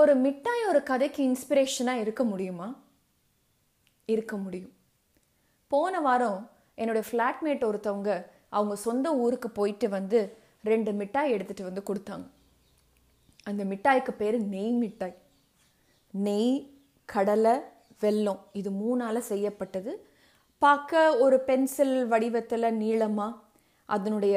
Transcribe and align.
ஒரு 0.00 0.12
மிட்டாய் 0.24 0.62
ஒரு 0.68 0.80
கதைக்கு 0.82 1.20
இன்ஸ்பிரேஷனாக 1.28 2.02
இருக்க 2.04 2.22
முடியுமா? 2.24 2.68
இருக்க 4.04 4.34
முடியும். 4.36 4.72
போன 5.70 6.00
வாரம் 6.00 6.50
என்னுடைய 6.74 7.04
ஃப்ளாட்மேட் 7.08 7.66
ஒருத்தவங்க 7.68 8.10
அவங்க 8.48 8.74
சொந்த 8.84 9.16
ஊருக்கு 9.24 9.48
போயிட்டு 9.50 9.88
வந்து 9.88 10.18
ரெண்டு 10.62 10.92
மிட்டாய் 10.92 11.34
எடுத்துகிட்டு 11.34 11.68
வந்து 11.68 11.82
கொடுத்தாங்க. 11.90 12.26
அந்த 13.44 13.64
மிட்டாய்க்கு 13.64 14.14
பேர் 14.22 14.38
நெய் 14.54 14.72
மிட்டாய். 14.84 15.16
நெய் 16.10 16.54
கடலை 17.04 17.54
வெல்லம் 18.00 18.40
இது 18.52 18.70
மூணால் 18.82 19.28
செய்யப்பட்டது. 19.32 19.92
பார்க்க 20.62 21.18
ஒரு 21.18 21.36
பென்சில் 21.50 21.96
வடிவத்தில் 22.06 22.76
நீளமாக 22.82 23.38
அதனுடைய 23.88 24.36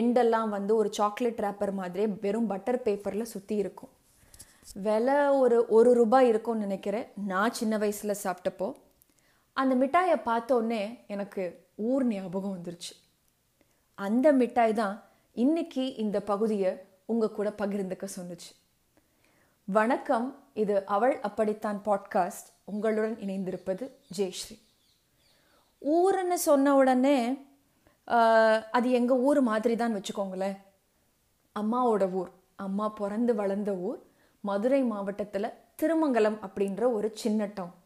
எண்டெல்லாம் 0.00 0.48
வந்து 0.48 0.72
ஒரு 0.80 0.90
சாக்லேட் 0.98 1.40
ரேப்பர் 1.46 1.72
மாதிரியே 1.72 2.10
வெறும் 2.20 2.50
பட்டர் 2.52 2.82
பேப்பரில் 2.82 3.32
சுற்றி 3.36 3.56
இருக்கும். 3.56 3.94
விலை 4.74 5.28
ஒரு 5.28 5.66
ஒரு 5.68 5.92
ரூபாய் 5.92 6.28
இருக்கும்னு 6.28 6.60
நினைக்கிறேன். 6.60 7.06
நான் 7.26 7.52
சின்ன 7.52 7.78
வயசில் 7.78 8.20
சாப்பிட்டப்போ 8.24 8.74
அந்த 9.52 9.74
மிட்டாயை 9.74 10.16
பார்த்தோன்னே 10.24 10.82
எனக்கு 11.06 11.44
ஊர் 11.74 12.04
ஞாபகம் 12.06 12.54
வந்துருச்சு. 12.56 12.92
அந்த 13.94 14.32
மிட்டாய் 14.32 14.72
தான் 14.72 15.02
இன்னைக்கு 15.32 15.94
இந்த 15.94 16.20
பகுதியை 16.20 16.72
உங்கள் 17.06 17.36
கூட 17.38 17.48
பகிர்ந்துக்க 17.58 18.06
சொன்னுச்சு. 18.16 18.50
வணக்கம் 19.64 20.28
இது 20.54 20.86
அவள் 20.86 21.20
அப்படித்தான் 21.20 21.80
பாட்காஸ்ட். 21.84 22.48
உங்களுடன் 22.64 23.16
இணைந்திருப்பது 23.16 23.90
ஜெயஸ்ரீ. 24.16 24.56
ஊருன்னு 25.82 26.38
சொன்ன 26.48 26.74
உடனே 26.74 27.16
அது 28.70 28.90
எங்கள் 28.90 29.16
ஊர் 29.16 29.40
மாதிரி 29.40 29.76
தான் 29.76 29.96
வச்சுக்கோங்களேன். 29.96 30.56
அம்மாவோட 31.56 32.12
ஊர் 32.12 32.30
அம்மா 32.56 32.88
பிறந்து 32.88 33.34
வளர்ந்த 33.34 33.72
ஊர் 33.74 33.98
மதுரை 34.40 34.82
மாவட்டத்தில் 34.82 35.56
திருமங்கலம் 35.82 36.38
அப்படின்ற 36.42 36.92
ஒரு 36.92 37.10
சின்ன 37.14 37.46
டவுன் 37.54 37.76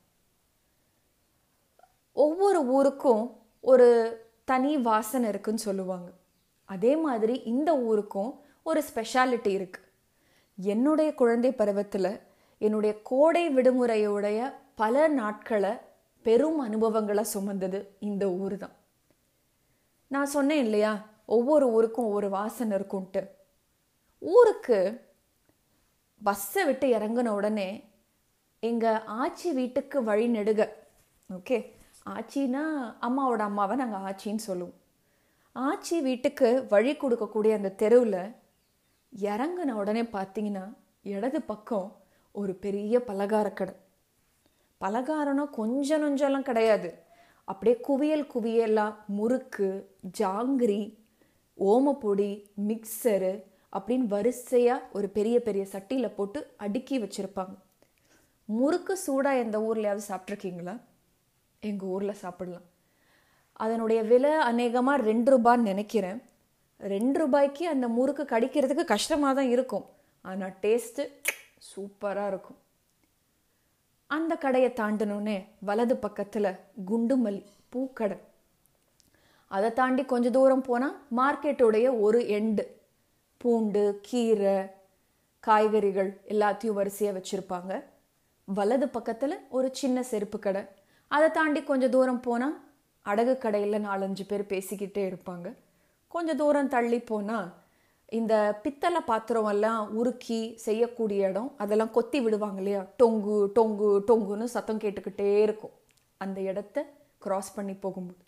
ஒவ்வொரு 2.12 2.66
ஊருக்கும் 2.66 3.40
ஒரு 3.60 3.88
தனி 4.44 4.76
வாசனை 4.76 5.28
இருக்குன்னு 5.28 5.58
சொல்லுவாங்க. 5.58 6.12
அதே 6.64 6.96
மாதிரி 6.96 7.42
இந்த 7.42 7.78
ஊருக்கும் 7.78 8.42
ஒரு 8.62 8.82
ஸ்பெஷாலிட்டி 8.94 9.50
இருக்குது 9.58 9.82
என்னுடைய 10.54 11.14
குழந்தை 11.14 11.52
பருவத்தில் 11.52 12.20
என்னுடைய 12.58 13.02
கோடை 13.02 13.48
விடுமுறையுடைய 13.48 14.54
பல 14.74 15.08
நாட்களை 15.08 15.72
பெரும் 16.22 16.58
அனுபவங்களை 16.58 17.24
சுமந்தது 17.24 17.96
இந்த 18.00 18.30
ஊர் 18.30 18.56
தான் 18.56 18.76
நான் 20.06 20.26
சொன்னேன் 20.26 20.64
இல்லையா 20.64 21.06
ஒவ்வொரு 21.26 21.72
ஊருக்கும் 21.72 22.04
ஒவ்வொரு 22.04 22.30
வாசனை 22.30 22.78
இருக்கும்ன்ட்டு. 22.78 23.28
ஊருக்கு 24.18 25.03
பஸ்ஸை 26.24 26.64
விட்டு 26.64 26.86
இறங்கின 26.98 27.28
உடனே 27.28 27.68
எங்கள் 28.60 29.00
ஆச்சி 29.20 29.52
வீட்டுக்கு 29.54 30.02
வழி 30.04 30.26
நெடுக. 30.28 30.68
ஓகே? 31.32 31.58
ஆச்சின்னா 32.06 32.62
அம்மாவோட 33.00 33.42
அம்மாவை 33.48 33.76
நாங்கள் 33.76 34.00
ஆச்சின்னு 34.00 34.44
சொல்லுவோம். 34.48 34.74
ஆச்சி 35.54 36.02
வீட்டுக்கு 36.02 36.66
வழி 36.68 36.92
கொடுக்கக்கூடிய 36.92 37.54
அந்த 37.54 37.70
தெருவில் 37.70 38.34
இறங்கின 39.22 39.72
உடனே 39.72 40.02
பார்த்தீங்கன்னா 40.02 40.74
இடது 41.02 41.42
பக்கம் 41.42 41.88
ஒரு 42.32 42.54
பெரிய 42.54 42.98
பலகார 42.98 43.52
கடை. 43.52 43.74
பலகாரம்னா 44.80 45.50
கொஞ்சம் 45.50 46.02
நொஞ்சம்லாம் 46.02 46.48
கிடையாது. 46.50 46.90
அப்படியே 47.44 47.80
குவியல் 47.80 48.26
குவியலாக 48.34 48.94
முறுக்கு 49.06 49.68
ஜாங்கிரி 50.18 50.82
ஓமப்பொடி 51.58 52.30
மிக்சரு 52.68 53.32
அப்படின்னு 53.76 54.06
வரிசையாக 54.14 54.86
ஒரு 54.96 55.08
பெரிய 55.16 55.36
பெரிய 55.46 55.64
சட்டியில் 55.74 56.16
போட்டு 56.16 56.40
அடுக்கி 56.64 56.96
வச்சுருப்பாங்க. 57.04 57.54
முறுக்கு 58.48 58.94
சூடாக 59.04 59.42
எந்த 59.44 59.58
ஊர்லையாவது 59.68 60.04
சாப்பிட்ருக்கீங்களா 60.10 60.74
எங்கள் 61.62 61.90
ஊரில் 61.94 62.20
சாப்பிடலாம். 62.22 62.66
அதனுடைய 63.64 64.00
விலை 64.12 64.32
அநேகமாக 64.50 65.04
ரெண்டு 65.10 65.30
ரூபான்னு 65.34 65.70
நினைக்கிறேன். 65.70 66.20
ரெண்டு 66.80 67.16
ரூபாய்க்கு 67.22 67.64
அந்த 67.72 67.86
முறுக்கு 67.96 68.24
கடிக்கிறதுக்கு 68.34 68.84
கஷ்டமாக 68.94 69.34
தான் 69.38 69.50
இருக்கும். 69.54 69.86
ஆனால் 70.24 70.54
டேஸ்ட்டு 70.62 71.02
சூப்பராக 71.70 72.30
இருக்கும். 72.32 72.58
அந்த 74.10 74.32
கடையை 74.44 74.70
தாண்டினோடனே 74.80 75.36
வலது 75.68 75.96
பக்கத்தில் 76.04 76.58
குண்டுமல்லி 76.90 77.42
பூக்கடை. 77.74 78.18
அதை 79.50 79.68
தாண்டி 79.78 80.02
கொஞ்சம் 80.12 80.36
தூரம் 80.36 80.66
போனால் 80.68 80.96
மார்க்கெட்டுடைய 81.18 81.86
ஒரு 82.06 82.20
எண்டு 82.38 82.64
பூண்டு 83.44 83.98
கீரை 84.02 84.66
காய்கறிகள் 85.40 86.10
எல்லாத்தையும் 86.28 86.78
வரிசையாக 86.78 87.18
வச்சுருப்பாங்க. 87.18 87.72
வலது 88.44 88.88
பக்கத்தில் 88.88 89.34
ஒரு 89.48 89.68
சின்ன 89.72 90.02
செருப்பு 90.02 90.38
கடை. 90.38 90.62
அதை 91.08 91.30
தாண்டி 91.30 91.62
கொஞ்சம் 91.62 91.90
தூரம் 91.90 92.20
போனால் 92.20 92.54
அடகு 93.04 93.38
கடையில் 93.38 93.84
நாலஞ்சு 93.84 94.24
பேர் 94.28 94.44
பேசிக்கிட்டே 94.52 95.02
இருப்பாங்க. 95.10 95.54
கொஞ்சம் 96.08 96.36
தூரம் 96.36 96.68
தள்ளி 96.68 97.00
போனால் 97.00 97.52
இந்த 98.18 98.60
பித்தளை 98.62 99.00
பாத்திரம் 99.00 99.44
எல்லாம் 99.44 99.82
உருக்கி 99.98 100.40
செய்யக்கூடிய 100.54 101.28
இடம் 101.28 101.52
அதெல்லாம் 101.58 101.90
கொத்தி 101.90 102.20
விடுவாங்க 102.20 102.56
இல்லையா? 102.56 102.86
டொங்கு 103.02 103.36
டொங்கு 103.58 103.88
டொங்குன்னு 104.08 104.44
சத்தம் 104.44 104.78
கேட்டுக்கிட்டே 104.78 105.42
இருக்கும். 105.42 105.76
அந்த 106.16 106.40
இடத்த 106.40 106.86
கிராஸ் 107.18 107.54
பண்ணி 107.54 107.74
போகும்போது. 107.74 108.22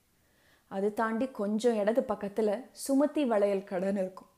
அது 0.68 0.94
தாண்டி 0.94 1.28
கொஞ்சம் 1.42 1.74
இடது 1.74 2.02
பக்கத்தில் 2.02 2.56
சுமதி 2.86 3.26
வளையல் 3.26 3.68
கடைன்னு 3.72 4.02
இருக்கும். 4.06 4.32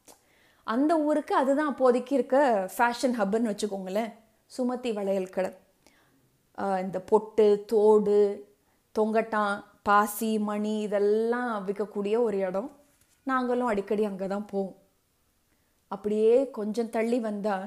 அந்த 0.75 0.93
ஊருக்கு 1.09 1.35
அதுதான் 1.41 1.71
அப்போதைக்கு 1.73 2.13
இருக்க 2.19 2.37
ஃபேஷன் 2.77 3.17
ஹப்புன்னு 3.19 3.51
வச்சுக்கோங்களேன். 3.51 4.11
சுமதி 4.57 4.91
வளையல் 4.99 5.35
கடை 5.37 5.51
இந்த 6.85 6.99
பொட்டு 7.11 7.47
தோடு 7.73 8.19
தொங்கட்டான் 8.99 9.57
பாசி 9.89 10.31
மணி 10.49 10.75
இதெல்லாம் 10.87 11.53
விற்கக்கூடிய 11.67 12.15
ஒரு 12.27 12.39
இடம். 12.49 12.71
நாங்களும் 13.31 13.71
அடிக்கடி 13.73 14.03
அங்கே 14.09 14.27
தான் 14.33 14.49
போவோம். 14.53 14.77
அப்படியே 15.95 16.35
கொஞ்சம் 16.59 16.93
தள்ளி 16.97 17.19
வந்தால் 17.27 17.67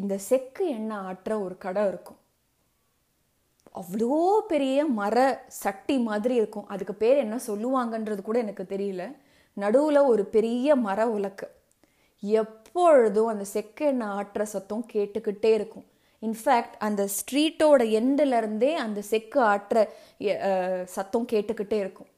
இந்த 0.00 0.14
செக்கு 0.28 0.64
எண்ணெய் 0.78 1.04
ஆட்டுற 1.08 1.32
ஒரு 1.44 1.56
கடை 1.64 1.82
இருக்கும். 1.92 2.20
அவ்வளோ 3.80 4.18
பெரிய 4.52 4.78
மர 4.98 5.16
சட்டி 5.62 5.96
மாதிரி 6.08 6.34
இருக்கும். 6.40 6.68
அதுக்கு 6.74 6.94
பேர் 7.02 7.22
என்ன 7.24 7.38
சொல்லுவாங்கன்றது 7.48 8.22
கூட 8.28 8.38
எனக்கு 8.44 8.66
தெரியல. 8.74 9.04
நடுவில் 9.62 10.08
ஒரு 10.12 10.24
பெரிய 10.36 10.76
மர 10.86 11.00
உலக்கு. 11.16 11.46
எப்பொழுதும் 12.22 13.30
அந்த 13.32 13.44
செக்கு 13.54 13.86
ஆட்டுற 14.16 14.42
சத்தம் 14.54 14.84
கேட்டுக்கிட்டே 14.92 15.50
இருக்கும். 15.58 15.86
இன்ஃபேக்ட் 16.22 16.76
அந்த 16.86 17.02
ஸ்ட்ரீட்டோட 17.16 17.82
எண்டிலருந்தே 17.98 18.70
அந்த 18.84 19.00
செக்கு 19.10 19.40
ஆட்டுற 19.52 19.78
சத்தம் 20.96 21.30
கேட்டுக்கிட்டே 21.32 21.78
இருக்கும். 21.84 22.10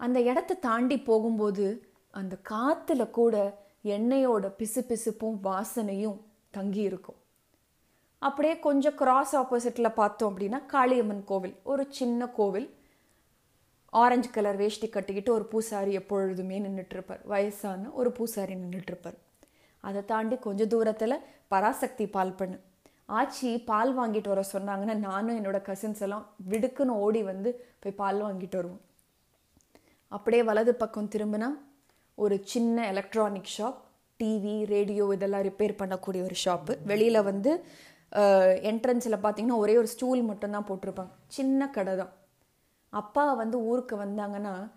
அந்த 0.00 0.18
இடத்த 0.30 0.58
தாண்டி 0.66 0.98
போகும்போது 1.08 1.66
அந்த 2.20 2.36
காற்றுல 2.50 3.02
கூட 3.18 3.34
எண்ணெயோட 3.96 4.46
பிசு 4.58 4.80
பிசுப்பும் 4.88 5.38
வாசனையும் 5.48 6.18
தங்கி 6.56 6.82
இருக்கும். 6.90 7.18
அப்படியே 8.22 8.54
கொஞ்சம் 8.66 8.98
கிராஸ் 9.00 9.32
ஆப்போசிட்டில் 9.36 9.98
பார்த்தோம் 10.00 10.32
அப்படின்னா 10.32 10.58
காளியம்மன் 10.72 11.24
கோவில். 11.30 11.54
ஒரு 11.70 11.84
சின்ன 11.98 12.28
கோவில். 12.38 12.68
ஆரஞ்சு 13.92 14.28
கலர் 14.34 14.58
வேஷ்டி 14.62 14.88
கட்டிக்கிட்டு 14.88 15.30
ஒரு 15.36 15.44
பூசாரி 15.52 15.92
எப்பொழுதுமே 16.00 16.56
நின்றுட்டு 16.64 16.94
இருப்பார் 16.96 17.22
வயசான 17.32 17.90
ஒரு 18.00 18.10
பூசாரி 18.18 18.54
நின்றுட்டுருப்பார் 18.62 19.18
அதை 19.84 20.00
தாண்டி 20.10 20.36
கொஞ்சம் 20.46 20.70
தூரத்தில் 20.74 21.22
பராசக்தி 21.52 22.04
பால் 22.16 22.36
பண்ணு. 22.40 22.56
ஆச்சி 23.18 23.50
பால் 23.70 23.92
வாங்கிட்டு 23.98 24.28
வர 24.32 24.42
சொன்னாங்கன்னா 24.52 24.94
நானும் 25.08 25.38
என்னோட 25.38 25.58
கசின்ஸ் 25.68 26.02
எல்லாம் 26.06 26.24
விடுக்குன்னு 26.50 26.94
ஓடி 27.06 27.22
வந்து 27.30 27.50
போய் 27.82 27.98
பால் 28.02 28.20
வாங்கிட்டு 28.26 28.58
வருவோம். 28.60 28.82
அப்படியே 30.12 30.42
வலது 30.50 30.72
பக்கம் 30.82 31.10
திரும்பினா 31.14 31.48
ஒரு 32.18 32.36
சின்ன 32.52 32.86
எலக்ட்ரானிக் 32.92 33.52
ஷாப் 33.56 33.80
டிவி 34.20 34.56
ரேடியோ 34.74 35.04
இதெல்லாம் 35.16 35.44
ரிப்பேர் 35.48 35.78
பண்ணக்கூடிய 35.82 36.20
ஒரு 36.28 36.36
ஷாப்பு 36.44 36.72
வெளியில் 36.90 37.26
வந்து 37.30 37.50
என்ட்ரன்ஸில் 38.70 39.22
பார்த்தீங்கன்னா 39.24 39.62
ஒரே 39.64 39.74
ஒரு 39.82 39.88
ஸ்டூல் 39.94 40.22
மட்டும்தான் 40.30 40.66
போட்டிருப்பாங்க. 40.70 41.12
சின்ன 41.38 41.70
கடை 41.76 41.94
தான். 42.00 42.12
அப்பா 42.90 43.34
வந்து 43.34 43.58
ஊருக்கு 43.60 43.96
வந்தாங்கன்னா 43.96 44.70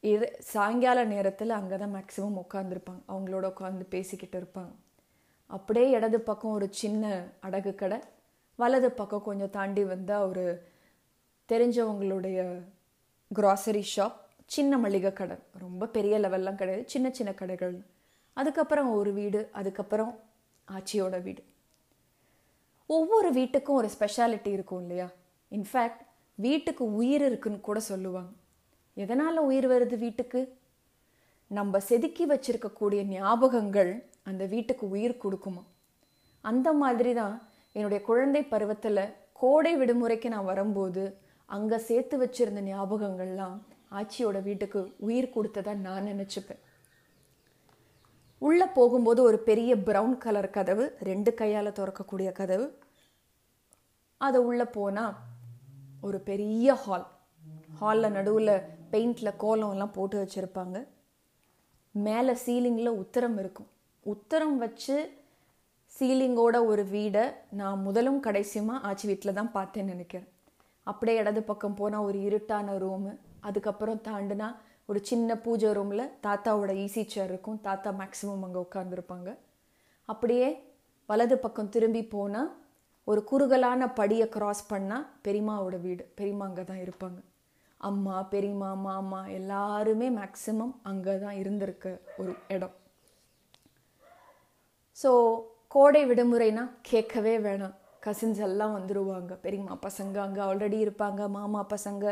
இரு 0.00 0.36
சாயங்கால 0.38 1.04
நேரத்தில் 1.04 1.50
அங்கே 1.50 1.76
தான் 1.76 1.94
மேக்ஸிமம் 1.94 2.40
உட்காந்துருப்பாங்க 2.44 3.02
அவங்களோட 3.08 3.52
உட்காந்து 3.52 3.84
பேசிக்கிட்டு 3.88 4.38
இருப்பாங்க. 4.40 4.74
அப்படியே 5.46 5.90
இடது 5.90 6.20
பக்கம் 6.20 6.52
ஒரு 6.52 6.68
சின்ன 6.70 7.24
அடகு 7.42 7.74
கடை. 7.74 7.98
வலது 8.56 8.92
பக்கம் 8.92 9.22
கொஞ்சம் 9.22 9.50
தாண்டி 9.50 9.84
வந்தால் 9.84 10.26
ஒரு 10.28 10.66
தெரிஞ்சவங்களுடைய 11.48 12.62
க்ராசரி 13.34 13.82
ஷாப் 13.96 14.18
சின்ன 14.46 14.78
மளிகை 14.78 15.12
கடை. 15.12 15.36
ரொம்ப 15.58 15.86
பெரிய 15.86 16.18
லெவல்லாம் 16.18 16.54
கிடையாது. 16.54 16.88
சின்ன 16.88 17.10
சின்ன 17.10 17.32
கடைகள். 17.32 17.84
அதுக்கப்புறம் 18.32 18.92
ஒரு 18.92 19.12
வீடு 19.12 19.48
அதுக்கப்புறம் 19.52 20.20
ஆச்சியோட 20.68 21.22
வீடு. 21.22 21.44
ஒவ்வொரு 22.86 23.32
வீட்டுக்கும் 23.32 23.78
ஒரு 23.80 23.90
ஸ்பெஷாலிட்டி 23.98 24.46
இருக்கும் 24.46 24.80
இல்லையா? 24.80 25.08
இன்ஃபேக்ட் 25.50 26.05
வீட்டுக்கு 26.44 26.84
உயிர் 27.00 27.24
இருக்குன்னு 27.28 27.60
கூட 27.68 27.78
சொல்லுவாங்க. 27.90 28.32
எதனால் 28.96 29.46
உயிர் 29.48 29.68
வருது 29.72 29.96
வீட்டுக்கு? 29.98 30.40
நம்ம 31.50 31.78
செதுக்கி 31.88 32.24
வச்சிருக்கக்கூடிய 32.32 33.00
ஞாபகங்கள் 33.12 33.92
அந்த 34.30 34.44
வீட்டுக்கு 34.54 34.84
உயிர் 34.94 35.22
கொடுக்குமா? 35.24 35.62
அந்த 36.44 36.68
மாதிரி 36.82 37.12
தான் 37.20 37.36
என்னுடைய 37.76 38.00
குழந்தை 38.08 38.42
பருவத்தில் 38.52 39.02
கோடை 39.40 39.72
விடுமுறைக்கு 39.80 40.28
நான் 40.34 40.50
வரும்போது 40.50 41.02
அங்கே 41.56 41.78
சேர்த்து 41.88 42.16
வச்சிருந்த 42.22 42.60
ஞாபகங்கள்லாம் 42.68 43.56
ஆச்சியோட 43.98 44.38
வீட்டுக்கு 44.42 44.80
உயிர் 45.08 45.34
கொடுத்ததாக 45.34 45.84
நான் 45.86 46.08
நினச்சிப்பேன். 46.10 46.62
உள்ளே 48.42 48.66
போகும்போது 48.78 49.20
ஒரு 49.22 49.38
பெரிய 49.48 49.72
ப்ரௌன் 49.88 50.16
கலர் 50.24 50.54
கதவு 50.56 50.84
ரெண்டு 51.08 51.30
கையால் 51.34 51.76
திறக்கக்கூடிய 51.78 52.30
கதவு. 52.32 52.66
அதை 54.20 54.40
உள்ளே 54.48 54.66
போனால் 54.76 55.14
ஒரு 56.02 56.18
பெரிய 56.30 56.74
ஹால் 56.84 57.06
ஹாலில் 57.80 58.14
நடுவில் 58.16 58.54
பெயிண்டில் 58.92 59.38
கோலம் 59.42 59.72
எல்லாம் 59.74 59.94
போட்டு 59.96 60.16
வச்சுருப்பாங்க. 60.22 60.76
மேலே 61.94 62.32
சீலிங்கில் 62.44 62.98
உத்தரம் 63.02 63.38
இருக்கும். 63.42 63.68
உத்தரம் 64.06 64.56
வச்சு 64.62 64.96
சீலிங்கோட 65.92 66.56
ஒரு 66.70 66.82
வீடை 66.94 67.24
நான் 67.60 67.82
முதலும் 67.86 68.20
கடைசியுமா 68.26 68.74
ஆச்சி 68.88 69.06
வீட்டில் 69.10 69.38
தான் 69.38 69.54
பார்த்தேன்னு 69.56 69.92
நினைக்கிறேன். 69.94 70.28
அப்படியே 70.86 71.16
இடது 71.22 71.42
பக்கம் 71.50 71.78
போனால் 71.80 72.06
ஒரு 72.08 72.18
இருட்டான 72.28 72.76
ரூமு 72.84 73.12
அதுக்கப்புறம் 73.48 74.02
தாண்டுனா 74.08 74.48
ஒரு 74.90 75.00
சின்ன 75.10 75.36
பூஜை 75.44 75.70
ரூமில் 75.78 76.12
தாத்தாவோட 76.26 76.72
ஈசி 76.84 77.02
சேர் 77.14 77.30
இருக்கும். 77.32 77.58
தாத்தா 77.66 77.90
மேக்ஸிமம் 78.00 78.44
அங்கே 78.46 78.60
உட்காந்துருப்பாங்க 78.66 79.30
அப்படியே 80.08 80.48
வலது 81.08 81.36
பக்கம் 81.44 81.72
திரும்பி 81.74 82.02
போனால் 82.14 82.50
ஒரு 83.10 83.20
குறுகலான 83.30 83.88
படியை 83.98 84.26
கிராஸ் 84.34 84.62
பண்ணால் 84.70 85.08
பெரியமாவோட 85.26 85.76
வீடு 85.86 86.04
பெரியம்மா 86.18 86.46
அங்கே 86.48 86.64
தான் 86.70 86.82
இருப்பாங்க. 86.84 87.18
அம்மா 87.88 88.16
பெரியம்மா 88.32 88.70
மாமா 88.86 89.20
எல்லாருமே 89.38 90.08
மேக்சிமம் 90.20 90.72
அங்கே 90.90 91.14
தான் 91.24 91.36
இருந்திருக்க 91.42 91.86
ஒரு 92.20 92.32
இடம். 92.54 92.74
ஸோ 95.02 95.10
கோடை 95.74 96.02
விடுமுறைனா 96.10 96.64
கேட்கவே 96.90 97.34
வேணாம். 97.46 97.74
கசின்ஸ் 98.06 98.40
எல்லாம் 98.48 98.74
வந்துடுவாங்க 98.76 99.32
பெரியம்மா 99.44 99.74
பசங்க 99.86 100.16
அங்கே 100.26 100.42
ஆல்ரெடி 100.48 100.78
இருப்பாங்க. 100.86 101.22
மாமா 101.36 101.62
பசங்க 101.74 102.04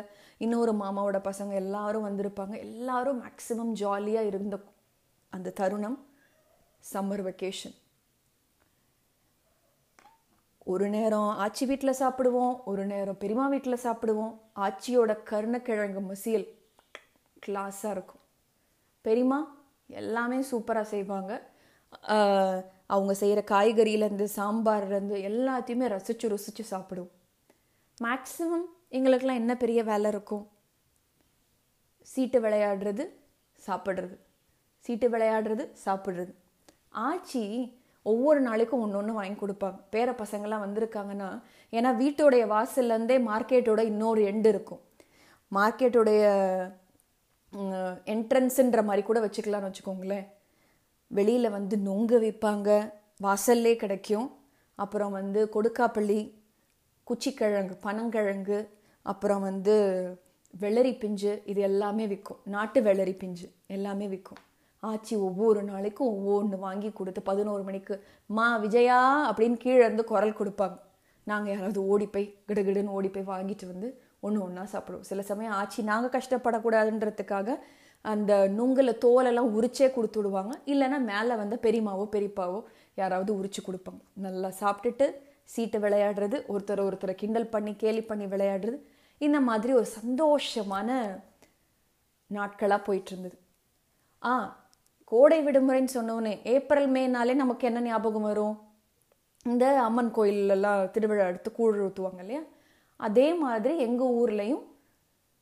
இன்னொரு 0.45 0.73
மாமாவோட 0.83 1.19
பசங்க 1.31 1.55
எல்லாரும் 1.65 2.07
வந்திருப்பாங்க. 2.09 2.55
எல்லாரும் 2.69 3.23
மேக்ஸிமம் 3.25 3.73
ஜாலியாக 3.83 4.31
இருந்த 4.33 4.59
அந்த 5.33 5.55
தருணம் 5.61 5.99
சம்மர் 6.93 7.25
வெக்கேஷன் 7.29 7.77
ஒரு 10.73 10.87
நேரம் 10.89 11.31
ஆச்சி 11.45 11.65
வீட்டில் 11.67 11.99
சாப்பிடுவோம் 11.99 12.55
ஒரு 12.65 12.87
நேரம் 12.87 13.19
பெரியமா 13.21 13.47
வீட்டில் 13.49 13.83
சாப்பிடுவோம். 13.83 14.35
ஆச்சியோட 14.57 15.13
கருணக்கிழங்கு 15.31 16.01
மசியல் 16.01 16.47
கிளாஸாக 17.47 17.91
இருக்கும். 17.91 18.23
பெரியம்மா 19.05 19.41
எல்லாமே 19.87 20.39
சூப்பராக 20.51 20.87
செய்வாங்க. 20.93 21.33
அவங்க 22.87 23.15
செய்கிற 23.15 23.41
காய்கறியிலேருந்து 23.51 24.27
சாம்பார்லேருந்து 24.37 25.19
எல்லாத்தையுமே 25.31 25.87
ரசித்து 25.89 26.29
ருசித்து 26.29 26.65
சாப்பிடுவோம். 26.71 27.13
மேக்ஸிமம் 28.03 28.67
எங்களுக்கெல்லாம் 28.89 29.43
என்ன 29.43 29.57
பெரிய 29.57 29.83
வேலை 29.83 30.11
இருக்கும்? 30.11 30.45
சீட்டு 32.13 32.41
விளையாடுறது 32.41 33.05
சாப்பிட்றது. 33.67 34.17
சீட்டு 34.85 35.09
விளையாடுறது 35.11 35.65
சாப்பிட்றது. 35.85 36.33
ஆச்சி 37.09 37.43
ஒவ்வொரு 38.13 38.41
நாளைக்கும் 38.47 38.83
ஒன்று 38.85 38.99
ஒன்று 39.01 39.13
வாங்கி 39.19 39.37
கொடுப்பாங்க. 39.41 39.79
பேர 39.95 40.09
பசங்கள்லாம் 40.23 40.65
வந்திருக்காங்கன்னா 40.67 41.29
ஏன்னா 41.77 41.91
வீட்டோடைய 42.03 42.45
வாசல்லேருந்தே 42.55 43.17
மார்க்கெட்டோட 43.31 43.81
இன்னொரு 43.91 44.23
எண்டு 44.31 44.49
இருக்கும். 44.55 44.83
மார்க்கெட்டோடைய 45.57 46.23
என்ட்ரன்ஸுன்ற 48.15 48.81
மாதிரி 48.89 49.03
கூட 49.09 49.19
வச்சுக்கலாம்னு 49.27 49.71
வச்சுக்கோங்களேன். 49.71 50.27
வெளியில் 51.19 51.55
வந்து 51.57 51.77
நொங்கு 51.89 52.19
விற்பாங்க 52.25 52.71
வாசல்லே 53.27 53.75
கிடைக்கும். 53.83 54.29
அப்புறம் 54.85 55.13
வந்து 55.19 55.41
கொடுக்காப்பள்ளி 55.57 56.21
குச்சிக்கிழங்கு 57.09 57.75
பனங்கிழங்கு 57.87 58.59
அப்புறம் 59.13 59.43
வந்து 59.49 59.75
வெள்ளரி 60.63 60.93
பிஞ்சு 60.99 61.33
இது 61.51 61.61
எல்லாமே 61.69 62.05
விற்கும். 62.13 62.41
நாட்டு 62.55 62.81
வெள்ளரி 62.87 63.15
பிஞ்சு 63.23 63.47
எல்லாமே 63.77 64.07
விற்கும். 64.13 64.41
ஆச்சி 64.91 65.15
ஒவ்வொரு 65.27 65.61
நாளைக்கும் 65.71 66.11
ஒவ்வொன்று 66.15 66.57
வாங்கி 66.67 66.91
கொடுத்து 66.99 67.21
பதினோரு 67.29 67.63
மணிக்கு 67.69 67.95
மா 68.37 68.47
விஜயா 68.65 68.99
அப்படின்னு 69.29 69.57
கீழே 69.65 69.83
இருந்து 69.87 70.05
குரல் 70.13 70.39
கொடுப்பாங்க. 70.41 70.77
நாங்கள் 71.31 71.53
யாராவது 71.53 71.81
ஓடி 71.93 72.07
போய் 72.15 72.27
கிடுகிடுன்னு 72.49 72.95
ஓடி 72.99 73.09
போய் 73.15 73.31
வாங்கிட்டு 73.33 73.67
வந்து 73.73 73.89
ஒன்று 74.27 74.45
ஒன்றா 74.47 74.65
சாப்பிடுவோம். 74.75 75.07
சில 75.11 75.23
சமயம் 75.31 75.57
ஆச்சி 75.61 75.81
நாங்கள் 75.91 76.15
கஷ்டப்படக்கூடாதுன்றதுக்காக 76.17 77.57
அந்த 78.05 78.33
நுங்கில் 78.57 79.01
தோலெல்லாம் 79.05 79.53
உரிச்சே 79.59 79.87
கொடுத்து 79.93 80.19
விடுவாங்க. 80.21 80.55
இல்லைன்னா 80.73 80.99
மேலே 81.13 81.35
வந்து 81.43 81.57
பெரியமாவோ 81.67 82.05
பெரியப்பாவோ 82.15 82.59
யாராவது 83.01 83.31
உரிச்சு 83.39 83.61
கொடுப்பாங்க. 83.69 84.01
நல்லா 84.27 84.51
சாப்பிட்டுட்டு 84.63 85.07
சீட்டை 85.53 85.79
விளையாடுறது 85.85 86.37
ஒருத்தர் 86.53 86.83
ஒருத்தரை 86.89 87.15
கிண்டல் 87.23 87.53
பண்ணி 87.55 87.73
கேலி 87.83 88.03
பண்ணி 88.11 88.27
விளையாடுறது 88.35 88.79
இந்த 89.21 89.39
மாதிரி 89.49 89.73
ஒரு 89.81 89.89
சந்தோஷமான 89.99 90.91
நாட்களாக 92.37 92.81
போயிட்டு 92.87 93.11
இருந்தது. 93.13 93.37
ஆ 94.23 94.33
கோடை 95.05 95.39
விடுமுறைன்னு 95.47 95.89
சொன்னோன்னே 95.95 96.45
ஏப்ரல் 96.45 96.89
மேனாலே 96.93 97.35
நமக்கு 97.35 97.67
என்ன 97.67 97.81
ஞாபகம் 97.81 98.23
வரும்? 98.23 98.55
இந்த 99.43 99.83
அம்மன் 99.83 100.13
கோயிலெல்லாம் 100.15 100.91
திருவிழா 100.91 101.27
எடுத்து 101.27 101.53
கூழ் 101.53 101.81
ஊற்றுவாங்க 101.87 102.19
இல்லையா? 102.19 102.43
அதே 102.97 103.35
மாதிரி 103.35 103.79
எங்கள் 103.79 104.15
ஊர்லேயும் 104.21 104.63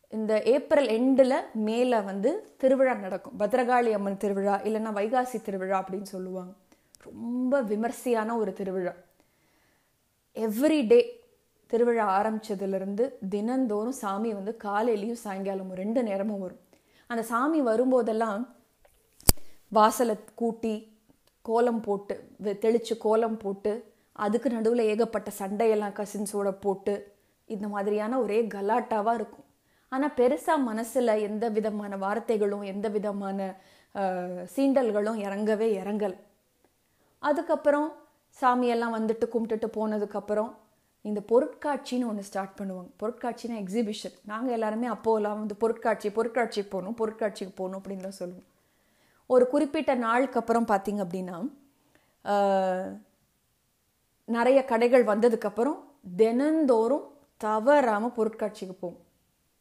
இந்த 0.08 0.42
ஏப்ரல் 0.42 0.88
எண்டில் 0.88 1.36
மேலே 1.52 2.00
வந்து 2.00 2.54
திருவிழா 2.56 2.94
நடக்கும். 2.94 3.38
பத்ரகாளி 3.38 3.90
அம்மன் 3.92 4.16
திருவிழா 4.16 4.54
இல்லைன்னா 4.58 4.92
வைகாசி 4.98 5.42
திருவிழா 5.42 5.84
அப்படின்னு 5.84 6.02
சொல்லுவாங்க. 6.02 6.52
ரொம்ப 7.02 7.62
விமர்சையான 7.62 8.36
ஒரு 8.36 8.52
திருவிழா. 8.52 8.92
எவ்ரி 10.36 10.86
டே 10.86 11.00
திருவிழா 11.66 12.06
ஆரம்பித்ததுலேருந்து 12.18 13.04
தினந்தோறும் 13.28 13.98
சாமி 14.02 14.32
வந்து 14.32 14.56
காலையிலையும் 14.64 15.22
சாயங்காலமும் 15.24 15.78
ரெண்டு 15.82 16.02
நேரமும் 16.02 16.40
வரும். 16.40 16.60
அந்த 17.06 17.22
சாமி 17.22 17.62
வரும்போதெல்லாம் 17.62 18.42
வாசலை 19.72 20.16
கூட்டி 20.34 20.74
கோலம் 21.42 21.80
போட்டு 21.80 22.14
வெ- 22.36 22.96
கோலம் 22.98 23.36
போட்டு 23.36 23.72
அதுக்கு 24.12 24.50
நடுவில் 24.50 24.82
ஏகப்பட்ட 24.82 25.30
சண்டையெல்லாம் 25.38 25.96
கசின்ஸோட 25.98 26.50
போட்டு 26.60 26.94
இந்த 27.48 27.68
மாதிரியான 27.68 28.20
ஒரே 28.20 28.38
கலாட்டாவாக 28.54 29.14
இருக்கும். 29.14 29.44
ஆனால் 29.88 30.14
பெருசாக 30.16 30.58
மனசில் 30.58 31.20
எந்த 31.28 31.48
விதமான 31.48 31.96
வார்த்தைகளும் 31.96 32.64
எந்த 32.64 32.88
விதமான 32.88 33.38
சீண்டல்களும் 34.56 35.18
இறங்கவே 35.26 35.68
இறங்கல். 35.80 36.16
அதுக்கப்புறம் 37.22 37.88
சாமியெல்லாம் 38.40 38.94
வந்துட்டு 38.98 39.26
கும்பிட்டுட்டு 39.34 39.68
போனதுக்கப்புறம் 39.78 40.52
இந்த 41.02 41.20
பொருட்காட்சின்னு 41.32 42.06
ஒன்று 42.10 42.22
ஸ்டார்ட் 42.22 42.58
பண்ணுவாங்க. 42.60 42.90
பொருட்காட்சின்னா 43.00 43.56
எக்ஸிபிஷன். 43.64 44.16
நாங்கள் 44.24 44.52
எல்லாருமே 44.52 44.88
அப்போலாம் 44.88 45.38
வந்து 45.42 45.54
பொருட்காட்சி 45.54 46.08
பொருட்காட்சிக்கு 46.08 46.70
போகணும் 46.70 46.96
பொருட்காட்சிக்கு 46.98 47.54
போகணும் 47.54 47.82
அப்படின்னு 47.82 48.06
தான் 48.08 48.18
சொல்லுவோம். 48.22 48.48
ஒரு 49.30 49.44
குறிப்பிட்ட 49.52 49.92
நாளுக்கு 50.06 50.38
அப்புறம் 50.40 50.70
பார்த்தீங்க 50.72 51.00
அப்படின்னா 51.04 51.38
நிறைய 54.28 54.58
கடைகள் 54.72 55.04
வந்ததுக்கப்புறம் 55.12 55.78
தினந்தோறும் 56.20 57.06
தவறாமல் 57.44 58.14
பொருட்காட்சிக்கு 58.18 58.74
போவோம். 58.82 59.00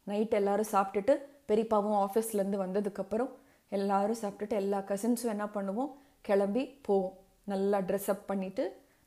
நைட் 0.06 0.34
எல்லாரும் 0.40 0.72
சாப்பிட்டுட்டு 0.74 1.14
பெரியப்பாவும் 1.48 1.98
ஆஃபீஸ்லேருந்து 2.04 2.62
வந்ததுக்கப்புறம் 2.64 3.32
எல்லாரும் 3.72 4.20
சாப்பிட்டுட்டு 4.22 4.54
எல்லா 4.62 4.78
கசின்ஸும் 4.90 5.32
என்ன 5.34 5.46
பண்ணுவோம்? 5.56 5.90
கிளம்பி 6.28 6.62
போவோம். 6.86 7.16
நல்லா 7.52 7.78
ட்ரெஸ் 7.88 8.10
அப் 8.14 8.28
பண்ணிவிட்டு 8.30 8.64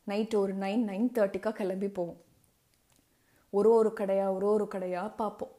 நைட்டு 0.07 0.35
ஒரு 0.43 0.53
நைன் 0.63 0.83
நைன் 0.89 1.07
தேர்ட்டிக்காக 1.17 1.57
கிளம்பி 1.59 1.89
போவோம். 1.97 2.19
ஒரு 3.53 3.69
ஒரு 3.79 3.91
கடையாக 3.99 4.33
ஒரு 4.37 4.47
ஒரு 4.55 4.65
கடையாக 4.73 5.09
பார்ப்போம். 5.21 5.53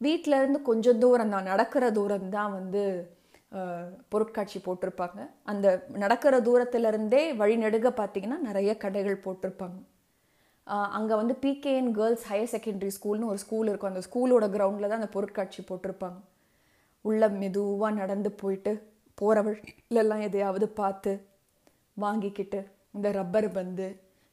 வீட்டிலேருந்து 0.00 0.40
இருந்து 0.44 0.68
கொஞ்சம் 0.70 1.00
தூரம் 1.02 1.32
தான் 1.34 1.48
நடக்கிற 1.50 1.84
தூரம் 1.98 2.30
தான் 2.36 2.52
வந்து 2.58 2.82
பொருட்காட்சி 4.12 4.58
போட்டிருப்பாங்க. 4.66 5.20
அந்த 5.52 5.66
நடக்கிற 6.02 6.34
தூரத்துலேருந்தே 6.48 7.22
வழி 7.40 7.56
நெடுக 7.64 7.90
பார்த்தீங்கன்னா 8.00 8.38
நிறைய 8.48 8.70
கடைகள் 8.84 9.24
போட்டிருப்பாங்க. 9.24 9.78
அங்கே 10.96 11.14
வந்து 11.20 11.34
பிகேஎன் 11.44 11.90
கேர்ள்ஸ் 11.98 12.26
ஹையர் 12.30 12.52
செகண்டரி 12.54 12.92
ஸ்கூல்னு 12.96 13.30
ஒரு 13.32 13.40
ஸ்கூல் 13.44 13.68
இருக்கும். 13.70 13.92
அந்த 13.92 14.02
ஸ்கூலோட 14.08 14.46
கிரவுண்டில் 14.54 14.90
தான் 14.90 15.02
அந்த 15.02 15.10
பொருட்காட்சி 15.16 15.62
போட்டிருப்பாங்க. 15.70 16.18
உள்ள 17.04 17.28
மெதுவாக 17.42 17.98
நடந்து 18.00 18.30
போயிட்டு 18.42 18.72
போகிற 19.18 19.38
வழியிலெல்லாம் 19.46 20.24
எதையாவது 20.28 20.66
பார்த்து 20.80 21.12
வாங்கிக்கிட்டு 22.04 22.60
இந்த 22.96 23.08
ரப்பர் 23.18 23.48
பந்து 23.56 23.88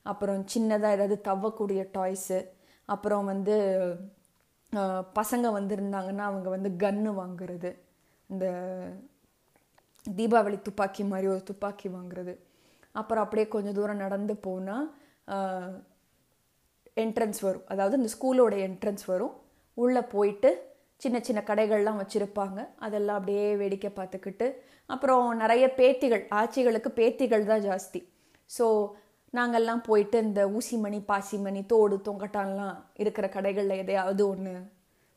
அப்புறம் 0.05 0.41
சின்னதாக 0.53 0.95
ஏதாவது 0.97 1.15
தவக்கூடிய 1.29 1.81
டாய்ஸு 1.95 2.39
அப்புறம் 2.89 3.25
வந்து 3.31 3.55
பசங்க 5.19 5.45
வந்திருந்தாங்கன்னா 5.57 6.25
அவங்க 6.31 6.47
வந்து 6.55 6.69
கன்று 6.83 7.11
வாங்குறது 7.21 7.71
இந்த 8.29 8.45
தீபாவளி 10.05 10.57
துப்பாக்கி 10.67 11.03
மாதிரி 11.11 11.27
ஒரு 11.33 11.41
துப்பாக்கி 11.49 11.87
வாங்குறது. 11.97 12.33
அப்புறம் 12.99 13.23
அப்படியே 13.25 13.47
கொஞ்சம் 13.55 13.77
தூரம் 13.77 14.03
நடந்து 14.05 14.35
போனால் 14.47 14.87
என்ட்ரன்ஸ் 17.03 17.41
வரும். 17.47 17.65
அதாவது 17.71 17.97
இந்த 17.99 18.09
ஸ்கூலோட 18.15 18.55
என்ட்ரன்ஸ் 18.67 19.05
வரும். 19.11 19.35
உள்ளே 19.77 20.01
போயிட்டு 20.13 20.49
சின்ன 21.03 21.17
சின்ன 21.27 21.39
கடைகள்லாம் 21.49 21.99
வச்சுருப்பாங்க. 22.01 22.59
அதெல்லாம் 22.85 23.19
அப்படியே 23.19 23.45
வேடிக்கை 23.61 23.91
பார்த்துக்கிட்டு 23.99 24.47
அப்புறம் 24.93 25.25
நிறைய 25.41 25.65
பேத்திகள் 25.79 26.23
ஆட்சிகளுக்கு 26.39 26.89
பேத்திகள் 26.99 27.49
தான் 27.51 27.65
ஜாஸ்தி. 27.67 28.01
ஸோ 28.49 28.65
நாங்கள்லாம் 29.37 29.83
போயிட்டு 29.87 30.17
இந்த 30.27 30.41
ஊசிமணி 30.57 30.99
பாசிமணி 31.09 31.61
தோடு 31.71 31.95
தொங்கட்டான்லாம் 32.07 32.77
இருக்கிற 33.03 33.25
கடைகளில் 33.35 33.81
எதையாவது 33.83 34.23
ஒன்று 34.31 34.53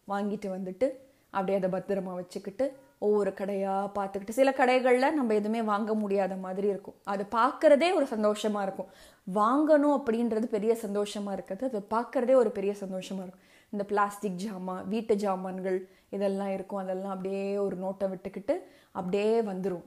வாங்கிட்டு 0.09 0.49
வந்துட்டு 0.57 0.87
அப்படியே 1.35 1.59
அதை 1.61 1.69
பத்திரமா 1.75 2.15
வச்சுக்கிட்டு 2.19 2.65
ஒவ்வொரு 3.07 3.31
கடையாக 3.39 3.93
பார்த்துக்கிட்டு 3.97 4.39
சில 4.39 4.51
கடைகளில் 4.59 5.17
நம்ம 5.19 5.35
எதுவுமே 5.41 5.63
வாங்க 5.71 5.93
முடியாத 6.03 6.35
மாதிரி 6.45 6.69
இருக்கும். 6.73 6.97
அது 7.13 7.23
பார்க்குறதே 7.39 7.89
ஒரு 7.99 8.07
சந்தோஷமாக 8.13 8.67
இருக்கும். 8.67 8.91
வாங்கணும் 9.27 9.97
அப்படின்றது 9.99 10.47
பெரிய 10.57 10.73
சந்தோஷமாக 10.85 11.37
இருக்குது 11.37 11.67
அதை 11.71 11.83
பார்க்குறதே 11.95 12.37
ஒரு 12.43 12.53
பெரிய 12.59 12.75
சந்தோஷமாக 12.83 13.25
இருக்கும். 13.27 13.45
இந்த 13.73 13.85
பிளாஸ்டிக் 13.91 14.39
ஜாமான் 14.45 14.85
வீட்டு 14.93 15.15
ஜாமான்கள் 15.25 15.79
இதெல்லாம் 16.17 16.53
இருக்கும். 16.57 16.83
அதெல்லாம் 16.85 17.15
அப்படியே 17.17 17.45
ஒரு 17.67 17.77
நோட்டை 17.85 18.09
விட்டுக்கிட்டு 18.13 18.57
அப்படியே 18.93 19.33
வந்துடும் 19.51 19.87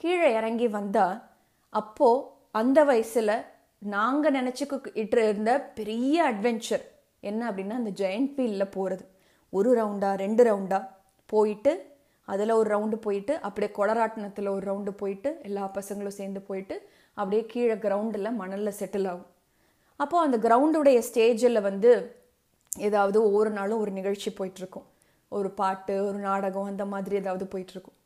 கீழே 0.00 0.28
இறங்கி 0.38 0.66
வந்தால் 0.78 1.16
அப்போது 1.72 2.24
அந்த 2.60 2.78
வயசில் 2.90 3.36
நாங்கள் 3.82 4.36
நினச்சிக்கிட்டு 4.38 5.22
இருந்த 5.24 5.52
பெரிய 5.78 6.16
அட்வென்ச்சர் 6.30 6.84
என்ன 7.22 7.42
அப்படின்னா 7.50 7.76
அந்த 7.82 7.92
ஜெயண்ட் 8.00 8.30
ஃபீல்டில் 8.34 8.72
போகிறது 8.76 9.04
ஒரு 9.52 9.70
ரவுண்டா 9.78 10.10
ரெண்டு 10.22 10.42
ரவுண்டா 10.44 10.78
போயிட்டு 11.28 11.72
அதில் 12.28 12.50
ஒரு 12.50 12.68
ரவுண்டு 12.74 12.96
போயிட்டு 12.96 13.40
அப்படியே 13.40 13.70
கொளராட்டினத்தில் 13.78 14.48
ஒரு 14.48 14.64
ரவுண்டு 14.70 14.90
போயிட்டு 14.90 15.30
எல்லா 15.42 15.64
பசங்களும் 15.74 16.18
சேர்ந்து 16.18 16.40
போயிட்டு 16.40 16.76
அப்படியே 17.14 17.46
கீழே 17.46 17.74
கிரவுண்டில் 17.74 18.38
மணலில் 18.40 18.78
செட்டில் 18.80 19.08
ஆகும். 19.08 19.30
அப்போது 20.00 20.24
அந்த 20.26 20.38
கிரவுண்டுடைய 20.46 20.98
ஸ்டேஜில் 21.08 21.60
வந்து 21.60 21.92
ஏதாவது 22.78 23.18
ஒவ்வொரு 23.24 23.50
நாளும் 23.50 23.78
ஒரு 23.78 23.90
நிகழ்ச்சி 23.90 24.30
போயிட்டுருக்கும். 24.30 24.86
ஒரு 25.28 25.50
பாட்டு 25.50 25.94
ஒரு 26.08 26.18
நாடகம் 26.18 26.64
அந்த 26.64 26.84
மாதிரி 26.84 27.16
ஏதாவது 27.16 27.44
போயிட்டுருக்கும். 27.52 27.96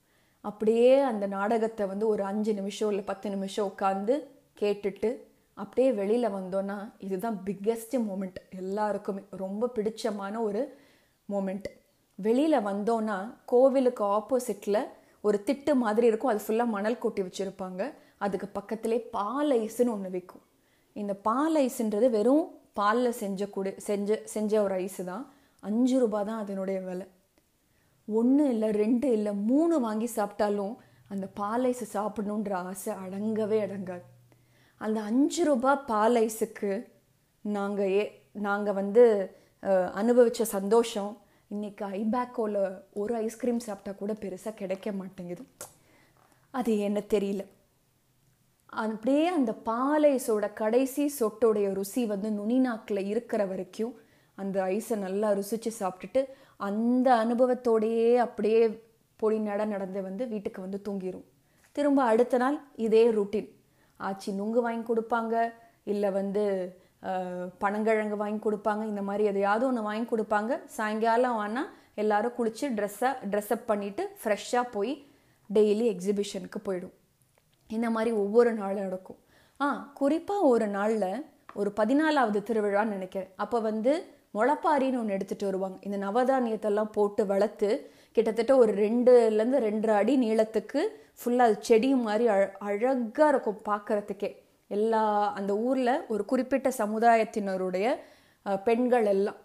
அப்படியே 0.44 0.92
அந்த 1.00 1.26
நாடகத்தை 1.26 1.86
வந்து 1.86 2.06
ஒரு 2.06 2.22
அஞ்சு 2.24 2.52
நிமிஷம் 2.54 2.90
இல்லை 2.90 3.04
பத்து 3.04 3.30
நிமிஷம் 3.30 3.72
உட்காந்து 3.72 4.14
கேட்டுட்டு 4.60 5.10
அப்படியே 5.54 5.92
வெளியில் 5.92 6.34
வந்தோன்னா 6.34 6.76
இதுதான் 6.98 7.36
பிக்கெஸ்ட் 7.46 7.96
மூமெண்ட் 8.08 8.38
எல்லாருக்குமே 8.56 9.22
ரொம்ப 9.30 9.70
பிடிச்சமான 9.76 10.34
ஒரு 10.42 10.62
மூமெண்ட் 11.28 11.68
வெளியில் 12.26 12.66
வந்தோன்னா 12.68 13.18
கோவிலுக்கு 13.52 14.02
ஆப்போசிட்டில் 14.16 14.82
ஒரு 15.26 15.38
திட்டு 15.48 15.72
மாதிரி 15.82 16.06
இருக்கும். 16.10 16.32
அது 16.32 16.40
ஃபுல்லாக 16.44 16.74
மணல் 16.76 17.02
கொட்டி 17.02 17.22
வச்சுருப்பாங்க. 17.26 17.82
அதுக்கு 18.24 18.46
பக்கத்திலே 18.56 18.98
பால் 19.16 19.52
ஐஸ்ன்னு 19.62 19.92
ஒன்று 19.96 20.10
விற்கும் 20.14 20.44
இந்த 21.00 21.12
பால் 21.28 21.56
ஐஸ்ன்றது 21.66 22.06
வெறும் 22.16 22.46
பாலில் 22.78 23.18
செஞ்ச 23.20 23.46
கூடிய 23.54 23.72
செஞ்ச 23.86 24.18
செஞ்ச 24.32 24.52
ஒரு 24.66 24.74
ஐஸு 24.84 25.02
தான். 25.10 25.24
அஞ்சு 25.68 25.96
ரூபா 26.02 26.20
தான் 26.28 26.40
அதனுடைய 26.44 26.78
விலை. 26.86 27.06
ஒன்று 28.08 28.44
இல்லை 28.54 28.68
ரெண்டு 28.82 29.08
இல்லை 29.16 29.32
மூணு 29.50 29.74
வாங்கி 29.86 30.08
சாப்பிட்டாலும் 30.16 30.74
அந்த 31.12 31.26
பால் 31.40 31.64
ஐஸு 31.72 31.86
சாப்பிடணுன்ற 31.96 32.52
ஆசை 32.70 32.92
அடங்கவே 33.04 33.58
அடங்காது. 33.66 34.04
அந்த 34.80 34.98
அஞ்சு 35.10 35.42
ரூபா 35.48 35.72
பால் 35.90 36.18
ஐஸுக்கு 36.26 36.72
நாங்கள் 37.44 37.92
ஏ 37.98 38.04
நாங்கள் 38.46 38.78
வந்து 38.80 39.04
அனுபவித்த 40.00 40.46
சந்தோஷம் 40.56 41.10
இன்றைக்கி 41.54 41.84
ஐபேக்கோவில் 41.98 42.82
ஒரு 42.92 43.14
ஐஸ்கிரீம் 43.14 43.58
சாப்பிட்டா 43.58 43.98
கூட 43.98 44.12
பெருசாக 44.12 44.54
கிடைக்க 44.54 44.92
மாட்டேங்குது. 44.92 45.46
அது 46.50 46.78
என்ன 46.78 47.02
தெரியல. 47.08 47.44
அப்படியே 48.66 49.26
அந்த 49.26 49.52
பாலைஸோட 49.64 50.52
கடைசி 50.52 51.04
சொட்டோடைய 51.20 51.72
ருசி 51.72 52.06
வந்து 52.06 52.30
நுனி 52.30 52.58
நாக்கில் 52.58 53.04
இருக்கிற 53.04 53.46
வரைக்கும் 53.46 54.00
அந்த 54.34 54.62
ஐஸை 54.62 54.96
நல்லா 54.96 55.32
ருசித்து 55.32 55.72
சாப்பிட்டுட்டு 55.80 56.26
அந்த 56.56 57.08
அனுபவத்தோடையே 57.24 58.14
அப்படியே 58.16 58.82
பொடி 59.16 59.38
நட 59.38 59.64
நடந்து 59.64 60.02
வந்து 60.02 60.28
வீட்டுக்கு 60.28 60.60
வந்து 60.60 60.80
தூங்கிடும் 60.88 61.26
திரும்ப 61.72 62.02
அடுத்த 62.02 62.36
நாள் 62.36 62.60
இதே 62.76 63.10
ரூட்டின் 63.10 63.50
ஆச்சி 64.00 64.32
நுங்கு 64.34 64.62
வாங்கி 64.62 64.92
கொடுப்பாங்க. 64.92 65.52
இல்லை 65.84 66.10
வந்து 66.10 66.44
பனங்கிழங்கு 67.62 68.16
வாங்கி 68.22 68.40
கொடுப்பாங்க. 68.46 68.82
இந்த 68.92 69.02
மாதிரி 69.08 69.24
எதையாவது 69.32 69.64
ஒன்று 69.68 69.82
வாங்கி 69.88 70.06
கொடுப்பாங்க. 70.10 70.52
சாயங்காலம் 70.76 71.38
ஆனால் 71.44 71.70
எல்லாரும் 72.02 72.36
குளித்து 72.38 72.66
ட்ரெஸ்ஸாக 72.78 73.14
ட்ரெஸ்அப் 73.32 73.68
பண்ணிவிட்டு 73.70 74.02
ஃப்ரெஷ்ஷாக 74.22 74.72
போய் 74.74 74.92
டெய்லி 75.56 75.86
எக்ஸிபிஷனுக்கு 75.94 76.60
போயிடும். 76.68 76.94
இந்த 77.70 77.88
மாதிரி 77.94 78.10
ஒவ்வொரு 78.22 78.52
நாளும் 78.60 78.86
நடக்கும். 78.86 79.20
ஆ 79.60 79.66
குறிப்பாக 80.00 80.48
ஒரு 80.52 80.66
நாளில் 80.76 81.24
ஒரு 81.60 81.70
பதினாலாவது 81.80 82.40
திருவிழான்னு 82.48 82.96
நினைக்கிறேன். 82.96 83.30
அப்போ 83.44 83.58
வந்து 83.60 83.92
முளப்பாரின்னு 84.36 85.00
ஒன்று 85.00 85.16
எடுத்துகிட்டு 85.16 85.48
வருவாங்க. 85.48 85.78
இந்த 85.86 85.96
நவதானியத்தெல்லாம் 86.06 86.92
போட்டு 86.96 87.22
வளர்த்து 87.32 87.70
கிட்டத்தட்ட 88.16 88.52
ஒரு 88.62 88.72
ரெண்டுலேருந்து 88.84 89.58
ரெண்டரை 89.68 89.94
அடி 90.02 90.14
நீளத்துக்கு 90.26 90.80
ஃபுல்லாக 91.20 91.58
செடி 91.68 91.88
மாதிரி 92.06 92.26
அழ 92.34 92.44
அழகாக 92.68 93.28
இருக்கும் 93.32 93.60
பார்க்குறதுக்கே. 93.70 94.30
எல்லா 94.76 95.02
அந்த 95.38 95.52
ஊரில் 95.68 95.94
ஒரு 96.12 96.22
குறிப்பிட்ட 96.30 96.68
சமுதாயத்தினருடைய 96.82 97.86
பெண்கள் 98.66 99.06
எல்லாம் 99.14 99.40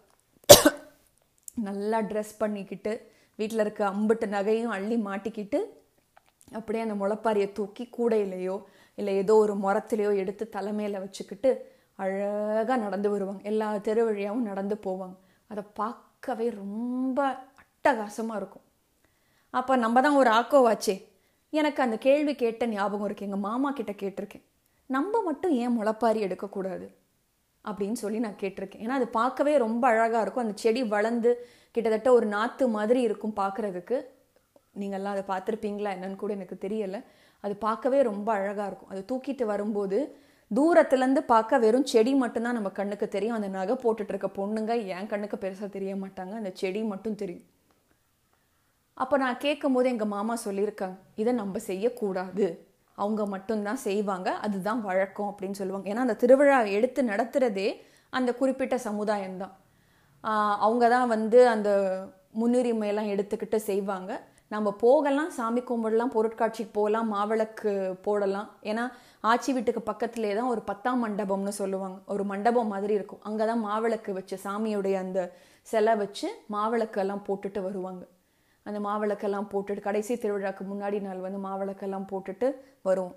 நல்லா 1.68 1.98
ட்ரெஸ் 2.10 2.34
பண்ணிக்கிட்டு 2.42 2.94
வீட்டில் 3.40 3.64
இருக்க 3.64 3.82
அம்புட்டு 3.94 4.28
நகையும் 4.36 4.74
அள்ளி 4.78 4.98
மாட்டிக்கிட்டு 5.08 5.60
அப்படியே 6.58 6.84
அந்த 6.86 6.96
முளைப்பாரியை 7.02 7.48
தூக்கி 7.60 7.84
கூடையிலையோ 7.98 8.56
இல்லை 8.98 9.14
ஏதோ 9.22 9.34
ஒரு 9.44 9.54
முரத்துலையோ 9.64 10.12
எடுத்து 10.24 10.44
தலைமையில் 10.56 11.02
வச்சுக்கிட்டு 11.04 11.50
அழகாக 12.04 12.78
நடந்து 12.84 13.08
வருவாங்க. 13.14 13.42
எல்லா 13.52 13.68
தெரு 13.88 14.02
வழியாகவும் 14.08 14.48
நடந்து 14.50 14.76
போவாங்க. 14.86 15.16
அதை 15.52 15.64
பார்க்கவே 15.80 16.48
ரொம்ப 16.62 17.20
அட்டகாசமாக 17.62 18.40
இருக்கும். 18.42 18.66
அப்போ 19.60 19.74
நம்ம 19.84 20.02
தான் 20.06 20.20
ஒரு 20.22 20.30
ஆக்கோவாச்சே 20.40 20.96
எனக்கு 21.60 21.80
அந்த 21.86 21.98
கேள்வி 22.06 22.34
கேட்ட 22.44 22.66
ஞாபகம் 22.76 23.08
இருக்கு. 23.08 23.28
எங்கள் 23.28 23.46
மாமா 23.48 23.70
கிட்ட 23.80 23.94
கேட்டிருக்கேன். 24.02 24.46
நம்ம 24.86 25.22
மட்டும் 25.22 25.52
ஏன் 25.52 25.82
முளைப்பாரி 25.82 26.20
எடுக்கக்கூடாது? 26.20 26.96
அப்படின்னு 27.66 27.92
சொல்லி 27.92 28.20
நான் 28.20 28.42
கேட்டிருக்கேன். 28.42 28.84
ஏன்னா 28.84 28.88
அது 28.88 29.08
பார்க்கவே 29.08 29.58
ரொம்ப 29.58 29.88
அழகாக 29.88 30.22
இருக்கும். 30.22 30.44
அந்த 30.44 30.56
செடி 30.56 30.84
வளர்ந்து 30.84 31.48
கிட்டத்தட்ட 31.72 32.14
ஒரு 32.14 32.26
நாற்று 32.26 32.68
மாதிரி 32.68 33.02
இருக்கும் 33.02 33.34
பார்க்குறதுக்கு. 33.36 34.06
நீங்கள்லாம் 34.80 35.16
அதை 35.16 35.24
பார்த்துருப்பீங்களா 35.28 35.92
என்னன்னு 35.96 36.16
கூட 36.16 36.34
எனக்கு 36.34 36.68
தெரியலை. 36.68 37.04
அது 37.40 37.56
பார்க்கவே 37.56 38.02
ரொம்ப 38.02 38.32
அழகாக 38.32 38.68
இருக்கும். 38.68 38.90
அது 38.90 39.06
தூக்கிட்டு 39.12 39.46
வரும்போது 39.46 40.18
தூரத்துலேருந்து 40.56 41.18
பார்க்க 41.18 41.58
வெறும் 41.58 41.86
செடி 41.86 42.14
மட்டும்தான் 42.14 42.54
நம்ம 42.54 42.70
கண்ணுக்கு 42.70 43.08
தெரியும். 43.08 43.36
அந்த 43.36 43.48
நகை 43.48 43.76
போட்டுட்டு 43.76 44.08
இருக்க 44.08 44.28
பொண்ணுங்க 44.28 44.86
என் 44.86 45.08
கண்ணுக்கு 45.08 45.38
பெருசாக 45.38 45.70
தெரிய 45.70 45.96
மாட்டாங்க. 45.96 46.32
அந்த 46.32 46.52
செடி 46.54 46.84
மட்டும் 46.84 47.16
தெரியும். 47.16 47.46
அப்போ 48.94 49.18
நான் 49.18 49.38
கேட்கும் 49.38 49.74
போது 49.74 49.90
எங்கள் 49.90 50.08
மாமா 50.08 50.38
சொல்லியிருக்காங்க 50.46 50.98
இதை 51.16 51.34
நம்ம 51.34 51.60
செய்யக்கூடாது. 51.60 52.65
அவங்க 53.02 53.22
மட்டும்தான் 53.34 53.82
செய்வாங்க. 53.88 54.30
அதுதான் 54.46 54.82
வழக்கம் 54.90 55.30
அப்படின்னு 55.32 55.60
சொல்லுவாங்க. 55.62 55.88
ஏன்னா 55.92 56.06
அந்த 56.08 56.18
திருவிழா 56.24 56.60
எடுத்து 56.78 57.04
நடத்துகிறதே 57.12 57.70
அந்த 58.18 58.30
குறிப்பிட்ட 58.42 58.76
சமுதாயம்தான். 58.88 59.56
அவங்க 60.66 60.86
தான் 60.96 61.12
வந்து 61.16 61.40
அந்த 61.56 61.70
முன்னுரிமையெல்லாம் 62.42 63.12
எடுத்துக்கிட்டு 63.16 63.58
செய்வாங்க. 63.72 64.12
நம்ம 64.54 64.72
போகலாம் 64.86 65.30
சாமி 65.38 65.62
கும்பிடலாம் 65.70 66.14
பொருட்காட்சிக்கு 66.16 66.74
போகலாம் 66.78 67.08
மாவிளக்கு 67.14 67.72
போடலாம். 68.08 68.50
ஏன்னா 68.70 68.84
ஆச்சி 69.32 69.52
வீட்டுக்கு 69.56 69.82
பக்கத்துலேயே 69.92 70.34
தான் 70.40 70.52
ஒரு 70.54 70.62
பத்தாம் 70.70 71.02
மண்டபம்னு 71.06 71.54
சொல்லுவாங்க. 71.62 71.98
ஒரு 72.14 72.24
மண்டபம் 72.32 72.72
மாதிரி 72.74 72.94
இருக்கும். 73.00 73.24
அங்கே 73.30 73.46
தான் 73.52 73.64
மாவிளக்கு 73.68 74.12
வச்சு 74.18 74.38
சாமியுடைய 74.46 74.98
அந்த 75.06 75.22
சிலை 75.72 75.96
வச்சு 76.04 76.28
மாவிளக்கெல்லாம் 76.56 77.26
போட்டுட்டு 77.28 77.62
வருவாங்க. 77.68 78.04
அந்த 78.66 78.80
மாவிளக்கெல்லாம் 78.88 79.50
போட்டுட்டு 79.52 79.88
கடைசி 79.88 80.14
திருவிழாக்கு 80.16 80.64
முன்னாடி 80.72 81.00
நாள் 81.02 81.26
வந்து 81.26 81.40
மாவிளக்கெல்லாம் 81.48 82.10
போட்டுட்டு 82.12 82.48
வருவோம். 82.82 83.16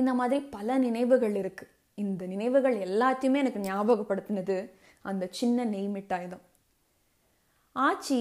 இந்த 0.00 0.14
மாதிரி 0.20 0.38
பல 0.56 0.78
நினைவுகள் 0.78 1.34
இருக்குது 1.42 1.70
இந்த 2.02 2.26
நினைவுகள் 2.26 2.76
எல்லாத்தையுமே 2.86 3.40
எனக்கு 3.44 3.60
ஞாபகப்படுத்தினது 3.70 4.56
அந்த 5.10 5.24
சின்ன 5.30 5.64
நெய் 5.64 5.92
மிட்டாய் 5.96 6.28
தான். 6.28 6.44
ஆச்சி 7.76 8.20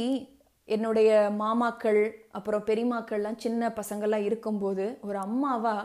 என்னுடைய 0.65 1.11
மாமாக்கள் 1.39 2.01
அப்புறம் 2.31 2.65
பெரியமாக்கள்லாம் 2.67 3.41
சின்ன 3.45 3.69
பசங்கள்லாம் 3.79 4.27
இருக்கும்போது 4.29 4.85
ஒரு 5.07 5.17
அம்மாவா 5.17 5.75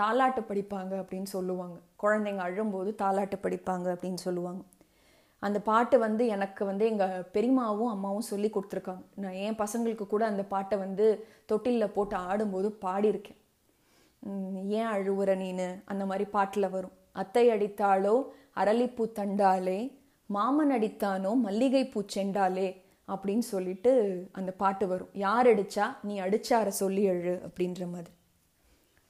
தாலாட்டு 0.00 0.42
படிப்பாங்க 0.50 0.92
அப்படின்னு 1.02 1.28
சொல்லுவாங்க. 1.36 1.76
குழந்தைங்க 2.02 2.42
அழும்போது 2.48 2.90
தாலாட்டு 3.02 3.36
படிப்பாங்க 3.44 3.86
அப்படின்னு 3.94 4.20
சொல்லுவாங்க. 4.26 4.62
அந்த 5.46 5.58
பாட்டு 5.70 5.96
வந்து 6.04 6.22
எனக்கு 6.34 6.62
வந்து 6.70 6.84
எங்கள் 6.92 7.26
பெரியமாவும் 7.34 7.92
அம்மாவும் 7.94 8.28
சொல்லி 8.30 8.48
கொடுத்துருக்காங்க. 8.52 9.04
நான் 9.22 9.40
என் 9.46 9.58
பசங்களுக்கு 9.62 10.06
கூட 10.12 10.22
அந்த 10.32 10.42
பாட்டை 10.54 10.76
வந்து 10.84 11.06
தொட்டிலில் 11.50 11.94
போட்டு 11.96 12.16
ஆடும்போது 12.28 12.68
பாடியிருக்கேன். 12.84 13.40
ஏன் 14.78 14.90
அழுவுற 14.94 15.30
நீனு? 15.42 15.68
அந்த 15.92 16.02
மாதிரி 16.10 16.26
பாட்டில் 16.36 16.72
வரும். 16.76 16.96
அத்தை 17.22 17.44
அடித்தாளோ 17.54 18.16
அரளிப்பூ 18.62 19.04
தண்டாலே 19.18 19.78
மாமன் 20.34 20.72
அடித்தானோ 20.76 21.30
மல்லிகைப்பூ 21.46 22.00
செண்டாலே 22.14 22.68
அப்படின்னு 23.08 23.44
சொல்லிட்டு 23.52 23.92
அந்த 24.38 24.50
பாட்டு 24.62 24.84
வரும். 24.92 25.10
யார் 25.24 25.48
அடித்தா 25.50 25.86
நீ 26.06 26.14
அடிச்சார 26.26 26.68
சொல்லி 26.82 27.02
எழு 27.12 27.34
அப்படின்ற 27.46 27.82
மாதிரி. 27.94 28.12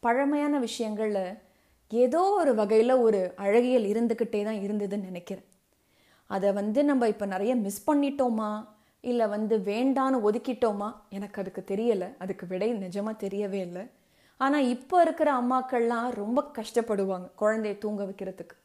பழமையான 0.02 0.54
விஷயங்களில் 0.66 1.24
ஏதோ 1.90 2.22
ஒரு 2.40 2.52
வகையில் 2.60 3.02
ஒரு 3.06 3.20
அழகியல் 3.44 3.86
இருந்துக்கிட்டே 3.92 4.40
தான் 4.48 4.62
இருந்ததுன்னு 4.66 5.08
நினைக்கிறேன். 5.10 5.46
அதை 6.26 6.52
வந்து 6.52 6.84
நம்ம 6.84 7.08
இப்போ 7.08 7.26
நிறைய 7.26 7.52
மிஸ் 7.56 7.90
பண்ணிட்டோமா? 7.90 8.50
இல்லை 9.00 9.26
வந்து 9.28 9.56
வேண்டான்னு 9.70 10.18
ஒதுக்கிட்டோமா? 10.28 10.88
எனக்கு 11.16 11.40
அதுக்கு 11.42 11.62
தெரியலை. 11.72 12.08
அதுக்கு 12.18 12.46
விடை 12.46 12.68
நிஜமாக 12.84 13.22
தெரியவே 13.24 13.60
இல்லை. 13.68 13.84
ஆனால் 14.40 14.68
இப்போ 14.74 14.96
இருக்கிற 15.02 15.28
அம்மாக்கள்லாம் 15.40 16.08
ரொம்ப 16.22 16.40
கஷ்டப்படுவாங்க 16.58 17.28
குழந்தைய 17.42 17.74
தூங்க 17.78 18.04
வைக்கிறதுக்கு. 18.04 18.56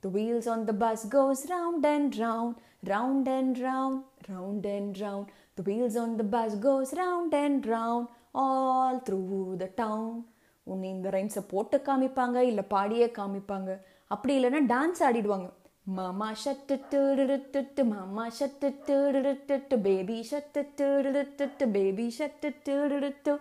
The 0.00 0.08
wheels 0.16 0.48
on 0.54 0.64
the 0.70 0.72
bus 0.84 1.04
goes 1.16 1.42
round 1.54 1.86
and 1.94 2.14
round 2.24 2.56
round 2.92 3.28
and 3.36 3.58
round 3.66 4.00
round 4.32 4.66
and 4.76 4.96
round 5.04 5.28
the 5.58 5.62
wheels 5.68 5.98
on 6.04 6.16
the 6.22 6.24
bus 6.36 6.56
goes 6.66 6.92
round 7.02 7.36
and 7.44 7.66
round 7.74 8.08
all 8.44 8.98
through 9.08 9.20
the 9.62 9.68
town 9.82 10.16
உன்னை 10.64 10.88
இந்த 10.96 11.08
ரைம்ஸை 11.16 11.42
போட்டு 11.52 11.76
காமிப்பாங்க 11.88 12.38
இல்லை 12.50 12.64
பாடியே 12.74 13.06
காமிப்பாங்க. 13.18 13.70
அப்படி 14.14 14.32
இல்லைன்னா 14.38 14.60
டான்ஸ் 14.72 15.00
ஆடிடுவாங்க. 15.06 15.48
மாமா 15.94 16.32
shut 16.32 17.82
மாமா 17.84 18.28
shut 18.28 19.76
baby 19.82 20.28
shut 20.30 21.66
baby 21.72 22.14
shut 22.18 23.38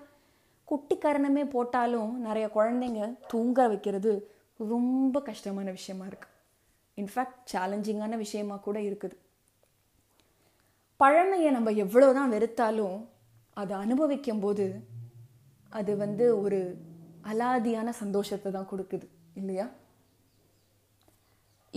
குட்டி 0.63 0.95
கரணமே 0.95 1.49
போட்டாலும் 1.49 2.19
நிறைய 2.19 2.49
குழந்தைங்க 2.55 3.17
தூங்க 3.27 3.67
வைக்கிறது 3.67 4.31
ரொம்ப 4.57 5.21
கஷ்டமான 5.21 5.71
விஷயமா 5.71 6.05
இருக்கு. 6.05 6.27
இன்ஃபேக்ட் 6.97 7.41
சேலஞ்சிங்கான 7.53 8.17
விஷயமா 8.17 8.55
கூட 8.55 8.79
இருக்குது. 8.79 9.15
பழமையை 10.97 11.51
நம்ம 11.51 11.71
எவ்வளோதான் 11.71 12.33
வெறுத்தாலும் 12.35 13.07
அதை 13.53 13.77
அனுபவிக்கும் 13.77 14.39
போது 14.39 14.87
அது 15.69 15.97
வந்து 15.97 16.41
ஒரு 16.41 16.77
அலாதியான 17.23 17.89
சந்தோஷத்தை 17.89 18.51
தான் 18.51 18.67
கொடுக்குது 18.71 19.07
இல்லையா? 19.33 19.69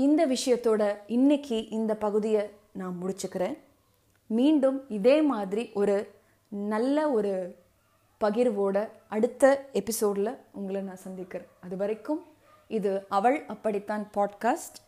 இந்த 0.04 0.22
விஷயத்தோட 0.26 0.82
இன்னைக்கு 1.06 1.56
இந்த 1.68 1.92
பகுதியை 1.96 2.42
நான் 2.72 2.98
முடிச்சுக்கிறேன். 3.02 3.56
மீண்டும் 4.26 4.76
இதே 4.88 5.16
மாதிரி 5.30 5.64
ஒரு 5.80 5.96
நல்ல 6.72 7.10
ஒரு 7.10 7.32
பகிர்வோட 8.24 8.76
அடுத்த 9.08 9.44
எபிசோடில் 9.72 10.30
உங்களை 10.52 10.80
நான் 10.80 11.04
சந்திக்கிறேன். 11.06 11.48
அது 11.60 11.76
வரைக்கும் 11.76 12.20
இது 12.68 12.92
அவள் 13.08 13.38
அப்படித்தான் 13.46 14.10
பாட்காஸ்ட் 14.14 14.78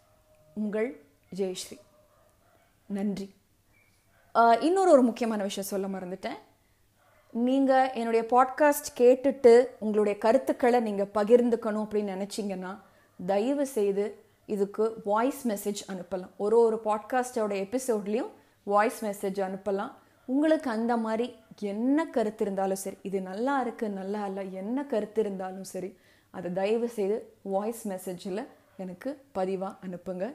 உங்கள் 0.55 0.89
ஜெயஸ்ரீ. 1.37 1.79
நன்றி. 2.87 3.29
இன்னொரு 4.61 4.91
ஒரு 4.91 5.03
முக்கியமான 5.03 5.43
விஷயம் 5.43 5.71
சொல்ல 5.73 5.87
மறந்துட்டேன். 5.99 6.41
நீங்கள் 7.33 7.93
என்னுடைய 7.93 8.27
பாட்காஸ்ட் 8.35 8.97
கேட்டுட்டு 8.97 9.67
உங்களுடைய 9.79 10.19
கருத்துக்களை 10.19 10.81
நீங்கள் 10.81 11.15
பகிர்ந்துக்கணும் 11.15 11.85
அப்படின்னு 11.85 12.17
நினச்சிங்கன்னா 12.17 12.75
தயவு 13.27 13.67
செய்து 13.79 14.05
இதுக்கு 14.57 14.85
வாய்ஸ் 15.05 15.43
மெசேஜ் 15.49 15.81
அனுப்பலாம். 15.93 16.33
ஒரு 16.45 16.57
ஒரு 16.59 16.77
பாட்காஸ்டோட 16.85 17.53
எபிசோட்லேயும் 17.65 18.31
வாய்ஸ் 18.73 19.01
மெசேஜ் 19.05 19.41
அனுப்பலாம். 19.47 19.93
உங்களுக்கு 20.25 20.69
அந்த 20.71 20.97
மாதிரி 20.97 21.27
என்ன 21.61 22.07
கருத்து 22.07 22.45
இருந்தாலும் 22.45 22.83
சரி 22.85 22.97
இது 23.09 23.19
நல்லா 23.21 23.55
இருக்குது 23.65 23.95
நல்லா 24.01 24.21
இல்லை 24.27 24.45
என்ன 24.53 24.85
கருத்து 24.93 25.21
இருந்தாலும் 25.21 25.69
சரி 25.73 25.91
அதை 26.31 26.53
தயவு 26.53 26.89
செய்து 26.89 27.17
வாய்ஸ் 27.55 27.83
மெசேஜில் 27.89 28.43
எனக்கு 28.77 29.11
பதிவாக 29.35 29.79
அனுப்புங்க. 29.87 30.27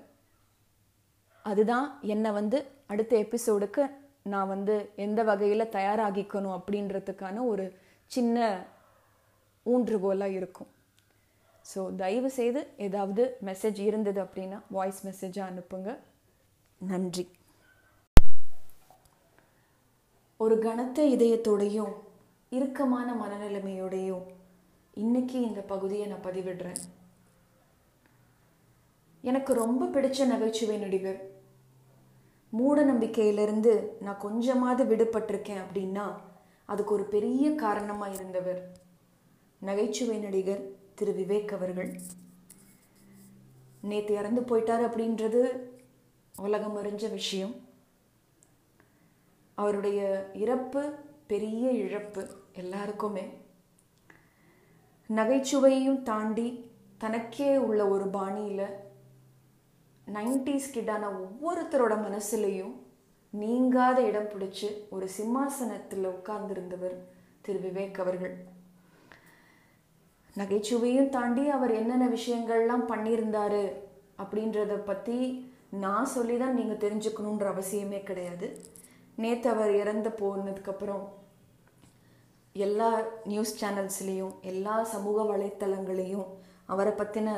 அதுதான் 1.44 1.88
என்னை 2.02 2.32
வந்து 2.32 2.60
அடுத்த 2.86 3.14
எபிசோடுக்கு 3.18 3.84
நான் 4.24 4.52
வந்து 4.54 4.76
எந்த 4.96 5.24
வகையில் 5.24 5.72
தயாராகிக்கணும் 5.78 6.56
அப்படின்றதுக்கான 6.58 7.38
ஒரு 7.48 7.66
சின்ன 8.06 8.64
ஊன்றுகோலாக 9.66 10.38
இருக்கும். 10.40 10.72
ஸோ 11.72 11.96
தயவு 11.96 12.30
செய்து 12.30 12.62
ஏதாவது 12.78 13.38
மெசேஜ் 13.46 13.80
இருந்தது 13.80 14.20
அப்படின்னா 14.24 14.60
வாய்ஸ் 14.70 15.02
மெசேஜாக 15.08 15.50
அனுப்புங்க. 15.52 16.00
நன்றி. 16.82 17.26
ஒரு 20.38 20.60
கனத்த 20.60 21.04
இதயத்தோடையும் 21.16 21.94
இறுக்கமான 22.50 23.08
மனநிலைமையோடையும் 23.14 24.26
இன்னைக்கு 24.94 25.38
இந்த 25.42 25.62
பகுதியை 25.62 26.08
நான் 26.08 26.26
பதிவிடுறேன். 26.28 26.80
எனக்கு 29.24 29.54
ரொம்ப 29.54 29.86
பிடிச்ச 29.86 30.26
நகைச்சுவை 30.26 30.78
நடிகர். 30.78 31.20
மூட 32.50 32.86
நம்பிக்கையிலிருந்து 32.86 33.74
நான் 34.00 34.24
கொஞ்சமாவது 34.26 34.84
விடுபட்டிருக்கேன் 34.92 35.64
அப்படின்னா 35.66 36.06
அதுக்கு 36.66 36.94
ஒரு 36.94 37.06
பெரிய 37.16 37.56
காரணமாக 37.56 38.14
இருந்தவர். 38.14 38.62
நகைச்சுவை 39.62 40.18
நடிகர் 40.18 40.64
திரு 40.96 41.12
விவேக் 41.12 41.54
அவர்கள். 41.54 42.00
நேற்று 43.82 44.16
இறந்து 44.16 44.42
போயிட்டார் 44.42 44.88
அப்படின்றது 44.88 45.60
உலகம் 46.38 46.78
அறிஞ்ச 46.78 47.10
விஷயம். 47.10 47.56
அவருடைய 49.54 50.32
இறப்பு 50.34 50.94
பெரிய 51.28 51.72
இழப்பு 51.72 52.28
எல்லாருக்குமே. 52.54 53.24
நகைச்சுவையும் 55.08 56.04
தாண்டி 56.04 56.72
தனக்கே 56.98 57.58
உள்ள 57.58 57.88
ஒரு 57.88 58.08
பாணியில் 58.08 58.66
நைன்டிஸ் 60.14 60.72
கிட்டான 60.72 61.10
ஒவ்வொருத்தரோட 61.10 61.96
மனசுலையும் 61.96 62.74
நீங்காத 63.30 64.02
இடம் 64.02 64.30
பிடிச்சி 64.30 64.90
ஒரு 64.90 65.10
சிம்மாசனத்தில் 65.10 66.08
உட்கார்ந்திருந்தவர் 66.08 66.98
திரு 67.42 67.60
விவேக் 67.60 68.00
அவர்கள். 68.00 68.54
நகைச்சுவையும் 70.36 71.12
தாண்டி 71.16 71.44
அவர் 71.58 71.74
என்னென்ன 71.82 72.06
விஷயங்கள்லாம் 72.16 72.86
பண்ணியிருந்தாரு 72.92 73.66
அப்படின்றத 74.24 74.74
பற்றி 74.90 75.18
நான் 75.84 76.14
சொல்லி 76.16 76.36
தான் 76.38 76.58
நீங்கள் 76.60 76.82
தெரிஞ்சுக்கணுன்ற 76.84 77.46
அவசியமே 77.54 78.00
கிடையாது. 78.10 78.48
நேற்று 79.24 79.48
அவர் 79.54 79.74
இறந்து 79.82 80.10
போனதுக்கப்புறம் 80.22 81.06
எல்லா 82.56 82.90
நியூஸ் 83.32 83.54
சேனல்ஸ்லேயும் 83.62 84.34
எல்லா 84.52 84.76
சமூக 84.94 85.24
வலைத்தளங்களையும் 85.32 86.28
அவரை 86.74 86.94
பற்றின 87.00 87.30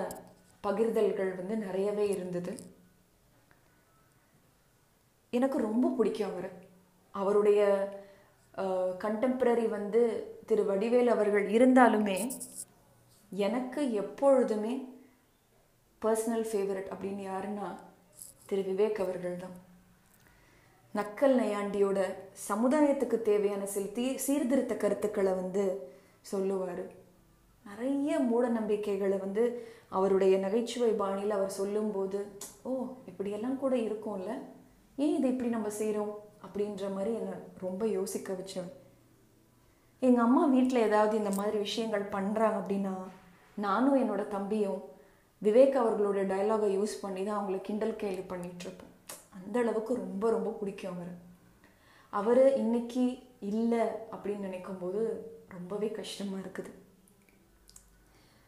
பகிர்தல்கள் 0.67 1.31
வந்து 1.39 1.55
நிறையவே 1.65 2.05
இருந்தது. 2.15 2.51
எனக்கு 5.33 5.57
ரொம்ப 5.67 5.87
பிடிக்கும் 5.97 6.29
அவர். 6.31 6.49
அவருடைய 7.13 7.61
கண்டெம்பரரி 9.03 9.65
வந்து 9.77 10.01
திரு 10.49 10.63
வடிவேல் 10.69 11.09
அவர்கள் 11.15 11.45
இருந்தாலுமே 11.57 12.17
எனக்கு 13.31 13.93
எப்பொழுதுமே 13.93 14.73
பர்சனல் 16.01 16.45
ஃபேவரட் 16.49 16.91
அப்படின்னு 16.93 17.23
யாருன்னா 17.27 17.67
திரு 18.45 18.61
விவேக் 18.61 19.01
அவர்கள் 19.01 19.37
தான் 19.37 19.55
நக்கல் 20.95 21.35
நையாண்டியோட 21.39 21.99
சமுதாயத்துக்கு 22.49 23.21
தேவையான 23.21 23.65
சில 23.65 23.85
தீ 23.85 24.17
சீர்திருத்த 24.17 24.77
கருத்துக்களை 24.77 25.33
வந்து 25.33 25.65
சொல்லுவார். 26.21 26.85
நிறைய 27.65 28.19
மூட 28.19 28.47
நம்பிக்கைகளை 28.47 29.17
வந்து 29.17 29.43
அவருடைய 29.89 30.37
நகைச்சுவை 30.37 30.91
பாணியில் 30.91 31.31
அவர் 31.31 31.49
சொல்லும்போது 31.49 32.19
ஓ 32.63 32.71
இப்படியெல்லாம் 33.05 33.59
கூட 33.59 33.75
இருக்கும்ல? 33.75 34.31
ஏன் 34.95 35.15
இதை 35.15 35.31
இப்படி 35.31 35.49
நம்ம 35.49 35.69
செய்கிறோம் 35.69 36.13
அப்படின்ற 36.45 36.93
மாதிரி 36.93 37.13
என்னை 37.13 37.33
ரொம்ப 37.59 37.87
யோசிக்க 37.87 38.33
வச்சேன் 38.33 38.69
எங்கள் 39.99 40.23
அம்மா 40.23 40.45
வீட்டில் 40.45 40.85
ஏதாவது 40.85 41.17
இந்த 41.17 41.29
மாதிரி 41.29 41.57
விஷயங்கள் 41.57 42.01
பண்ணுறாங்க 42.01 42.57
அப்படின்னா 42.61 42.93
நானும் 43.55 43.95
என்னோட 43.95 44.27
தம்பியும் 44.27 44.81
விவேக் 45.43 45.77
அவர்களோட 45.81 46.19
டைலாகை 46.33 46.69
யூஸ் 46.77 47.01
பண்ணி 47.01 47.23
தான் 47.23 47.39
அவங்கள 47.39 47.61
கிண்டல் 47.61 47.95
கேள்வி 47.95 48.35
பண்ணிகிட்ருப்போம் 48.35 48.93
அந்த 49.31 49.59
அளவுக்கு 49.59 49.95
ரொம்ப 49.95 50.29
ரொம்ப 50.29 50.49
பிடிக்கும் 50.49 50.93
அவர். 50.93 51.13
அவர் 52.09 52.55
இன்னைக்கு 52.55 53.23
இல்லை 53.39 53.79
அப்படின்னு 54.11 54.37
நினைக்கும் 54.37 54.77
போது 54.77 55.01
ரொம்பவே 55.47 55.91
கஷ்டமாக 55.91 56.41
இருக்குது. 56.41 56.71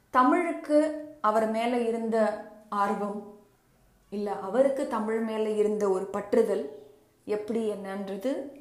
தமிழுக்கு 0.09 0.77
அவர் 1.21 1.49
மேலே 1.49 1.85
இருந்த 1.85 2.17
ஆர்வம் 2.69 3.37
இல்லை 4.09 4.33
அவருக்கு 4.41 4.87
தமிழ் 4.87 5.19
மேலே 5.19 5.55
இருந்த 5.55 5.89
ஒரு 5.89 6.09
பற்றுதல் 6.13 6.65
எப்படி 7.25 7.69
என்னன்றது 7.69 8.58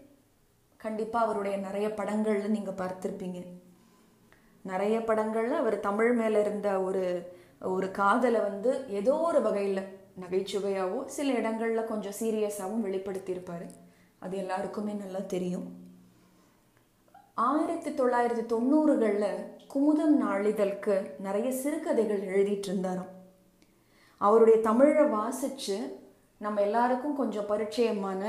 கண்டிப்பாக 0.80 1.24
அவருடைய 1.24 1.56
நிறைய 1.56 1.94
படங்களில் 1.94 2.50
நீங்கள் 2.50 2.74
பார்த்துருப்பீங்க. 2.74 3.44
நிறைய 4.62 5.04
படங்களில் 5.04 5.52
அவர் 5.52 5.80
தமிழ் 5.80 6.12
மேலே 6.12 6.40
இருந்த 6.40 6.80
ஒரு 6.80 7.32
ஒரு 7.60 7.90
காதலை 7.90 8.40
வந்து 8.40 8.84
ஏதோ 8.88 9.14
ஒரு 9.16 9.42
வகையில் 9.42 9.82
நகைச்சுவையாகவும் 10.20 11.06
சில 11.06 11.32
இடங்களில் 11.32 11.84
கொஞ்சம் 11.84 12.18
சீரியஸாகவும் 12.20 12.84
வெளிப்படுத்தியிருப்பார். 12.84 13.66
அது 14.18 14.36
எல்லாருக்குமே 14.36 14.92
நல்லா 14.92 15.18
தெரியும். 15.18 15.66
ஆயிரத்தி 17.34 17.90
தொள்ளாயிரத்தி 17.90 18.44
தொண்ணூறுகளில் 18.52 19.42
குமுதம் 19.74 20.16
நாளிதழ்க்கு 20.22 21.10
நிறைய 21.18 21.52
சிறுகதைகள் 21.52 22.22
எழுதிட்டு 22.22 22.68
இருந்தாராம் 22.70 23.12
அவருடைய 24.16 24.60
தமிழை 24.60 25.04
வாசித்து 25.04 25.76
நம்ம 26.38 26.60
எல்லாருக்கும் 26.60 27.16
கொஞ்சம் 27.16 27.48
பரிச்சயமான 27.48 28.22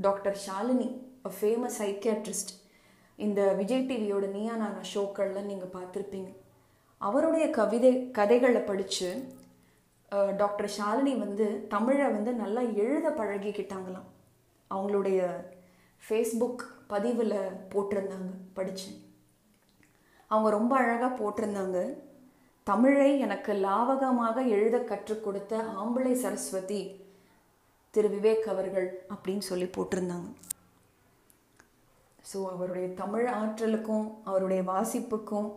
doctor 0.00 0.38
Shalini 0.46 0.88
a 1.28 1.30
famous 1.36 1.78
psychiatrist 1.82 2.52
இந்த 3.18 3.40
விஜய் 3.58 3.86
டிவியோட 3.88 4.26
நீயானான 4.36 4.76
ஷோக்கள்லாம் 4.92 5.50
நீங்கள் 5.50 5.74
பார்த்துருப்பீங்க. 5.74 6.30
அவருடைய 7.00 7.46
கவிதை 7.58 7.92
கதைகளை 8.18 8.62
படித்து 8.70 9.08
டாக்டர் 10.40 10.70
ஷாலினி 10.76 11.12
வந்து 11.24 11.46
தமிழை 11.74 12.06
வந்து 12.16 12.30
நல்லா 12.42 12.62
எழுத 12.84 13.08
பழகிக்கிட்டாங்களாம். 13.20 14.08
அவங்களுடைய 14.70 15.20
ஃபேஸ்புக் 16.02 16.62
பதிவில் 16.92 17.38
போட்டிருந்தாங்க 17.72 18.30
படித்தேன் 18.56 18.98
அவங்க 20.30 20.48
ரொம்ப 20.58 20.72
அழகாக 20.82 21.12
போட்டிருந்தாங்க. 21.20 21.78
தமிழை 22.66 23.10
எனக்கு 23.24 23.52
லாவகமாக 23.66 24.36
எழுத 24.56 24.76
கற்றுக் 24.90 25.24
கொடுத்த 25.24 25.62
ஆம்பளை 25.82 26.12
சரஸ்வதி 26.22 26.82
திரு 27.94 28.08
விவேக் 28.14 28.46
அவர்கள் 28.52 28.88
அப்படின்னு 29.12 29.44
சொல்லி 29.50 29.68
போட்டிருந்தாங்க. 29.76 30.28
ஸோ 32.30 32.38
அவருடைய 32.50 32.88
தமிழ் 32.94 33.28
ஆற்றலுக்கும் 33.28 34.06
அவருடைய 34.24 34.62
வாசிப்புக்கும் 34.62 35.48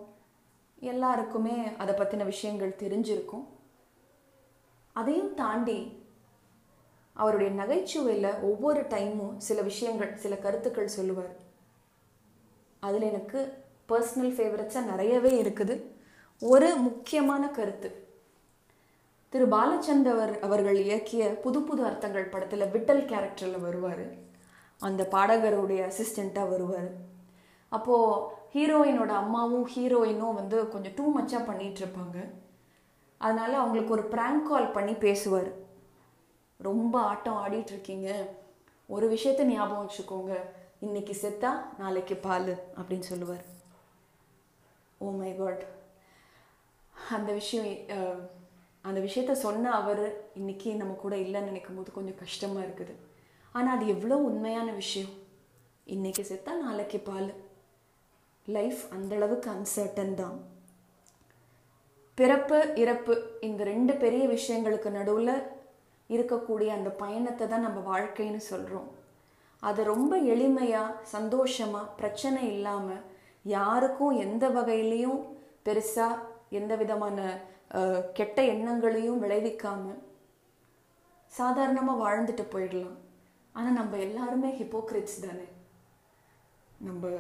எல்லாருக்குமே 0.92 1.58
அதை 1.78 1.96
பற்றின 1.96 2.26
விஷயங்கள் 2.26 2.80
தெரிஞ்சிருக்கும். 2.84 3.46
அதையும் 4.96 5.34
தாண்டி 5.34 5.80
அவருடைய 7.16 7.54
நகைச்சுவையில் 7.54 8.40
ஒவ்வொரு 8.42 8.82
டைமும் 8.82 9.36
சில 9.38 9.62
விஷயங்கள் 9.62 10.16
சில 10.16 10.36
கருத்துக்கள் 10.36 10.96
சொல்லுவார். 10.98 11.36
அதில் 12.80 13.02
எனக்கு 13.02 13.40
பர்சனல் 13.92 14.34
ஃபேவரட்ஸாக 14.38 14.90
நிறையவே 14.92 15.34
இருக்குது. 15.44 15.76
ஒரு 16.42 16.70
முக்கியமான 16.76 17.44
கருத்து. 17.50 17.90
திரு. 19.30 19.46
பாலச்சந்தர் 19.48 20.40
அவர்கள் 20.40 20.76
இயக்கிய 20.76 21.24
புது 21.42 21.62
புது 21.62 21.82
அர்த்தங்கள் 21.86 22.32
படத்தில் 22.34 22.72
விட்டல் 22.74 23.06
கேரக்டரில் 23.12 23.64
வருவார். 23.68 24.06
அந்த 24.88 25.02
பாடகருடைய 25.16 25.82
அசிஸ்டண்ட்டாக 25.90 26.52
வருவார். 26.54 26.92
அப்போது 27.76 28.26
ஹீரோயினோட 28.56 29.12
அம்மாவும் 29.24 29.68
ஹீரோயினும் 29.76 30.40
வந்து 30.40 30.58
கொஞ்சம் 30.74 30.96
டூ 30.98 31.06
மச்சாக 31.16 31.48
பண்ணிகிட்டு 31.50 31.82
இருப்பாங்க. 31.84 32.18
அதனால் 33.22 33.60
அவங்களுக்கு 33.62 33.96
ஒரு 33.98 34.06
ப்ராங்க் 34.14 34.48
கால் 34.50 34.74
பண்ணி 34.78 34.94
பேசுவார். 35.06 35.52
ரொம்ப 36.70 36.96
ஆட்டம் 37.12 37.40
ஆடிட்டு 37.44 37.72
இருக்கீங்க. 37.76 38.10
ஒரு 38.94 39.06
விஷயத்த 39.16 39.44
ஞாபகம் 39.54 39.86
வச்சுக்கோங்க. 39.86 40.34
இன்னைக்கு 40.88 41.14
செத்தா 41.24 41.52
நாளைக்கு 41.82 42.16
பால் 42.28 42.54
அப்படின்னு 42.78 43.08
சொல்லுவார். 43.12 43.44
ஓ 45.04 45.06
oh 45.08 45.14
மை 45.22 45.32
காட் 45.40 45.64
அந்த 47.16 47.30
விஷயம் 47.40 47.70
அந்த 48.88 49.00
விஷயத்த 49.08 49.34
சொன்ன 49.46 49.72
அவர் 49.80 50.04
இன்னைக்கு 50.40 50.70
நம்ம 50.82 50.94
கூட 51.04 51.16
இல்லைன்னு 51.26 51.50
நினைக்கும் 51.52 51.78
போது 51.78 51.90
கொஞ்சம் 51.98 52.22
கஷ்டமாக 52.22 52.66
இருக்குது. 52.68 52.94
ஆனால் 53.58 53.76
அது 53.76 53.86
எவ்வளோ 53.94 54.16
உண்மையான 54.30 54.70
விஷயம்? 54.82 55.14
இன்னைக்கு 55.88 56.24
செத்தா 56.30 56.54
நாளைக்கு 56.64 57.00
பால். 57.08 57.30
லைஃப் 58.48 58.82
அந்தளவுக்கு 58.96 59.50
அன்சர்டன் 59.56 60.16
தான். 60.22 60.38
பிறப்பு 62.18 62.58
இறப்பு 62.84 63.14
இந்த 63.48 63.62
ரெண்டு 63.72 63.94
பெரிய 64.04 64.24
விஷயங்களுக்கு 64.34 64.90
நடுவில் 64.98 65.36
இருக்கக்கூடிய 66.10 66.70
அந்த 66.78 66.90
பயணத்தை 67.04 67.46
தான் 67.48 67.66
நம்ம 67.68 67.80
வாழ்க்கைன்னு 67.92 68.42
சொல்கிறோம் 68.50 68.90
அதை 69.64 69.82
ரொம்ப 69.94 70.14
எளிமையாக 70.34 70.98
சந்தோஷமாக 71.16 71.94
பிரச்சனை 72.00 72.42
இல்லாமல் 72.56 73.06
யாருக்கும் 73.56 74.20
எந்த 74.26 74.46
வகையிலையும் 74.58 75.22
பெருசாக 75.68 76.22
எந்த 76.60 76.74
விதமான 76.82 77.18
கெட்ட 78.18 78.38
எண்ணங்களையும் 78.54 79.22
விளைவிக்காமல் 79.24 80.02
சாதாரணமாக 81.34 82.02
வாழ்ந்துட்டு 82.04 82.46
போயிடலாம். 82.54 82.98
ஆனால் 83.56 83.78
நம்ம 83.80 83.98
எல்லாருமே 83.98 84.50
ஹிப்போக்ரிட்ஸ் 84.60 85.20
தானே? 85.26 85.48
நம்ம 86.80 87.12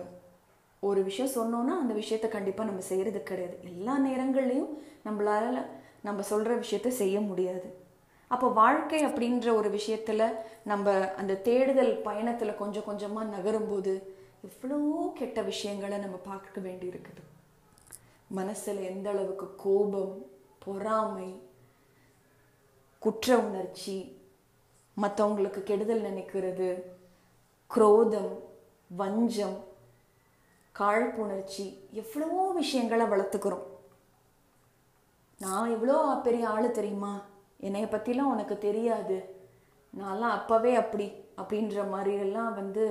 ஒரு 0.84 1.04
விஷயம் 1.04 1.36
சொன்னோன்னா 1.36 1.74
அந்த 1.82 1.94
விஷயத்த 1.94 2.28
கண்டிப்பாக 2.28 2.70
நம்ம 2.70 2.84
செய்கிறது 2.92 3.20
கிடையாது. 3.24 3.56
எல்லா 3.64 3.94
நேரங்கள்லையும் 4.08 4.72
நம்மளால் 5.06 5.60
நம்ம 6.02 6.22
சொல்கிற 6.22 6.54
விஷயத்த 6.56 6.90
செய்ய 7.02 7.18
முடியாது. 7.22 7.68
அப்போ 8.32 8.48
வாழ்க்கை 8.48 9.00
அப்படின்ற 9.06 9.48
ஒரு 9.56 9.70
விஷயத்தில் 9.70 10.26
நம்ம 10.64 10.92
அந்த 11.16 11.34
தேடுதல் 11.48 11.94
பயணத்தில் 12.02 12.60
கொஞ்சம் 12.62 12.84
கொஞ்சமாக 12.84 13.32
நகரும்போது 13.36 13.94
எவ்வளோ 14.42 14.80
கெட்ட 15.20 15.42
விஷயங்களை 15.42 15.98
நம்ம 15.98 16.18
பார்க்க 16.30 16.62
வேண்டி 16.62 16.88
இருக்குது 16.88 17.22
மனசில் 18.30 18.82
எந்த 18.82 19.08
அளவுக்கு 19.10 19.48
கோபம் 19.56 20.16
பொறாமை 20.60 21.30
குற்ற 23.02 23.38
உணர்ச்சி 23.38 23.96
மற்றவங்களுக்கு 25.02 25.62
கெடுதல் 25.70 26.08
நினைக்கிறது. 26.10 26.70
குரோதம் 27.72 28.32
வஞ்சம் 29.00 29.58
காழ்ப்புணர்ச்சி 30.76 31.66
எவ்வளவோ 32.02 32.44
விஷயங்களை 32.62 33.06
வளர்த்துக்கிறோம். 33.14 33.66
நான் 35.42 35.74
எவ்வளோ 35.76 35.98
பெரிய 36.28 36.44
ஆள் 36.54 36.78
தெரியுமா? 36.80 37.14
என்னைய 37.68 37.88
பற்றிலாம் 37.92 38.32
உனக்கு 38.36 38.56
தெரியாது. 38.68 39.18
நான்லாம் 39.94 40.36
அப்போவே 40.38 40.72
அப்படி 40.84 41.08
அப்படின்ற 41.42 41.84
மாதிரி 41.92 42.14
எல்லாம் 42.26 42.54
வந்து 42.62 42.86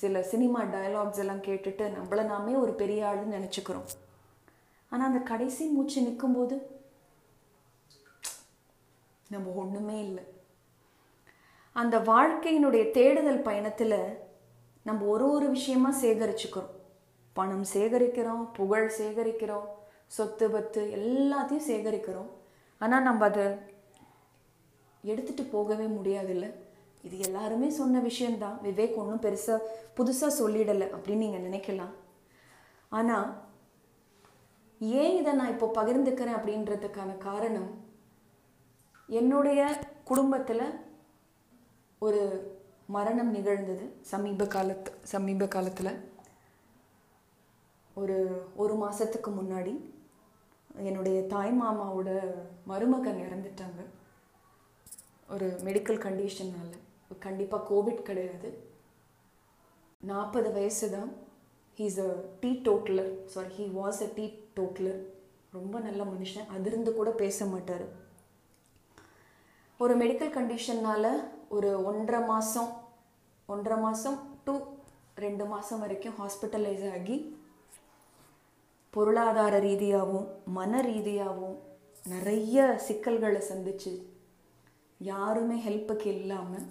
சில 0.00 0.22
சினிமா 0.32 0.60
டயலாக்ஸ் 0.74 1.20
எல்லாம் 1.22 1.44
கேட்டுட்டு 1.46 1.84
நம்மளை 1.96 2.24
நாமே 2.32 2.54
ஒரு 2.64 2.72
பெரிய 2.82 3.00
ஆளுன்னு 3.08 3.36
நினச்சிக்கிறோம். 3.38 3.88
ஆனால் 4.92 5.08
அந்த 5.10 5.20
கடைசி 5.30 5.64
மூச்சு 5.74 5.98
நிற்கும்போது 6.06 6.56
நம்ம 9.34 9.54
ஒன்றுமே 9.62 9.96
இல்லை. 10.08 10.24
அந்த 11.80 11.96
வாழ்க்கையினுடைய 12.12 12.84
தேடுதல் 12.96 13.46
பயணத்தில் 13.48 13.98
நம்ம 14.88 15.06
ஒரு 15.14 15.24
ஒரு 15.36 15.46
விஷயமா 15.56 15.90
சேகரிச்சுக்கிறோம். 16.02 16.72
பணம் 17.36 17.64
சேகரிக்கிறோம் 17.72 18.44
புகழ் 18.58 18.86
சேகரிக்கிறோம் 18.98 19.66
சொத்து 20.16 20.46
பத்து 20.54 20.80
எல்லாத்தையும் 20.98 21.68
சேகரிக்கிறோம். 21.70 22.30
ஆனால் 22.80 23.06
நம்ம 23.08 23.24
அதை 23.30 23.46
எடுத்துட்டு 25.12 25.44
போகவே 25.54 25.86
முடியாதுல்ல. 25.96 26.46
இது 27.06 27.16
எல்லாருமே 27.26 27.68
சொன்ன 27.80 28.00
விஷயம்தான். 28.08 28.56
விவேக் 28.66 28.98
ஒன்றும் 29.02 29.24
பெருசாக 29.26 29.66
புதுசாக 29.98 30.38
சொல்லிடலை 30.40 30.86
அப்படின்னு 30.94 31.24
நீங்கள் 31.26 31.46
நினைக்கலாம். 31.48 31.92
ஆனால் 32.98 33.28
ஏன் 34.80 35.14
இதை 35.20 35.32
நான் 35.40 35.52
இப்போ 35.54 35.68
பகிர்ந்துக்கிறேன் 35.76 36.38
அப்படின்றதுக்கான 36.38 37.10
காரணம் 37.28 37.70
என்னுடைய 39.20 39.60
குடும்பத்தில் 40.10 40.66
ஒரு 42.02 42.22
மரணம் 42.94 43.30
நிகழ்ந்தது. 43.30 43.84
சமீப 44.10 44.46
காலத்து 44.46 44.90
சமீப 45.12 45.46
காலத்தில். 45.54 45.92
ஒரு 47.94 48.16
ஒரு 48.62 48.74
மாதத்துக்கு 48.74 49.30
முன்னாடி 49.30 49.74
என்னுடைய 50.88 51.18
தாய் 51.26 51.52
மாமாவோட 51.60 52.10
மருமகன் 52.70 53.22
இறந்துட்டாங்க. 53.26 53.82
ஒரு 55.34 55.46
மெடிக்கல் 55.66 56.02
கண்டிஷனால் 56.06 56.74
கண்டிப்பாக 57.24 57.66
கோவிட் 57.70 58.06
கிடையாது. 58.08 58.48
நாற்பது 60.02 60.48
வயசு 60.52 60.86
தான். 60.96 61.10
He's 61.78 61.98
a 62.08 62.10
teetotaller 62.66 63.10
sorry 63.34 63.50
he 63.58 63.66
was 63.80 64.02
a 64.06 64.08
teetotaller 64.58 65.00
ரொம்ப 65.56 65.78
நல்ல 65.86 66.02
மனுஷன். 66.12 66.46
அதிர்ந்து 66.56 66.90
கூட 66.98 67.10
பேச 67.22 67.46
மாட்டார். 67.46 67.86
ஒரு 69.80 69.94
மெடிக்கல் 70.02 70.36
கண்டிஷன்னால் 70.38 71.10
ஒரு 71.50 71.70
ஒன்றரை 71.84 72.20
மாதம் 72.24 72.70
ஒன்றரை 73.48 73.78
மாதம் 73.78 74.18
டு 74.44 74.54
ரெண்டு 75.16 75.44
மாதம் 75.46 75.80
வரைக்கும் 75.80 76.16
ஹாஸ்பிட்டலைஸ் 76.16 76.86
ஆகி 76.92 77.16
பொருளாதார 78.94 79.54
ரீதியாகவும் 79.60 80.26
மன 80.52 80.80
ரீதியாகவும் 80.82 81.56
நிறைய 82.04 82.66
சிக்கல்களை 82.86 83.40
சந்திச்சு 83.42 83.92
யாருமே 85.00 85.56
ஹெல்ப்புக்கு 85.58 86.08
இல்லாமல் 86.12 86.66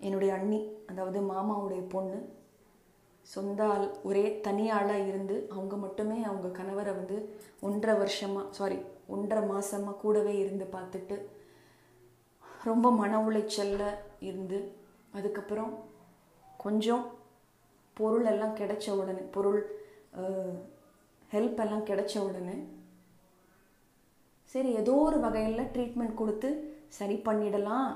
என்னுடைய 0.00 0.32
அண்ணி 0.34 0.60
அதாவது 0.86 1.18
மாமாவுடைய 1.22 1.82
பொண்ணு 1.88 2.18
சொந்த 3.26 3.60
ஆள் 3.66 3.86
ஒரே 4.02 4.24
தனியாளாக 4.46 5.06
இருந்து 5.06 5.36
அவங்க 5.50 5.74
மட்டுமே 5.76 6.16
அவங்க 6.22 6.48
கணவரை 6.56 6.92
வந்து 6.94 7.16
ஒன்றரை 7.60 7.94
வருஷமாக 7.98 8.52
சாரி 8.52 8.78
ஒன்றரை 9.08 9.42
மாதமாக 9.48 10.00
கூடவே 10.00 10.34
இருந்து 10.38 10.66
பார்த்துட்டு 10.72 11.16
ரொம்ப 12.68 12.86
மன 12.92 13.20
உளைச்சலில் 13.28 13.88
இருந்து 14.28 14.58
அதுக்கப்புறம் 15.12 15.72
கொஞ்சம் 16.64 17.04
பொருள் 17.96 18.26
எல்லாம் 18.32 18.58
கிடைச்ச 18.60 18.86
உடனே 19.00 19.24
பொருள் 19.36 19.60
ஹெல்ப் 21.30 21.60
எல்லாம் 21.64 21.88
கிடைச்ச 21.90 22.14
உடனே 22.28 22.56
சரி 24.54 24.70
ஏதோ 24.80 24.94
ஒரு 25.08 25.18
வகையில் 25.20 25.70
ட்ரீட்மெண்ட் 25.74 26.14
கொடுத்து 26.14 26.48
சரி 26.98 27.16
பண்ணிடலாம் 27.26 27.88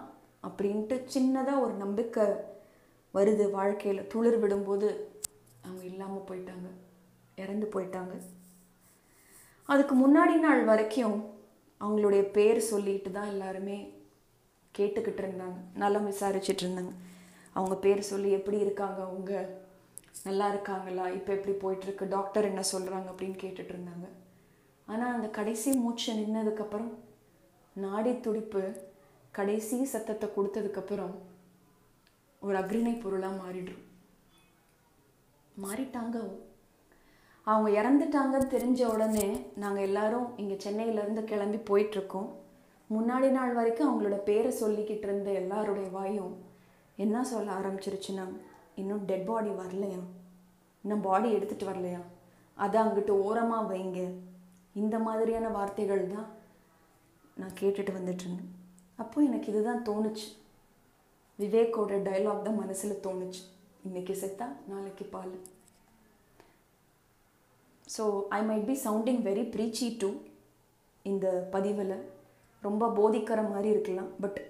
அப்படின்ட்டு 0.46 0.96
சின்னதாக 1.14 1.62
ஒரு 1.64 1.74
நம்பிக்கை 1.74 2.26
வருது 3.14 3.44
வாழ்க்கையில். 3.50 4.09
துளிர் 4.12 4.38
விடும்போது 4.42 4.88
அவங்க 5.64 5.83
இல்லாமல் 5.90 6.26
போயிட்டாங்க 6.29 6.68
இறந்து 7.42 7.66
போயிட்டாங்க. 7.74 8.14
அதுக்கு 9.68 9.94
முன்னாடி 9.94 10.35
நாள் 10.44 10.62
வரைக்கும் 10.64 11.16
அவங்களுடைய 11.81 12.22
பேர் 12.37 12.61
சொல்லிட்டு 12.72 13.11
தான் 13.11 13.33
எல்லாருமே 13.35 13.79
கேட்டுக்கிட்டு 14.79 15.23
இருந்தாங்க 15.25 15.59
நல்லா 15.83 16.01
விசாரிச்சுட்டு 16.09 16.65
இருந்தாங்க 16.65 16.93
அவங்க 17.57 17.75
பேர் 17.85 18.11
சொல்லி 18.11 18.31
எப்படி 18.39 18.59
இருக்காங்க 18.65 18.99
அவங்க? 19.09 19.33
நல்லா 20.27 20.47
இருக்காங்களா? 20.53 21.05
இப்போ 21.19 21.31
எப்படி 21.37 21.55
போயிட்டுருக்கு? 21.62 22.05
டாக்டர் 22.15 22.49
என்ன 22.51 22.62
சொல்கிறாங்க 22.73 23.09
அப்படின்னு 23.12 23.39
கேட்டுட்டு 23.43 23.73
இருந்தாங்க 23.75 24.07
ஆனால் 24.89 25.15
அந்த 25.17 25.29
கடைசி 25.39 25.71
மூச்சு 25.83 26.11
நின்னதுக்கப்புறம் 26.21 26.93
நாடி 27.85 28.12
துடிப்பு 28.27 28.62
கடைசி 29.39 29.79
சத்தத்தை 29.93 30.27
கொடுத்ததுக்கப்புறம் 30.37 31.15
ஒரு 32.43 32.57
அக்ரிணை 32.61 32.95
பொருளாக 33.01 33.41
மாறிடும். 33.43 33.83
மாறிட்டாங்க 35.65 36.17
அவங்க. 37.47 37.69
இறந்துட்டாங்கன்னு 37.81 38.55
தெரிஞ்ச 38.55 38.81
உடனே 38.95 39.27
நாங்கள் 39.62 39.87
எல்லாரும் 39.89 40.27
இங்கே 40.43 40.57
சென்னையிலேருந்து 40.65 41.25
கிளம்பி 41.33 41.59
போயிட்டுருக்கோம். 41.71 42.31
முன்னாடி 42.94 43.29
நாள் 43.37 43.57
வரைக்கும் 43.59 43.88
அவங்களோட 43.88 44.16
பேரை 44.29 44.51
சொல்லிக்கிட்டு 44.62 45.07
இருந்த 45.09 45.31
எல்லாருடைய 45.40 45.88
வாயும் 45.96 46.35
என்ன 47.05 47.25
சொல்ல 47.31 47.49
ஆரம்பிச்சிருச்சுன்னா 47.59 48.25
இன்னும் 48.81 49.03
டெட் 49.09 49.27
பாடி 49.31 49.51
வரலையா? 49.62 50.01
இன்னும் 50.85 51.05
பாடி 51.07 51.29
எடுத்துகிட்டு 51.37 51.70
வரலையா? 51.70 52.01
அதை 52.64 52.77
அங்கிட்டு 52.83 53.14
ஓரமாக 53.27 53.68
வைங்க. 53.72 54.01
இந்த 54.83 54.96
மாதிரியான 55.07 55.51
வார்த்தைகள் 55.59 56.03
தான் 56.14 56.29
நான் 57.40 57.59
கேட்டுட்டு 57.61 57.92
வந்துட்டுருந்தேன் 57.99 58.53
அப்போ 59.03 59.16
எனக்கு 59.29 59.51
இதுதான் 59.53 59.85
தோணுச்சு. 59.88 60.29
விவேக்கோட 61.38 61.94
டைலாக் 62.09 62.46
தான் 62.49 62.61
மனசில் 62.62 63.03
தோணுச்சு. 63.07 63.42
இன்னைக்கு 63.87 64.14
செத்தா 64.22 64.46
நாளைக்கு 64.72 65.05
பால். 65.14 65.35
So 67.96 68.05
I 68.37 68.40
might 68.51 68.68
be 68.70 68.77
sounding 68.87 69.22
very 69.29 69.44
preachy 69.55 69.88
too 70.03 70.11
இந்த 71.11 71.27
பதிவில். 71.55 71.96
ரொம்ப 72.68 72.90
போதிக்கிற 72.98 73.40
மாதிரி 73.52 73.68
இருக்கலாம். 73.74 74.11
பட் 74.24 74.40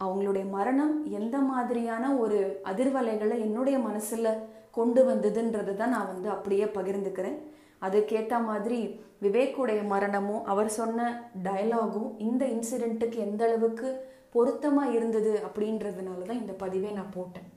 அவங்களுடைய 0.00 0.44
மரணம் 0.56 0.94
எந்த 1.20 1.36
மாதிரியான 1.50 2.04
ஒரு 2.22 2.38
அதிர்வலைகளை 2.70 3.36
என்னுடைய 3.46 3.76
மனசில் 3.88 4.30
கொண்டு 4.76 5.00
வந்ததுன்றதை 5.08 5.72
தான் 5.76 5.94
நான் 5.96 6.10
வந்து 6.12 6.28
அப்படியே 6.34 6.66
பகிர்ந்துக்கிறேன். 6.76 7.38
அதுக்கேற்ற 7.86 8.34
மாதிரி 8.50 8.78
விவேக்குடைய 9.24 9.80
மரணமும் 9.92 10.46
அவர் 10.52 10.70
சொன்ன 10.78 11.08
டயலாகும் 11.46 12.08
இந்த 12.26 12.42
இன்சிடெண்ட்டுக்கு 12.54 13.18
எந்த 13.26 13.42
அளவுக்கு 13.48 13.88
பொருத்தமாக 14.34 14.94
இருந்தது 14.96 15.32
அப்படின்றதுனால 15.46 16.26
தான் 16.28 16.40
இந்த 16.42 16.54
பதிவை 16.62 16.90
நான் 16.98 17.14
போட்டேன். 17.16 17.48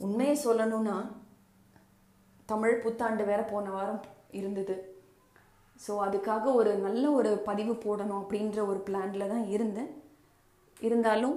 உண்மையை 0.00 0.36
சொல்லணும்னா 0.46 0.96
தமிழ் 2.52 2.82
புத்தாண்டு 2.84 3.24
வேற 3.30 3.40
போன 3.52 3.70
வாரம் 3.76 4.02
இருந்தது. 4.40 4.74
ஸோ 5.80 5.92
அதுக்காக 6.06 6.44
ஒரு 6.54 6.76
நல்ல 6.76 7.10
ஒரு 7.10 7.42
பதிவு 7.44 7.72
போடணும் 7.74 8.20
அப்படின்ற 8.20 8.58
ஒரு 8.66 8.80
பிளானில் 8.86 9.28
தான் 9.28 9.46
இருந்தேன். 9.48 9.90
இருந்தாலும் 10.80 11.36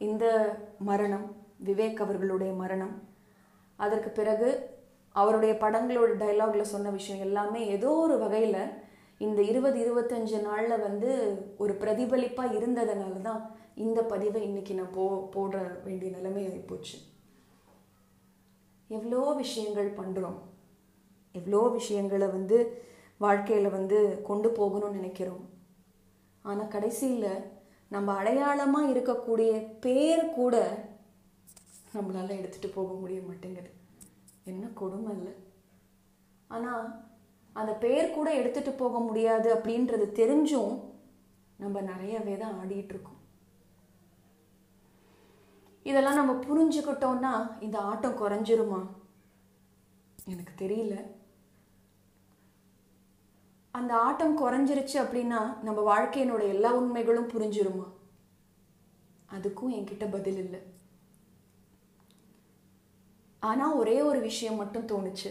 இந்த 0.00 0.24
மரணம் 0.78 1.26
விவேக் 1.64 2.00
அவர்களுடைய 2.00 2.52
மரணம் 2.52 2.94
அதற்கு 3.78 4.10
பிறகு 4.10 4.48
அவருடைய 5.14 5.54
படங்களோட 5.54 6.12
டைலாகில் 6.16 6.72
சொன்ன 6.72 6.90
விஷயம் 6.90 7.20
எல்லாமே 7.20 7.60
ஏதோ 7.66 7.90
ஒரு 7.96 8.18
வகையில் 8.18 8.62
இந்த 9.18 9.42
இருபது 9.42 9.78
இருபத்தஞ்சு 9.78 10.42
நாளில் 10.42 10.78
வந்து 10.80 11.10
ஒரு 11.56 11.72
பிரதிபலிப்பாக 11.74 12.54
இருந்ததுனால 12.54 13.20
தான் 13.20 13.42
இந்த 13.76 14.02
பதிவை 14.02 14.42
இன்னைக்கு 14.42 14.74
நான் 14.74 14.92
போ 14.92 15.04
போட 15.30 15.54
வேண்டிய 15.84 16.10
நிலைமை 16.10 16.42
ஆகிப்போச்சு 16.46 16.96
எவ்வளோ 18.90 19.34
விஷயங்கள் 19.34 19.90
பண்ணுறோம் 19.96 20.38
எவ்வளோ 21.34 21.68
விஷயங்களை 21.68 22.26
வந்து 22.28 22.58
வாழ்க்கையில் 23.20 23.74
வந்து 23.76 23.98
கொண்டு 24.28 24.48
போகணும்னு 24.58 24.98
நினைக்கிறோம். 24.98 25.44
ஆனால் 26.44 26.72
கடைசியில் 26.74 27.30
நம்ம 27.94 28.14
அடையாளமாக 28.20 28.90
இருக்கக்கூடிய 28.92 29.52
பேர் 29.84 30.24
கூட 30.38 30.54
நம்மளால் 31.94 32.38
எடுத்துகிட்டு 32.38 32.70
போக 32.78 32.92
முடிய 33.00 33.20
மாட்டேங்குது. 33.28 33.70
என்ன 34.52 34.64
கொடுமை 34.80 35.10
இல்லை. 35.18 35.34
ஆனால் 36.54 36.86
அந்த 37.60 37.72
பேர் 37.82 38.14
கூட 38.16 38.28
எடுத்துகிட்டு 38.40 38.72
போக 38.82 38.98
முடியாது 39.08 39.48
அப்படின்றது 39.56 40.06
தெரிஞ்சும் 40.20 40.72
நம்ம 41.62 41.80
நிறையவே 41.90 42.34
தான் 42.42 42.56
ஆடிட்டுருக்கோம் 42.60 43.20
இதெல்லாம் 45.90 46.18
நம்ம 46.18 46.32
புரிஞ்சுக்கிட்டோம்னா 46.46 47.32
இந்த 47.64 47.76
ஆட்டம் 47.90 48.20
குறைஞ்சிருமா? 48.20 48.80
எனக்கு 50.32 50.52
தெரியல. 50.62 50.94
அந்த 53.84 53.96
ஆட்டம் 53.96 54.36
குறைஞ்சிருச்சு 54.38 54.98
அப்படின்னா 55.00 55.62
நம்ம 55.62 55.80
வாழ்க்கையினோட 55.88 56.42
எல்லா 56.48 56.74
உண்மைகளும் 56.74 57.28
புரிஞ்சிருமா? 57.28 57.86
அதுக்கும் 59.32 59.72
என்கிட்ட 59.76 60.10
பதில் 60.10 60.36
இல்லை. 60.36 60.60
ஆனா 63.42 63.74
ஒரே 63.74 64.02
ஒரு 64.02 64.20
விஷயம் 64.20 64.56
மட்டும் 64.56 64.86
தோணுச்சு. 64.86 65.30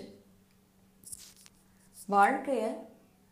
வாழ்க்கைய 2.10 2.76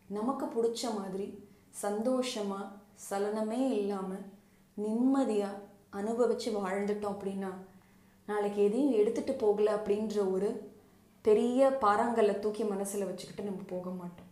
நமக்கு 0.08 0.46
பிடிச்ச 0.46 0.82
மாதிரி 0.98 1.48
சந்தோஷமா 1.82 2.60
சலனமே 3.10 3.60
இல்லாம 3.70 4.14
நிம்மதியா 4.76 5.52
அனுபவிச்சு 5.92 6.50
வாழ்ந்துட்டோம் 6.58 7.14
அப்படின்னா 7.14 7.52
நாளைக்கு 8.26 8.62
எதையும் 8.62 8.92
எடுத்துட்டு 8.92 9.34
போகல 9.34 9.76
அப்படின்ற 9.76 10.30
ஒரு 10.30 10.50
பெரிய 11.22 11.78
பாறாங்கல்ல 11.80 12.38
தூக்கி 12.38 12.62
மனசுல 12.62 13.08
வச்சுக்கிட்டு 13.10 13.42
நம்ம 13.42 13.62
போக 13.66 13.90
மாட்டோம். 13.90 14.30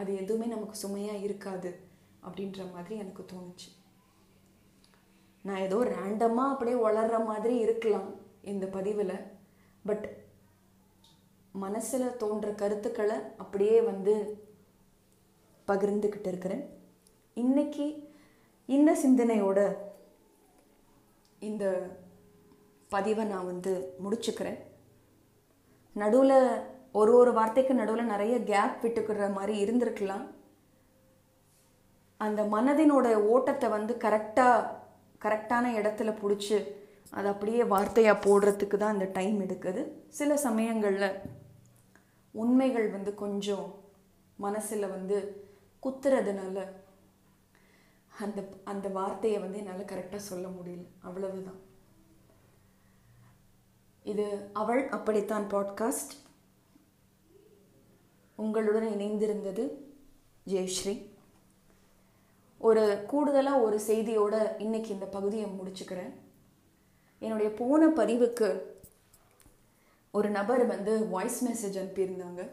அது 0.00 0.10
எதுவுமே 0.22 0.46
நமக்கு 0.54 0.76
சுமையாக 0.84 1.24
இருக்காது 1.26 1.70
அப்படின்ற 2.26 2.64
மாதிரி 2.72 2.94
எனக்கு 3.02 3.22
தோணுச்சு. 3.32 3.68
நான் 5.46 5.64
ஏதோ 5.66 5.78
ரேண்டமாக 5.94 6.52
அப்படியே 6.54 6.76
வளர்ற 6.86 7.18
மாதிரி 7.24 7.54
இருக்கலாம் 7.66 8.08
இந்த 8.52 8.66
பதிவில். 8.76 9.14
பட் 9.86 10.06
மனசில் 11.64 12.16
தோன்ற 12.16 12.48
கருத்துக்களை 12.62 13.16
அப்படியே 13.36 13.78
வந்து 13.90 14.14
பகிர்ந்துக்கிட்டு 15.68 16.30
இருக்கிறேன். 16.32 16.64
இன்னைக்கு 17.34 17.86
இந்த 18.66 18.90
சிந்தனையோட 19.04 19.60
இந்த 21.48 21.64
பதிவை 22.94 23.24
நான் 23.24 23.50
வந்து 23.52 23.72
முடிச்சுக்கிறேன். 24.04 24.60
நடுவில் 25.96 26.38
ஒரு 26.92 27.14
ஒரு 27.16 27.32
வார்த்தைக்கு 27.32 27.74
நடுவில் 27.74 28.04
நிறைய 28.04 28.42
கேப் 28.42 28.78
விட்டுக்கிற 28.82 29.32
மாதிரி 29.32 29.64
இருந்திருக்கலாம். 29.64 30.26
அந்த 32.16 32.42
மனதினோட 32.42 33.14
ஓட்டத்தை 33.14 33.68
வந்து 33.70 33.94
கரெக்டாக 33.94 34.68
கரெக்டான 35.20 35.64
இடத்துல 35.80 36.12
பிடிச்சி 36.22 36.58
அது 37.10 37.28
அப்படியே 37.28 37.62
வார்த்தையாக 37.62 38.22
போடுறதுக்கு 38.24 38.76
தான் 38.76 38.92
அந்த 38.92 39.08
டைம் 39.12 39.40
எடுக்குது. 39.40 39.88
சில 40.08 40.36
சமயங்களில் 40.36 41.18
உண்மைகள் 42.30 42.88
வந்து 42.88 43.14
கொஞ்சம் 43.14 43.74
மனசில் 44.36 44.88
வந்து 44.88 45.46
குத்துறதுனால 45.82 46.66
அந்த 48.18 48.40
அந்த 48.64 48.88
வார்த்தையை 48.88 49.40
வந்து 49.40 49.58
என்னால் 49.58 49.90
கரெக்டாக 49.92 50.16
சொல்ல 50.16 50.48
முடியல. 50.48 50.86
அவ்வளவுதான். 51.00 51.60
இது 54.02 54.50
அவள் 54.52 54.88
அப்படித்தான் 54.88 55.46
பாட்காஸ்ட் 55.50 56.14
உங்களுடன் 58.40 58.86
இணைந்திருந்தது 58.86 59.70
ஜெயஸ்ரீ. 60.46 61.04
ஒரு 62.58 63.04
கூடுதலாக 63.06 63.60
ஒரு 63.60 63.80
செய்தியோட 63.86 64.60
இன்னைக்கு 64.60 64.88
இந்த 64.88 65.06
பகுதியை 65.06 65.46
முடிச்சுக்கிறேன். 65.46 66.12
என்னுடைய 67.18 67.54
போன 67.54 67.86
பதிவுக்கு 67.86 68.62
ஒரு 70.10 70.30
நபர் 70.30 70.66
வந்து 70.66 71.08
வாய்ஸ் 71.08 71.44
மெசேஜ் 71.48 71.80
அனுப்பியிருந்தாங்க. 71.80 72.48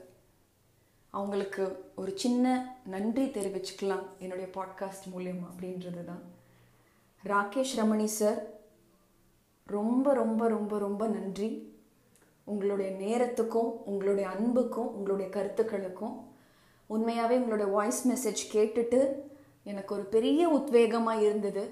அவங்களுக்கு 1.09 1.91
ஒரு 1.95 2.17
சின்ன 2.17 2.75
நன்றி 2.85 3.25
தெரிவிச்சுக்கலாம் 3.25 4.03
என்னுடைய 4.19 4.49
பாட்காஸ்ட் 4.53 5.17
மூலியம் 5.17 5.47
அப்படின்றது 5.49 6.03
தான் 6.03 6.21
ராகேஷ் 7.23 7.75
ரமணி 7.75 8.05
சார் 8.05 8.43
ரொம்ப 9.65 10.13
ரொம்ப 10.13 10.47
ரொம்ப 10.47 10.79
ரொம்ப 10.79 11.07
நன்றி. 11.07 11.76
உங்களுடைய 12.51 12.89
நேரத்துக்கும் 13.03 13.69
உங்களுடைய 13.91 14.25
அன்புக்கும் 14.35 14.89
உங்களுடைய 14.97 15.27
கருத்துக்களுக்கும் 15.35 16.15
உண்மையாகவே 16.89 17.35
உங்களுடைய 17.41 17.69
வாய்ஸ் 17.77 18.01
மெசேஜ் 18.11 18.41
கேட்டுட்டு 18.53 18.99
எனக்கு 19.71 19.91
ஒரு 19.95 20.05
பெரிய 20.15 20.41
உத்வேகமாக 20.57 21.23
இருந்தது. 21.25 21.63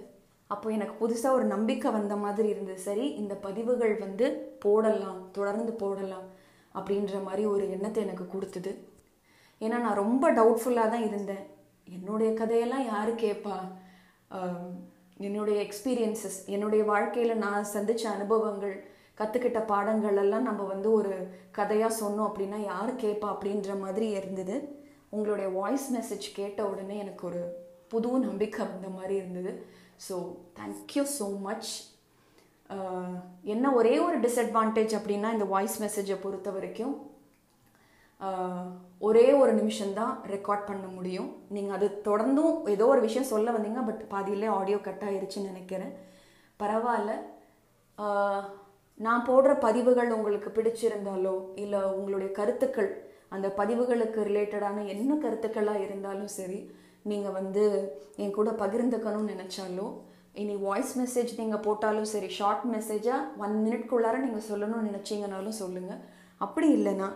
அப்போ 0.50 0.68
எனக்கு 0.78 0.96
புதுசாக 1.04 1.38
ஒரு 1.38 1.46
நம்பிக்கை 1.54 1.90
வந்த 1.98 2.16
மாதிரி 2.24 2.48
இருந்தது. 2.54 2.80
சரி 2.88 3.06
இந்த 3.22 3.34
பதிவுகள் 3.46 3.94
வந்து 4.06 4.26
போடலாம் 4.66 5.22
தொடர்ந்து 5.38 5.74
போடலாம் 5.84 6.28
அப்படின்ற 6.76 7.16
மாதிரி 7.28 7.44
ஒரு 7.54 7.66
எண்ணத்தை 7.76 8.02
எனக்கு 8.06 8.26
கொடுத்தது. 8.34 8.72
ஏன்னா 9.62 9.78
நான் 9.86 10.02
ரொம்ப 10.04 10.26
டவுட்ஃபுல்லாக 10.40 10.92
தான் 10.94 11.08
இருந்தேன். 11.10 11.46
என்னுடைய 11.88 12.30
கதையெல்லாம் 12.42 12.86
யார் 12.94 13.12
கேட்பா 13.24 13.58
என்னுடைய 15.26 15.58
எக்ஸ்பீரியன்சஸ் 15.66 16.38
என்னுடைய 16.56 16.84
வாழ்க்கையில் 16.92 17.42
நான் 17.44 17.72
சந்தித்த 17.76 18.06
அனுபவங்கள் 18.16 18.76
கற்றுக்கிட்ட 19.20 19.60
பாடங்கள் 19.72 20.20
எல்லாம் 20.24 20.48
நம்ம 20.50 20.64
வந்து 20.74 20.90
ஒரு 21.00 21.14
கதையாக 21.58 21.98
சொன்னோம் 22.02 22.28
அப்படின்னா 22.30 22.60
யார் 22.72 22.92
கேட்பா 23.04 23.28
அப்படின்ற 23.34 23.80
மாதிரி 23.84 24.08
இருந்தது. 24.20 24.56
உங்களுடைய 25.16 25.50
வாய்ஸ் 25.60 25.88
மெசேஜ் 25.96 26.28
கேட்ட 26.40 26.62
உடனே 26.72 26.96
எனக்கு 27.04 27.24
ஒரு 27.30 27.42
புது 27.92 28.12
நம்பிக்கை 28.28 28.64
வந்த 28.72 28.88
மாதிரி 29.00 29.16
இருந்தது. 29.22 29.52
ஸோ 30.08 30.16
தேங்க்யூ 30.60 31.04
ஸோ 31.18 31.28
மச் 31.48 31.72
என்ன 33.54 33.72
ஒரே 33.80 33.94
ஒரு 34.06 34.18
டிஸ்அட்வான்டேஜ் 34.26 34.94
அப்படின்னா 35.00 35.32
இந்த 35.36 35.46
வாய்ஸ் 35.52 35.76
மெசேஜை 35.84 36.16
பொறுத்த 36.22 36.52
வரைக்கும் 36.56 36.96
ஒரே 39.08 39.26
ஒரு 39.40 39.52
நிமிஷம்தான் 39.60 40.14
ரெக்கார்ட் 40.34 40.68
பண்ண 40.70 40.86
முடியும். 40.98 41.30
நீங்கள் 41.56 41.76
அது 41.78 41.88
தொடர்ந்தும் 42.10 42.54
ஏதோ 42.76 42.86
ஒரு 42.94 43.02
விஷயம் 43.08 43.32
சொல்ல 43.32 43.52
வந்தீங்க 43.56 43.82
பட் 43.90 44.04
பாதியிலே 44.14 44.48
ஆடியோ 44.60 44.78
கட் 44.88 45.04
ஆயிருச்சுன்னு 45.08 45.52
நினைக்கிறேன். 45.52 45.94
பரவாயில்ல. 46.62 47.14
நான் 48.98 49.26
போடுற 49.28 49.52
பதிவுகள் 49.60 50.10
உங்களுக்கு 50.12 50.50
பிடிச்சிருந்தாலோ 50.52 51.36
இல்லை 51.56 51.82
உங்களுடைய 51.92 52.30
கருத்துக்கள் 52.32 52.92
அந்த 53.28 53.48
பதிவுகளுக்கு 53.58 54.20
ரிலேட்டடான 54.24 54.84
என்ன 54.88 55.14
கருத்துக்களாக 55.16 55.84
இருந்தாலும் 55.84 56.32
சரி 56.32 56.60
நீங்கள் 57.04 57.32
வந்து 57.32 57.64
என் 58.16 58.32
கூட 58.32 58.52
பகிர்ந்துக்கணும்னு 58.60 59.34
நினச்சாலோ 59.34 59.88
இனி 60.36 60.56
வாய்ஸ் 60.62 60.94
மெசேஜ் 60.98 61.32
நீங்கள் 61.38 61.62
போட்டாலும் 61.62 62.12
சரி 62.14 62.30
ஷார்ட் 62.30 62.66
மெசேஜாக 62.74 63.28
ஒன் 63.38 63.56
மினிட்குள்ளார 63.64 64.16
நீங்கள் 64.20 64.48
சொல்லணும்னு 64.50 64.90
நினச்சிங்கனாலும் 64.90 65.60
சொல்லுங்கள் 65.60 66.02
அப்படி 66.42 66.68
இல்லைன்னா 66.76 67.10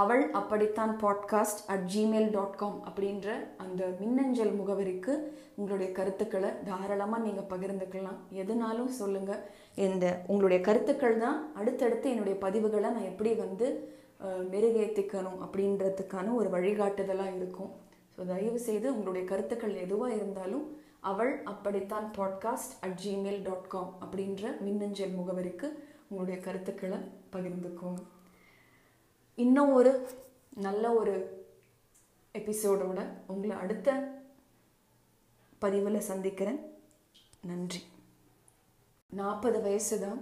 அவள் 0.00 0.22
அப்படித்தான் 0.38 0.92
podcast 1.02 1.60
at 1.72 1.86
Gmail 1.94 2.30
dot 2.36 2.58
com 2.60 2.78
அப்படின்ற 2.88 3.28
அந்த 3.64 3.82
மின்னஞ்சல் 4.00 4.52
முகவரிக்கு 4.60 5.12
உங்களுடைய 5.54 5.88
கருத்துக்களை 5.98 6.50
தாராளமாக 6.68 7.24
நீங்கள் 7.24 7.48
பகிர்ந்துக்கலாம். 7.50 8.20
எதுனாலும் 8.42 8.92
சொல்லுங்கள் 9.00 9.42
இந்த 9.86 10.06
உங்களுடைய 10.30 10.60
கருத்துக்கள் 10.68 11.18
தான் 11.24 11.38
அடுத்தடுத்து 11.60 12.06
என்னுடைய 12.12 12.36
பதிவுகளை 12.44 12.88
நான் 12.96 13.10
எப்படி 13.12 13.32
வந்து 13.44 13.68
மெருகேற்றிக்கணும் 14.52 15.38
அப்படின்றதுக்கான 15.46 16.34
ஒரு 16.40 16.48
வழிகாட்டுதலாக 16.56 17.36
இருக்கும். 17.38 17.70
ஸோ 18.14 18.26
தயவு 18.32 18.58
செய்து 18.68 18.86
உங்களுடைய 18.94 19.24
கருத்துக்கள் 19.32 19.76
எதுவாக 19.84 20.16
இருந்தாலும் 20.18 20.64
அவள் 21.10 21.32
அப்படித்தான் 21.52 22.08
podcast 22.18 22.74
at 22.86 22.98
Gmail 23.04 23.40
dot 23.48 23.70
com 23.74 23.92
அப்படின்ற 24.04 24.42
மின்னஞ்சல் 24.66 25.16
முகவரிக்கு 25.20 25.68
உங்களுடைய 26.08 26.38
கருத்துக்களை 26.48 26.98
பகிர்ந்துக்கோங்க. 27.36 28.02
இன்னும் 29.38 29.72
ஒரு 29.72 29.92
நல்ல 30.66 30.84
ஒரு 30.92 31.14
எபிசோடோட 32.34 33.00
உங்களை 33.26 33.54
அடுத்த 33.56 33.88
பதிவில் 35.58 36.06
சந்திக்கிறேன். 36.08 36.60
நன்றி. 37.50 37.80
நாற்பது 39.10 39.60
வயசு 39.60 39.96
தான் 40.00 40.20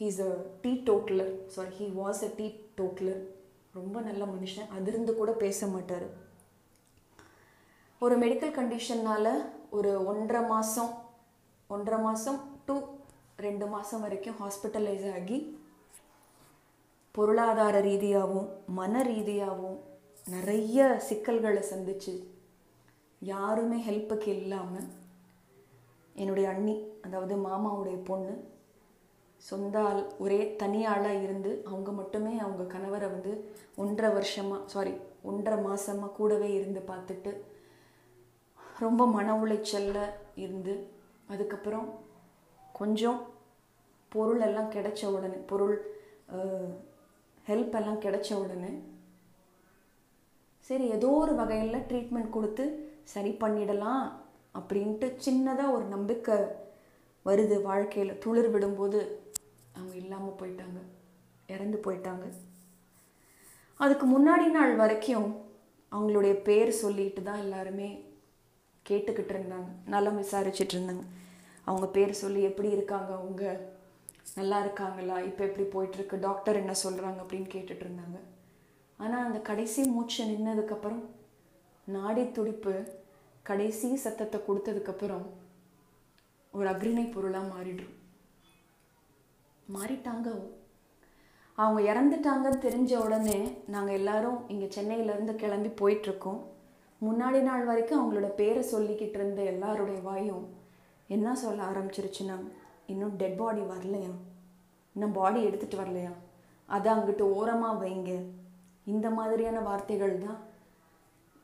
he's 0.00 0.20
a 0.28 0.32
teetotaller 0.88 1.32
sorry 1.46 1.72
he 1.78 1.86
was 2.00 2.22
a 2.28 2.30
teetotaller 2.80 3.22
ரொம்ப 3.72 4.00
நல்ல 4.00 4.24
மனுஷன். 4.24 4.68
அதிர்ந்து 4.68 5.14
கூட 5.14 5.32
பேச 5.44 5.66
மாட்டார். 5.66 6.06
ஒரு 8.00 8.14
மெடிக்கல் 8.18 8.56
கண்டிஷன்னால் 8.60 9.32
ஒரு 9.70 9.92
ஒன்றரை 10.06 10.42
மாதம் 10.54 10.92
ஒன்றரை 11.70 12.00
மாதம் 12.00 12.40
டு 12.66 12.74
ரெண்டு 13.36 13.66
மாதம் 13.66 14.00
வரைக்கும் 14.00 14.40
ஹாஸ்பிட்டலைஸ் 14.42 15.06
ஆகி 15.12 15.38
பொருளாதார 17.14 17.80
ரீதியாகவும் 17.80 18.46
மன 18.74 19.02
ரீதியாகவும் 19.02 19.76
நிறைய 20.26 20.78
சிக்கல்களை 21.08 21.60
சந்திச்சு 21.64 22.14
யாருமே 23.22 23.76
ஹெல்ப்புக்கு 23.80 24.30
இல்லாமல் 24.34 24.88
என்னுடைய 26.14 26.46
அண்ணி 26.48 26.74
அதாவது 27.00 27.34
மாமாவுடைய 27.38 27.98
பொண்ணு 28.02 28.34
சொந்த 29.42 29.76
ஆள் 29.80 30.02
ஒரே 30.18 30.40
தனி 30.56 30.80
ஆளாக 30.84 31.22
இருந்து 31.22 31.50
அவங்க 31.64 31.90
மட்டுமே 31.92 32.32
அவங்க 32.38 32.64
கணவரை 32.74 33.08
வந்து 33.10 33.32
ஒன்றரை 33.76 34.10
வருஷமாக 34.12 34.60
சாரி 34.66 34.94
ஒன்றரை 35.22 35.58
மாதமாக 35.60 36.12
கூடவே 36.12 36.48
இருந்து 36.54 36.82
பார்த்துட்டு 36.88 37.32
ரொம்ப 38.78 39.06
மன 39.08 39.36
உளைச்சலில் 39.36 40.00
இருந்து 40.36 40.74
அதுக்கப்புறம் 41.28 41.86
கொஞ்சம் 42.74 43.20
பொருள் 44.12 44.40
எல்லாம் 44.40 44.72
கிடைச்ச 44.72 45.04
உடனே 45.12 45.38
பொருள் 45.46 45.76
ஹெல்ப் 47.48 47.74
எல்லாம் 47.78 48.02
கிடைச்ச 48.04 48.30
உடனே 48.42 48.72
சரி 50.68 50.84
ஏதோ 50.96 51.08
ஒரு 51.22 51.32
வகையில் 51.40 51.86
ட்ரீட்மெண்ட் 51.88 52.34
கொடுத்து 52.36 52.64
சரி 53.14 53.32
பண்ணிடலாம் 53.42 54.04
அப்படின்ட்டு 54.58 55.06
சின்னதாக 55.24 55.74
ஒரு 55.76 55.84
நம்பிக்கை 55.94 56.36
வருது. 57.26 57.56
வாழ்க்கையில் 57.62 58.18
துளிர் 58.22 58.48
விடும்போது 58.54 59.00
அவங்க 59.76 59.94
இல்லாமல் 60.02 60.38
போயிட்டாங்க 60.40 60.80
இறந்து 61.54 61.78
போயிட்டாங்க. 61.86 62.26
அதுக்கு 63.80 64.06
முன்னாடி 64.06 64.46
நாள் 64.56 64.74
வரைக்கும் 64.82 65.28
அவங்களுடைய 65.92 66.34
பேர் 66.48 66.70
சொல்லிட்டு 66.82 67.22
தான் 67.22 67.42
எல்லாருமே 67.44 67.88
கேட்டுக்கிட்டு 68.86 69.32
இருந்தாங்க 69.34 69.70
நலம் 69.92 70.20
விசாரிச்சிட்டு 70.22 70.74
இருந்தாங்க. 70.76 71.04
அவங்க 71.68 71.86
பேர் 71.96 72.20
சொல்லி 72.22 72.40
எப்படி 72.50 72.70
இருக்காங்க 72.76 73.10
அவங்க 73.20 73.44
நல்லா 74.38 74.58
இருக்காங்களா? 74.64 75.16
இப்போ 75.28 75.42
எப்படி 75.48 75.64
போயிட்டுருக்கு? 75.74 76.16
டாக்டர் 76.26 76.60
என்ன 76.60 76.74
சொல்கிறாங்க 76.84 77.18
அப்படின்னு 77.24 77.48
கேட்டுட்டு 77.54 77.84
இருந்தாங்க. 77.86 78.18
ஆனால் 78.98 79.24
அந்த 79.26 79.38
கடைசி 79.50 79.82
மூச்சு 79.94 80.24
நின்னதுக்கப்புறம் 80.24 81.02
நாடி 81.96 82.24
துடிப்பு 82.30 82.74
கடைசி 83.42 83.88
சத்தத்தை 84.04 84.38
கொடுத்ததுக்கப்புறம் 84.46 85.26
ஒரு 86.52 86.68
அக்ரிணை 86.72 87.04
பொருளாக 87.10 87.50
மாறிடும். 87.54 87.94
மாறிட்டாங்க 89.76 90.28
அவங்க. 91.58 91.80
இறந்துட்டாங்கன்னு 91.90 92.64
தெரிஞ்ச 92.66 92.92
உடனே 93.06 93.38
நாங்கள் 93.74 93.98
எல்லாரும் 94.00 94.38
இங்கே 94.52 94.68
சென்னையிலேருந்து 94.76 95.34
கிளம்பி 95.42 95.70
போயிட்டுருக்கோம். 95.80 96.40
முன்னாடி 97.00 97.40
நாள் 97.48 97.64
வரைக்கும் 97.70 98.00
அவங்களோட 98.00 98.28
பேரை 98.40 98.62
சொல்லிக்கிட்டு 98.72 99.18
இருந்த 99.18 99.40
எல்லாருடைய 99.52 100.00
வாயும் 100.08 100.44
என்ன 101.14 101.34
சொல்ல 101.44 101.62
ஆரம்பிச்சிருச்சுன்னா 101.70 102.36
இன்னும் 102.92 103.16
டெட் 103.20 103.36
பாடி 103.40 103.62
வரலையா? 103.72 104.12
இன்னும் 104.94 105.16
பாடி 105.18 105.40
எடுத்துகிட்டு 105.48 105.82
வரலையா? 105.82 106.12
அதை 106.68 106.88
அங்கிட்டு 106.92 107.24
ஓரமாக 107.36 107.80
வைங்க. 107.82 108.12
இந்த 108.92 109.06
மாதிரியான 109.10 109.60
வார்த்தைகள் 109.68 110.14
தான் 110.26 110.40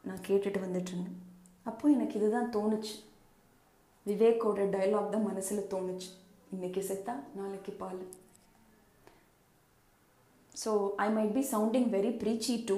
நான் 0.09 0.25
கேட்டுட்டு 0.29 0.61
வந்துட்டுருந்தேன் 0.65 1.19
அப்போது 1.71 1.95
எனக்கு 1.97 2.19
இதுதான் 2.21 2.53
தோணுச்சு. 2.57 2.95
விவேக்கோட 4.07 4.61
டைலாக் 4.75 5.15
தான் 5.15 5.29
மனசில் 5.31 5.71
தோணுச்சு. 5.73 6.09
இன்றைக்கி 6.55 6.81
செத்தா 6.91 7.15
நாளைக்கு 7.39 7.73
பால். 7.81 8.01
So 10.63 10.71
I 11.05 11.07
might 11.17 11.37
be 11.37 11.43
sounding 11.53 11.89
very 11.97 12.13
preachy 12.23 12.55
too 12.71 12.77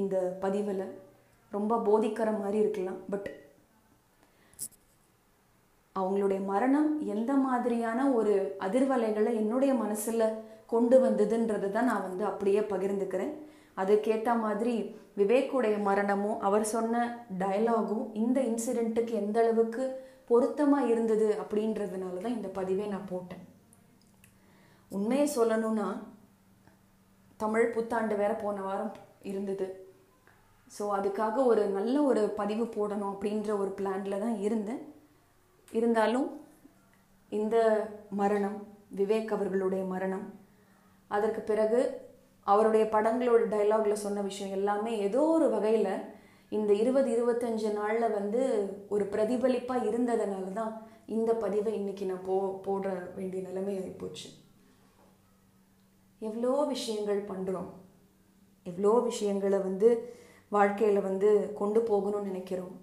இந்த 0.00 0.16
பதிவில். 0.44 0.84
ரொம்ப 1.52 1.78
போதிக்கிற 1.88 2.28
மாதிரி 2.42 2.58
இருக்கலாம். 2.64 3.00
பட் 3.12 3.28
அவங்களுடைய 5.96 6.40
மரணம் 6.52 6.90
எந்த 7.14 7.32
மாதிரியான 7.46 7.98
ஒரு 8.18 8.34
அதிர்வலைகளை 8.66 9.32
என்னுடைய 9.40 9.72
மனசில் 9.82 10.24
கொண்டு 10.72 10.96
வந்ததுன்றது 11.04 11.68
தான் 11.74 11.90
நான் 11.90 12.06
வந்து 12.08 12.24
அப்படியே 12.30 12.60
பகிர்ந்துக்கிறேன். 12.70 13.32
அதுக்கேற்ற 13.80 14.30
மாதிரி 14.44 14.74
விவேக்குடைய 15.18 15.76
மரணமும் 15.88 16.40
அவர் 16.46 16.64
சொன்ன 16.74 17.02
டயலாகும் 17.42 18.04
இந்த 18.22 18.38
இன்சிடெண்ட்டுக்கு 18.50 19.14
எந்த 19.22 19.38
அளவுக்கு 19.44 19.84
பொருத்தமாக 20.30 20.90
இருந்தது 20.92 21.28
அப்படின்றதுனால 21.42 22.20
தான் 22.24 22.36
இந்த 22.38 22.48
பதிவை 22.58 22.86
நான் 22.94 23.10
போட்டேன். 23.12 23.44
உண்மையை 24.90 25.26
சொல்லணும்னா 25.36 25.88
தமிழ் 27.42 27.72
புத்தாண்டு 27.74 28.14
வேற 28.22 28.32
போன 28.42 28.62
வாரம் 28.66 28.92
இருந்தது. 29.30 29.66
ஸோ 30.72 30.82
அதுக்காக 30.98 31.36
ஒரு 31.52 31.62
நல்ல 31.76 31.94
ஒரு 32.10 32.22
பதிவு 32.40 32.64
போடணும் 32.76 33.12
அப்படின்ற 33.12 33.50
ஒரு 33.62 33.70
பிளானில் 33.78 34.22
தான் 34.24 34.36
இருந்தேன். 34.46 34.82
இருந்தாலும் 35.72 36.28
இந்த 37.32 37.56
மரணம் 38.10 38.58
விவேக் 38.96 39.32
அவர்களுடைய 39.32 39.84
மரணம் 39.84 40.24
அதற்கு 41.10 41.40
பிறகு 41.40 41.80
அவருடைய 42.46 42.84
படங்களோட 42.84 43.42
டைலாகில் 43.48 43.94
சொன்ன 43.94 44.22
விஷயம் 44.22 44.50
எல்லாமே 44.50 44.92
ஏதோ 44.98 45.22
ஒரு 45.26 45.48
வகையில் 45.50 45.92
இந்த 46.48 46.72
இருபது 46.72 47.08
இருபத்தஞ்சு 47.16 47.72
நாளில் 47.72 48.08
வந்து 48.10 48.40
ஒரு 48.88 49.04
பிரதிபலிப்பாக 49.04 49.86
இருந்ததுனால 49.86 50.52
தான் 50.52 50.72
இந்த 51.06 51.32
பதிவை 51.34 51.72
இன்றைக்கி 51.80 52.04
நான் 52.04 52.26
போ 52.26 52.36
போட 52.62 52.86
வேண்டிய 53.14 53.42
நிலைமை 53.42 53.74
ஆகிப்போச்சு 53.78 54.28
எவ்வளோ 56.20 56.64
விஷயங்கள் 56.64 57.20
பண்ணுறோம் 57.20 57.70
எவ்வளோ 58.66 58.92
விஷயங்களை 59.00 59.58
வந்து 59.58 59.88
வாழ்க்கையில் 60.48 61.00
வந்து 61.00 61.30
கொண்டு 61.54 61.80
போகணும்னு 61.80 62.28
நினைக்கிறோம். 62.30 62.74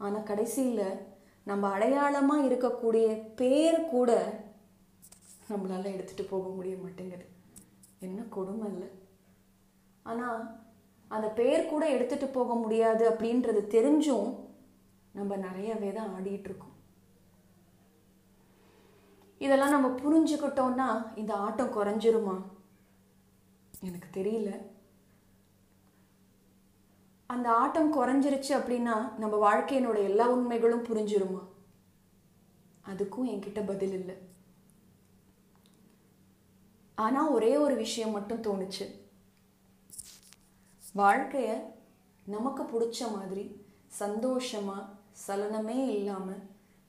ஆனால் 0.00 0.22
கடைசியில் 0.22 0.98
நம்ம 1.48 1.68
அடையாளமாக 1.74 2.46
இருக்கக்கூடிய 2.48 3.06
பேர் 3.40 3.78
கூட 3.94 4.10
நம்மளால் 5.50 5.92
எடுத்துகிட்டு 5.94 6.24
போக 6.30 6.46
முடிய 6.54 6.76
மாட்டேங்குது. 6.84 7.26
என்ன 8.06 8.20
கொடுமை 8.36 8.66
இல்லை. 8.72 8.88
ஆனால் 10.10 10.40
அந்த 11.14 11.26
பேர் 11.38 11.70
கூட 11.72 11.84
எடுத்துகிட்டு 11.96 12.28
போக 12.38 12.54
முடியாது 12.62 13.04
அப்படின்றது 13.10 13.60
தெரிஞ்சும் 13.76 14.30
நம்ம 15.18 15.36
நிறையவே 15.44 15.90
தான் 15.98 16.12
ஆடிட்டுருக்கோம் 16.16 16.74
இதெல்லாம் 19.44 19.74
நம்ம 19.74 19.88
புரிஞ்சுக்கிட்டோம்னா 20.02 20.88
இந்த 21.20 21.32
ஆட்டம் 21.46 21.74
குறைஞ்சிருமா? 21.76 22.36
எனக்கு 23.88 24.08
தெரியல. 24.18 24.50
அந்த 27.30 27.46
ஆட்டம் 27.62 27.90
குறைஞ்சிருச்சு 27.96 28.52
அப்படின்னா 28.58 28.96
நம்ம 29.22 29.34
வாழ்க்கையினோட 29.46 29.98
எல்லா 30.10 30.26
உண்மைகளும் 30.34 30.84
புரிஞ்சிருமா? 30.88 31.42
அதுக்கும் 32.90 33.30
என்கிட்ட 33.32 33.60
பதில் 33.70 33.94
இல்லை. 34.00 34.16
ஆனால் 36.98 37.32
ஒரே 37.36 37.52
ஒரு 37.64 37.74
விஷயம் 37.84 38.14
மட்டும் 38.16 38.44
தோணுச்சு. 38.46 38.86
வாழ்க்கையை 41.00 41.56
நமக்கு 42.26 42.62
பிடிச்ச 42.62 43.00
மாதிரி 43.16 43.44
சந்தோஷமாக 44.02 44.88
சலனமே 45.26 45.78
இல்லாமல் 45.96 46.42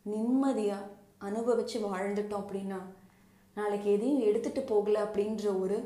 நிம்மதியாக 0.05 0.89
அனுபவித்து 1.27 1.77
வாழ்ந்துட்டோம் 1.87 2.43
அப்படின்னா 2.43 2.79
நாளைக்கு 3.57 3.87
எதையும் 3.95 4.25
எடுத்துட்டு 4.29 4.61
போகல 4.71 5.03
அப்படின்ற 5.05 5.45
ஒரு 5.63 5.77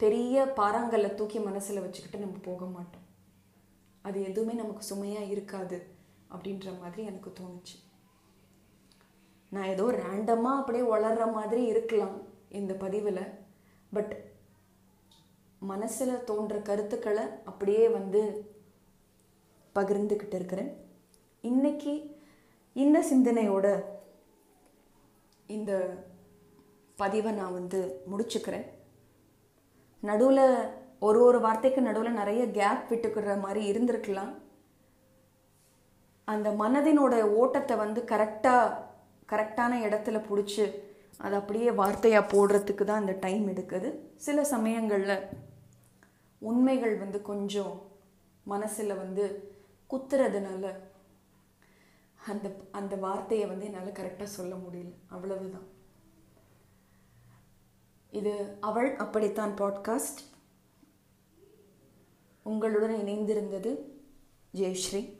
பெரிய 0.00 0.44
பாறாங்கல்ல 0.58 1.14
தூக்கி 1.14 1.40
மனசில் 1.48 1.84
வச்சுக்கிட்டு 1.84 2.24
நம்ம 2.24 2.38
போக 2.50 2.64
மாட்டோம். 2.76 3.03
அது 4.06 4.18
எதுவுமே 4.30 4.54
நமக்கு 4.60 4.82
சுமையாக 4.90 5.30
இருக்காது 5.34 5.78
அப்படின்ற 6.34 6.68
மாதிரி 6.80 7.02
எனக்கு 7.10 7.30
தோணுச்சு. 7.40 7.76
நான் 9.54 9.70
ஏதோ 9.74 9.84
ரேண்டமாக 10.02 10.60
அப்படியே 10.60 10.84
வளர்ற 10.94 11.24
மாதிரி 11.32 11.62
இருக்கலாம் 11.72 12.16
இந்த 12.60 12.72
பதிவில். 12.84 13.24
பட் 13.96 14.14
மனசில் 15.72 16.24
தோன்ற 16.30 16.54
கருத்துக்களை 16.68 17.24
அப்படியே 17.44 17.84
வந்து 17.98 18.22
பகிர்ந்துக்கிட்டு 19.74 20.36
இருக்கிறேன். 20.40 20.70
இன்னைக்கு 21.50 21.94
இந்த 22.72 22.98
சிந்தனையோட 23.12 23.66
இந்த 25.56 25.72
பதிவை 26.96 27.32
நான் 27.32 27.56
வந்து 27.58 27.80
முடிச்சுக்கிறேன். 28.10 28.66
நடுவில் 30.02 30.46
ஒரு 31.06 31.20
ஒரு 31.24 31.38
வார்த்தைக்கு 31.40 31.80
நடுவில் 31.82 32.18
நிறைய 32.20 32.42
கேப் 32.58 32.84
விட்டுக்கிற 32.90 33.40
மாதிரி 33.40 33.62
இருந்திருக்கலாம். 33.72 34.32
அந்த 36.28 36.48
மனதினோட 36.62 37.14
ஓட்டத்தை 37.40 37.74
வந்து 37.76 38.00
கரெக்டாக 38.12 38.76
கரெக்டான 39.32 39.72
இடத்துல 39.86 40.18
பிடிச்சி 40.28 40.64
அதை 41.18 41.38
அப்படியே 41.38 41.70
வார்த்தையாக 41.70 42.30
போடுறதுக்கு 42.32 42.84
தான் 42.84 43.00
அந்த 43.00 43.16
டைம் 43.20 43.44
எடுக்குது. 43.48 43.88
சில 44.16 44.44
சமயங்களில் 44.44 45.16
உண்மைகள் 46.38 46.94
வந்து 46.96 47.18
கொஞ்சம் 47.22 47.74
மனசில் 48.44 48.98
வந்து 49.02 49.24
குத்துறதுனால 49.90 50.72
அந்த 52.28 52.48
அந்த 52.70 52.94
வார்த்தையை 52.96 53.46
வந்து 53.46 53.66
என்னால் 53.66 53.98
கரெக்டாக 54.00 54.36
சொல்ல 54.38 54.54
முடியல. 54.54 54.92
அவ்வளவுதான். 55.08 55.66
இது 58.10 58.32
அவள் 58.60 58.90
அப்படித்தான் 58.96 59.54
பாட்காஸ்ட் 59.60 60.22
உங்களுடன் 62.44 62.94
இணைந்திருந்தது 62.94 63.78
ஜெயஸ்ரீ. 64.54 65.12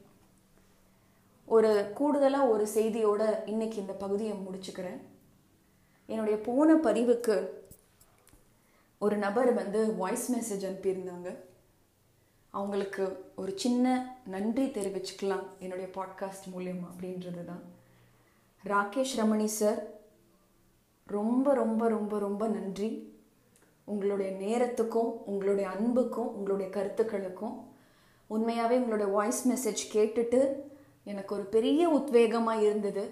ஒரு 1.46 1.90
கூடுதலாக 1.94 2.46
ஒரு 2.46 2.68
செய்தியோட 2.74 3.48
இன்னைக்கு 3.48 3.76
இந்த 3.76 3.92
பகுதியை 3.92 4.32
முடிச்சுக்கிறேன். 4.32 4.98
என்னுடைய 6.06 6.40
போன 6.40 6.74
பதிவுக்கு 6.74 7.48
ஒரு 8.98 9.16
நபர் 9.16 9.52
வந்து 9.52 9.94
வாய்ஸ் 9.94 10.32
மெசேஜ் 10.32 10.66
அனுப்பியிருந்தாங்க. 10.66 11.36
அவங்களுக்கு 12.50 13.32
ஒரு 13.36 13.52
சின்ன 13.58 14.16
நன்றி 14.26 14.66
தெரிவிச்சுக்கலாம் 14.66 15.46
என்னுடைய 15.58 15.90
பாட்காஸ்ட் 15.94 16.58
மூலியமா 16.58 16.86
அப்படின்றது 16.96 17.44
தான் 17.44 17.62
ராகேஷ் 18.64 19.16
ரமணி 19.16 19.44
சார் 19.44 19.86
ரொம்ப 21.06 21.54
ரொம்ப 21.54 21.88
ரொம்ப 21.88 22.18
ரொம்ப 22.18 22.48
நன்றி. 22.48 23.13
உங்களுடைய 23.88 24.30
நேரத்துக்கும் 24.44 25.10
உங்களுடைய 25.30 25.66
அன்புக்கும் 25.76 26.30
உங்களுடைய 26.36 26.68
கருத்துக்களுக்கும் 26.76 27.56
உண்மையாகவே 28.30 28.76
உங்களுடைய 28.80 29.08
வாய்ஸ் 29.16 29.42
மெசேஜ் 29.50 29.82
கேட்டுட்டு 29.94 30.40
எனக்கு 31.02 31.32
ஒரு 31.36 31.44
பெரிய 31.54 31.82
உத்வேகமாக 31.98 32.64
இருந்தது. 32.66 33.04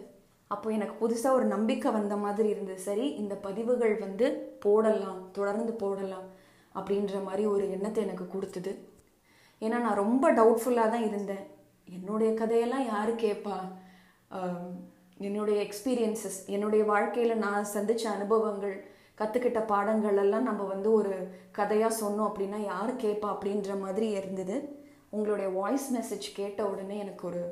அப்போ 0.50 0.68
எனக்கு 0.76 0.94
புதுசாக 1.02 1.36
ஒரு 1.38 1.46
நம்பிக்கை 1.54 1.90
வந்த 1.92 2.14
மாதிரி 2.16 2.48
இருந்தது. 2.54 2.80
சரி 2.80 3.06
இந்த 3.22 3.34
பதிவுகள் 3.46 3.94
வந்து 4.04 4.26
போடலாம் 4.64 5.20
தொடர்ந்து 5.32 5.72
போடலாம் 5.82 6.26
அப்படின்ற 6.74 7.16
மாதிரி 7.24 7.44
ஒரு 7.54 7.64
எண்ணத்தை 7.74 8.00
எனக்கு 8.06 8.26
கொடுத்தது. 8.34 8.72
ஏன்னா 9.62 9.78
நான் 9.86 10.00
ரொம்ப 10.04 10.24
டவுட்ஃபுல்லாக 10.38 10.92
தான் 10.94 11.08
இருந்தேன். 11.10 11.44
என்னுடைய 11.96 12.30
கதையெல்லாம் 12.40 12.86
யார் 12.86 13.12
கேட்பா 13.24 13.58
என்னுடைய 15.26 15.56
எக்ஸ்பீரியன்சஸ் 15.66 16.38
என்னுடைய 16.46 16.82
வாழ்க்கையில் 16.84 17.42
நான் 17.46 17.72
சந்தித்த 17.74 18.04
அனுபவங்கள் 18.16 18.76
கற்றுக்கிட்ட 19.22 19.62
பாடங்களெல்லாம் 19.72 20.48
நம்ம 20.50 20.62
வந்து 20.74 20.92
ஒரு 21.00 21.14
கதையாக 21.60 22.00
சொன்னோம் 22.02 22.28
அப்படின்னா 22.30 22.60
யார் 22.72 22.92
கேட்பா 23.04 23.30
அப்படின்ற 23.34 23.80
மாதிரி 23.84 24.08
இருந்தது. 24.20 24.56
உங்களுடைய 25.14 25.48
வாய்ஸ் 25.60 25.88
மெசேஜ் 25.96 26.26
கேட்ட 26.40 26.60
உடனே 26.72 26.98
எனக்கு 27.04 27.24
ஒரு 27.30 27.42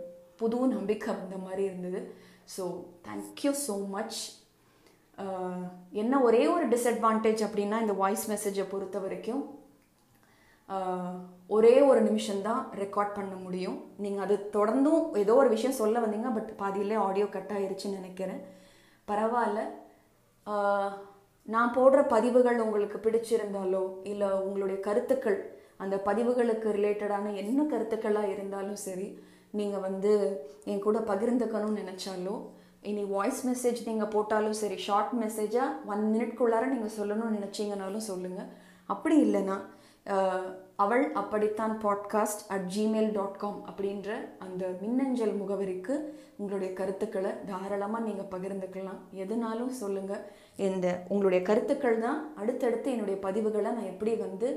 புது 0.40 0.58
நம்பிக்கை 0.74 1.10
வந்த 1.14 1.38
மாதிரி 1.46 1.62
இருந்தது. 1.70 2.00
ஸோ 2.56 2.64
தேங்க்யூ 3.08 3.52
ஸோ 3.66 3.74
மச் 3.96 4.18
என்ன 6.02 6.20
ஒரே 6.26 6.42
ஒரு 6.52 6.66
டிஸ்அட்வான்டேஜ் 6.74 7.40
அப்படின்னா 7.46 7.78
இந்த 7.84 7.94
வாய்ஸ் 8.02 8.24
மெசேஜை 8.32 8.64
பொறுத்த 8.70 8.98
வரைக்கும் 8.98 9.42
ஒரே 11.56 11.74
ஒரு 11.90 12.00
நிமிஷம்தான் 12.08 12.62
ரெக்கார்ட் 12.82 13.16
பண்ண 13.18 13.34
முடியும். 13.44 13.78
நீங்கள் 14.04 14.24
அது 14.24 14.34
தொடர்ந்தும் 14.56 15.04
ஏதோ 15.22 15.34
ஒரு 15.42 15.50
விஷயம் 15.54 15.78
சொல்ல 15.80 16.00
வந்தீங்க 16.04 16.30
பட் 16.36 16.50
பாதியிலே 16.62 16.96
ஆடியோ 17.06 17.26
கட் 17.36 17.52
ஆயிருச்சுன்னு 17.56 18.00
நினைக்கிறேன். 18.00 18.40
பரவாயில்ல. 19.10 19.62
நான் 21.50 21.74
போடுற 21.76 22.00
பதிவுகள் 22.08 22.58
உங்களுக்கு 22.60 22.98
பிடிச்சிருந்தாலோ 22.98 23.82
இல்லை 24.02 24.28
உங்களுடைய 24.40 24.78
கருத்துக்கள் 24.80 25.38
அந்த 25.76 25.96
பதிவுகளுக்கு 26.04 26.68
ரிலேட்டடான 26.78 27.34
என்ன 27.34 27.60
கருத்துக்களாக 27.62 28.32
இருந்தாலும் 28.32 28.80
சரி 28.86 29.18
நீங்கள் 29.50 29.80
வந்து 29.80 30.12
என் 30.64 30.78
கூட 30.78 30.98
பகிர்ந்துக்கணும்னு 30.98 31.82
நினச்சாலோ 31.82 32.34
இனி 32.82 33.04
வாய்ஸ் 33.04 33.42
மெசேஜ் 33.48 33.80
நீங்கள் 33.86 34.08
போட்டாலும் 34.08 34.58
சரி 34.62 34.76
ஷார்ட் 34.78 35.14
மெசேஜாக 35.20 35.76
ஒன் 35.86 36.04
மினிட்குள்ளார 36.12 36.66
நீங்கள் 36.66 36.96
சொல்லணும்னு 36.98 37.38
நினச்சிங்கனாலும் 37.38 38.08
சொல்லுங்கள் 38.10 38.50
அப்படி 38.86 39.16
இல்லைன்னா 39.24 39.58
அவள் 40.76 41.04
அப்படித்தான் 41.12 41.74
podcast 41.82 42.42
at 42.48 42.66
Gmail 42.76 43.10
dot 43.12 43.38
com 43.38 43.58
அப்படின்ற 43.70 44.10
அந்த 44.38 44.62
மின்னஞ்சல் 44.80 45.34
முகவரிக்கு 45.40 45.94
உங்களுடைய 46.36 46.70
கருத்துக்களை 46.74 47.30
தாராளமாக 47.46 48.04
நீங்கள் 48.04 48.30
பகிர்ந்துக்கலாம். 48.30 49.00
எதுனாலும் 49.14 49.72
சொல்லுங்கள் 49.72 50.22
இந்த 50.66 50.86
உங்களுடைய 51.12 51.40
கருத்துக்கள் 51.48 51.98
தான். 52.04 52.20
அடுத்தடுத்து 52.40 52.88
என்னுடைய 52.94 53.16
பதிவுகளை 53.26 53.70
நான் 53.76 53.90
எப்படி 53.92 54.12
வந்து 54.26 54.48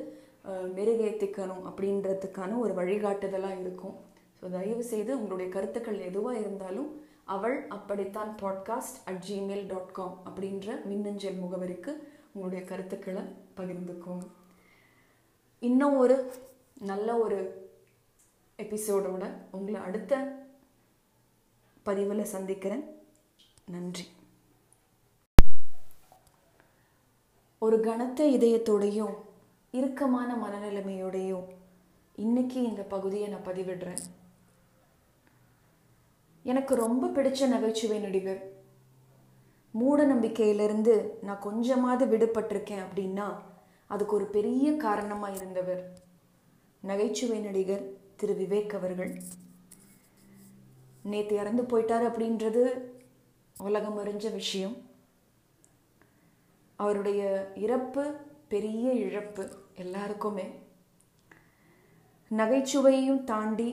மெருகேற்றிக்கணும் 0.78 1.64
அப்படின்றதுக்கான 1.70 2.58
ஒரு 2.64 2.74
வழிகாட்டுதலாக 2.80 3.60
இருக்கும். 3.64 3.96
ஸோ 4.40 4.50
தயவு 4.56 4.84
செய்து 4.92 5.12
உங்களுடைய 5.20 5.48
கருத்துக்கள் 5.56 6.00
எதுவாக 6.10 6.42
இருந்தாலும் 6.44 6.90
அவள் 7.36 7.58
அப்படித்தான் 7.76 8.32
podcast 8.42 8.98
at 9.10 9.22
Gmail 9.28 9.66
dot 9.74 9.94
com 9.98 10.16
அப்படின்ற 10.30 10.76
மின்னஞ்சல் 10.90 11.42
முகவரிக்கு 11.44 11.92
உங்களுடைய 12.34 12.62
கருத்துக்களை 12.72 13.24
பகிர்ந்துக்கோங்க. 13.58 14.26
இன்னும் 15.62 15.96
ஒரு 16.04 16.18
நல்ல 16.90 17.16
ஒரு 17.26 17.40
எபிசோடோட 18.64 19.24
உங்களை 19.58 19.80
அடுத்த 19.88 20.14
பதிவில் 21.88 22.32
சந்திக்கிறேன். 22.36 22.84
நன்றி. 23.76 24.06
ஒரு 27.64 27.80
கனத்த 27.80 28.26
இதயத்தோடையும் 28.26 29.14
இறுக்கமான 29.72 30.36
மனநிலைமையோடையும் 30.36 31.44
இன்னைக்கு 32.16 32.62
இந்த 32.62 32.82
பகுதியை 32.82 33.28
நான் 33.28 33.46
பதிவிடுறேன். 33.46 33.98
எனக்கு 36.44 36.76
ரொம்ப 36.76 37.08
பிடிச்ச 37.08 37.48
நகைச்சுவை 37.48 38.00
நடிகர். 38.00 38.52
மூட 39.72 40.08
நம்பிக்கையிலிருந்து 40.08 41.10
நான் 41.22 41.40
கொஞ்சமாவது 41.40 42.18
விடுபட்டிருக்கேன் 42.18 42.84
அப்படின்னா 42.90 43.36
அதுக்கு 43.88 44.16
ஒரு 44.16 44.26
பெரிய 44.26 44.78
காரணமாக 44.78 45.36
இருந்தவர் 45.36 45.94
நகைச்சுவை 46.82 47.40
நடிகர் 47.40 47.94
திரு 48.16 48.34
விவேக் 48.34 48.76
அவர்கள். 48.76 49.22
நேற்று 51.04 51.36
இறந்து 51.36 51.64
போயிட்டார் 51.64 52.10
அப்படின்றது 52.12 52.82
உலகம் 53.58 53.98
அறிஞ்ச 53.98 54.32
விஷயம். 54.32 54.83
அவருடைய 56.76 57.52
இறப்பு 57.56 58.04
பெரிய 58.48 58.94
இழப்பு 59.06 59.44
எல்லாருக்குமே. 59.76 60.46
நகைச்சுவையும் 62.32 63.24
தாண்டி 63.24 63.70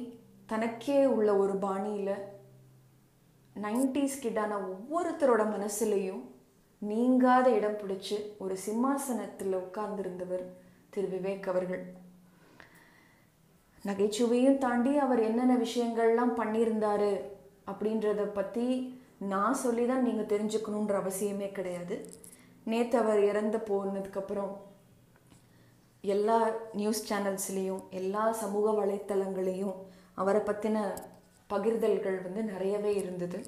தனக்கே 0.47 1.07
உள்ள 1.07 1.31
ஒரு 1.37 1.55
பாணியில் 1.65 2.17
நைன்டிஸ் 3.57 4.23
கிட்டான 4.25 4.53
ஒவ்வொருத்தரோட 4.73 5.43
மனசுலையும் 5.55 6.23
நீங்காத 6.83 7.47
இடம் 7.51 7.79
பிடிச்சி 7.81 8.17
ஒரு 8.39 8.55
சிம்மாசனத்தில் 8.57 9.55
உட்கார்ந்திருந்தவர் 9.55 10.45
திரு 10.91 11.09
விவேக் 11.15 11.49
அவர்கள். 11.53 11.83
நகைச்சுவையும் 13.85 14.59
தாண்டி 14.59 14.93
அவர் 14.97 15.21
என்னென்ன 15.21 15.55
விஷயங்கள்லாம் 15.57 16.33
பண்ணியிருந்தாரு 16.41 17.13
அப்படின்றத 17.71 18.25
பற்றி 18.39 18.67
நான் 19.33 19.61
சொல்லி 19.65 19.87
தான் 19.87 20.03
நீங்கள் 20.03 20.33
தெரிஞ்சுக்கணுன்ற 20.33 20.95
அவசியமே 21.03 21.49
கிடையாது. 21.53 21.97
நேற்று 22.65 22.97
அவர் 23.03 23.21
இறந்து 23.31 23.59
போனதுக்கப்புறம் 23.71 24.53
எல்லா 26.15 26.37
நியூஸ் 26.81 27.03
சேனல்ஸ்லேயும் 27.11 27.83
எல்லா 28.01 28.25
சமூக 28.43 28.67
வலைத்தளங்களையும் 28.81 29.79
அவரை 30.21 30.43
பற்றின 30.49 30.79
பகிர்தல்கள் 31.51 32.19
வந்து 32.27 32.43
நிறையவே 32.53 32.93
இருந்தது. 32.95 33.39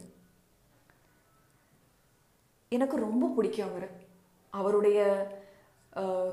எனக்கு 2.77 2.97
ரொம்ப 3.07 3.25
பிடிக்கும் 3.37 3.69
அவரை. 3.69 3.89
அவருடைய 4.53 4.99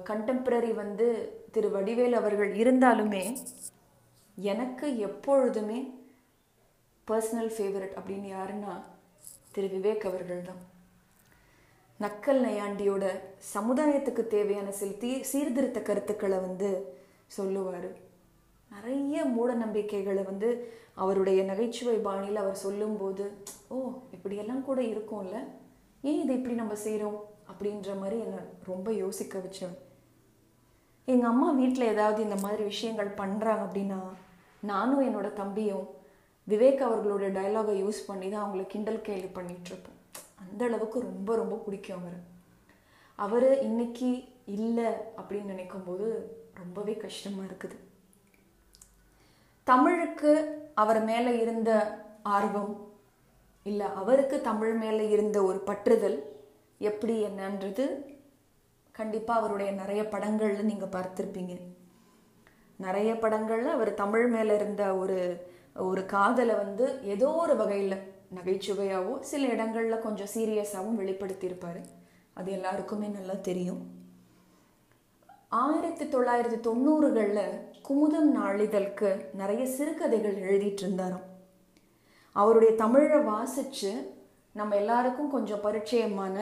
கண்டெம்பரரி 0.09 0.71
வந்து 0.81 1.07
திரு 1.53 1.69
வடிவேல் 1.75 2.15
அவர்கள் 2.19 2.51
இருந்தாலுமே 2.63 3.23
எனக்கு 4.35 4.87
எப்பொழுதுமே 5.07 5.79
பர்சனல் 7.07 7.51
ஃபேவரட் 7.55 7.95
அப்படின்னு 7.99 8.29
யாருன்னா 8.37 8.73
திரு 9.51 9.67
விவேக் 9.75 10.07
அவர்கள் 10.09 10.47
தான். 10.49 10.61
நக்கல் 12.03 12.37
நையாண்டியோட 12.43 13.05
சமுதாயத்துக்கு 13.53 14.23
தேவையான 14.33 14.67
சில 14.77 14.91
தீ 15.01 15.09
சீர்திருத்த 15.31 15.79
கருத்துக்களை 15.87 16.37
வந்து 16.45 16.69
சொல்லுவார். 17.37 17.89
நிறைய 18.73 19.25
மூட 19.33 19.49
நம்பிக்கைகளை 19.63 20.23
வந்து 20.29 20.49
அவருடைய 21.03 21.39
நகைச்சுவை 21.49 21.97
பாணியில் 22.07 22.41
அவர் 22.43 22.63
சொல்லும்போது 22.65 23.25
ஓ 23.73 23.79
இப்படியெல்லாம் 24.15 24.63
கூட 24.69 24.79
இருக்கும்ல? 24.93 25.35
ஏன் 26.09 26.21
இதை 26.23 26.33
இப்படி 26.39 26.55
நம்ம 26.61 26.77
செய்கிறோம் 26.85 27.19
அப்படின்ற 27.51 27.99
மாதிரி 28.01 28.17
என்னை 28.25 28.41
ரொம்ப 28.71 28.87
யோசிக்க 29.03 29.35
வச்சேன். 29.39 29.75
எங்கள் 31.13 31.31
அம்மா 31.33 31.51
வீட்டில் 31.61 31.91
ஏதாவது 31.93 32.19
இந்த 32.27 32.39
மாதிரி 32.45 32.63
விஷயங்கள் 32.71 33.11
பண்ணுறாங்க 33.21 33.63
அப்படின்னா 33.67 34.01
நானும் 34.71 35.05
என்னோட 35.07 35.27
தம்பியும் 35.33 35.87
விவேக் 36.47 36.87
அவர்களோட 36.87 37.25
டைலாகை 37.39 37.75
யூஸ் 37.83 38.07
பண்ணி 38.09 38.27
தான் 38.29 38.43
அவங்கள 38.45 38.65
கிண்டல் 38.73 39.05
கேள்வி 39.07 39.31
பண்ணிகிட்ருப்போம் 39.37 39.98
அந்த 40.39 40.65
அளவுக்கு 40.65 40.99
ரொம்ப 40.99 41.35
ரொம்ப 41.35 41.55
பிடிக்கும் 41.55 41.99
அவர். 41.99 42.19
அவர் 43.15 43.49
இன்னைக்கு 43.61 44.09
இல்லை 44.57 44.89
அப்படின்னு 45.19 45.51
நினைக்கும் 45.53 45.85
போது 45.85 46.07
ரொம்பவே 46.53 46.93
கஷ்டமாக 46.97 47.47
இருக்குது. 47.49 47.77
தமிழுக்கு 49.63 50.31
அவர் 50.73 51.01
மேலே 51.03 51.31
இருந்த 51.39 51.71
ஆர்வம் 52.35 52.73
இல்லை 53.63 53.87
அவருக்கு 54.01 54.41
தமிழ் 54.41 54.73
மேலே 54.73 55.09
இருந்த 55.09 55.43
ஒரு 55.43 55.59
பற்றுதல் 55.65 56.17
எப்படி 56.89 57.15
என்னன்றது 57.25 57.85
கண்டிப்பாக 58.91 59.39
அவருடைய 59.39 59.71
நிறைய 59.71 60.01
படங்களில் 60.07 60.69
நீங்கள் 60.71 60.93
பார்த்துருப்பீங்க. 60.95 61.53
நிறைய 62.85 63.11
படங்களில் 63.17 63.75
அவர் 63.77 63.91
தமிழ் 63.93 64.27
மேலே 64.27 64.55
இருந்த 64.55 64.83
ஒரு 64.95 65.17
ஒரு 65.87 66.05
காதலை 66.05 66.55
வந்து 66.55 66.85
ஏதோ 67.03 67.27
ஒரு 67.43 67.55
வகையில் 67.55 67.97
நகைச்சுவையாகவும் 68.35 69.19
சில 69.19 69.47
இடங்களில் 69.47 69.99
கொஞ்சம் 69.99 70.31
சீரியஸாகவும் 70.35 70.99
வெளிப்படுத்தியிருப்பார். 70.99 71.81
அது 72.33 72.51
எல்லாருக்குமே 72.51 73.07
நல்லா 73.07 73.33
தெரியும். 73.41 73.81
ஆயிரத்தி 75.47 76.05
தொள்ளாயிரத்தி 76.05 76.59
தொண்ணூறுகளில் 76.67 77.45
குமுதம் 77.87 78.31
நாளிதழ்க்கு 78.35 79.09
நிறைய 79.33 79.67
சிறுகதைகள் 79.67 80.37
எழுதிட்டு 80.49 80.83
இருந்தாராம் 80.85 81.25
அவருடைய 82.31 82.75
தமிழை 82.75 83.19
வாசித்து 83.19 84.17
நம்ம 84.53 84.75
எல்லாருக்கும் 84.75 85.29
கொஞ்சம் 85.29 85.63
பரிச்சயமான 85.63 86.37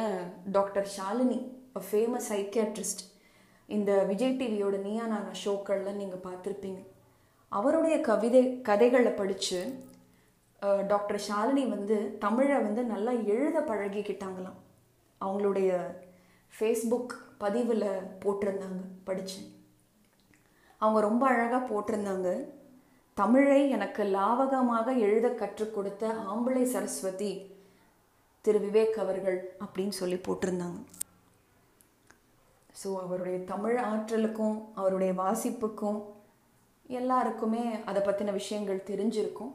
டாக்டர் 0.52 0.90
ஷாலினி 0.98 1.40
ஃபேமஸ் 1.80 2.28
சைக்கியாட்ரிஸ்ட் 2.30 3.04
இந்த 3.68 4.04
விஜய் 4.04 4.38
டிவியோட 4.40 4.78
நீயா 4.78 5.06
நானா 5.06 5.32
ஷோக்கள்லாம் 5.46 6.00
நீங்கள் 6.02 6.26
பார்த்துருப்பீங்க. 6.28 6.82
அவருடைய 7.50 8.02
கவிதை 8.02 8.62
கதைகளை 8.62 9.12
படித்து 9.12 9.60
டாக்டர் 10.92 11.20
ஷாலினி 11.28 11.64
வந்து 11.76 11.96
தமிழை 12.26 12.56
வந்து 12.68 12.84
நல்லா 12.94 13.12
எழுத 13.36 13.58
பழகிக்கிட்டாங்களாம். 13.72 14.60
அவங்களுடைய 15.22 15.72
ஃபேஸ்புக் 16.54 17.14
பதிவில் 17.44 17.90
போட்டிருந்தாங்க 18.24 18.82
படித்தேன் 19.08 19.50
அவங்க 20.82 21.00
ரொம்ப 21.08 21.24
அழகாக 21.34 21.62
போட்டிருந்தாங்க. 21.72 22.30
தமிழை 23.18 23.60
எனக்கு 23.76 24.02
லாவகமாக 24.16 24.88
எழுத 25.06 25.28
கற்றுக் 25.42 25.76
கொடுத்த 25.76 26.10
ஆம்பளை 26.34 26.64
சரஸ்வதி 26.74 27.32
திரு 28.46 28.60
விவேக் 28.66 28.98
அவர்கள் 29.04 29.40
அப்படின்னு 29.64 29.96
சொல்லி 30.02 30.18
போட்டிருந்தாங்க. 30.28 30.80
ஸோ 32.82 32.90
அவருடைய 33.06 33.38
தமிழ் 33.54 33.78
ஆற்றலுக்கும் 33.92 34.58
அவருடைய 34.80 35.14
வாசிப்புக்கும் 35.24 36.00
எல்லாருக்குமே 37.00 37.64
அதை 37.90 38.02
பற்றின 38.04 38.34
விஷயங்கள் 38.42 38.88
தெரிஞ்சிருக்கும். 38.92 39.54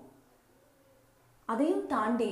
அதையும் 1.44 1.86
தாண்டி 1.86 2.30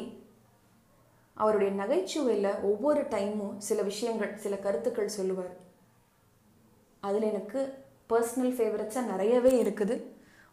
அவருடைய 1.34 1.72
நகைச்சுவையில் 1.72 2.60
ஒவ்வொரு 2.62 3.02
டைமும் 3.02 3.56
சில 3.56 3.82
விஷயங்கள் 3.82 4.36
சில 4.36 4.56
கருத்துக்கள் 4.56 5.16
சொல்லுவார். 5.18 5.54
அதில் 7.00 7.22
எனக்கு 7.22 7.60
பர்சனல் 8.10 8.54
ஃபேவரட்ஸாக 8.56 9.04
நிறையவே 9.04 9.62
இருக்குது. 9.62 9.96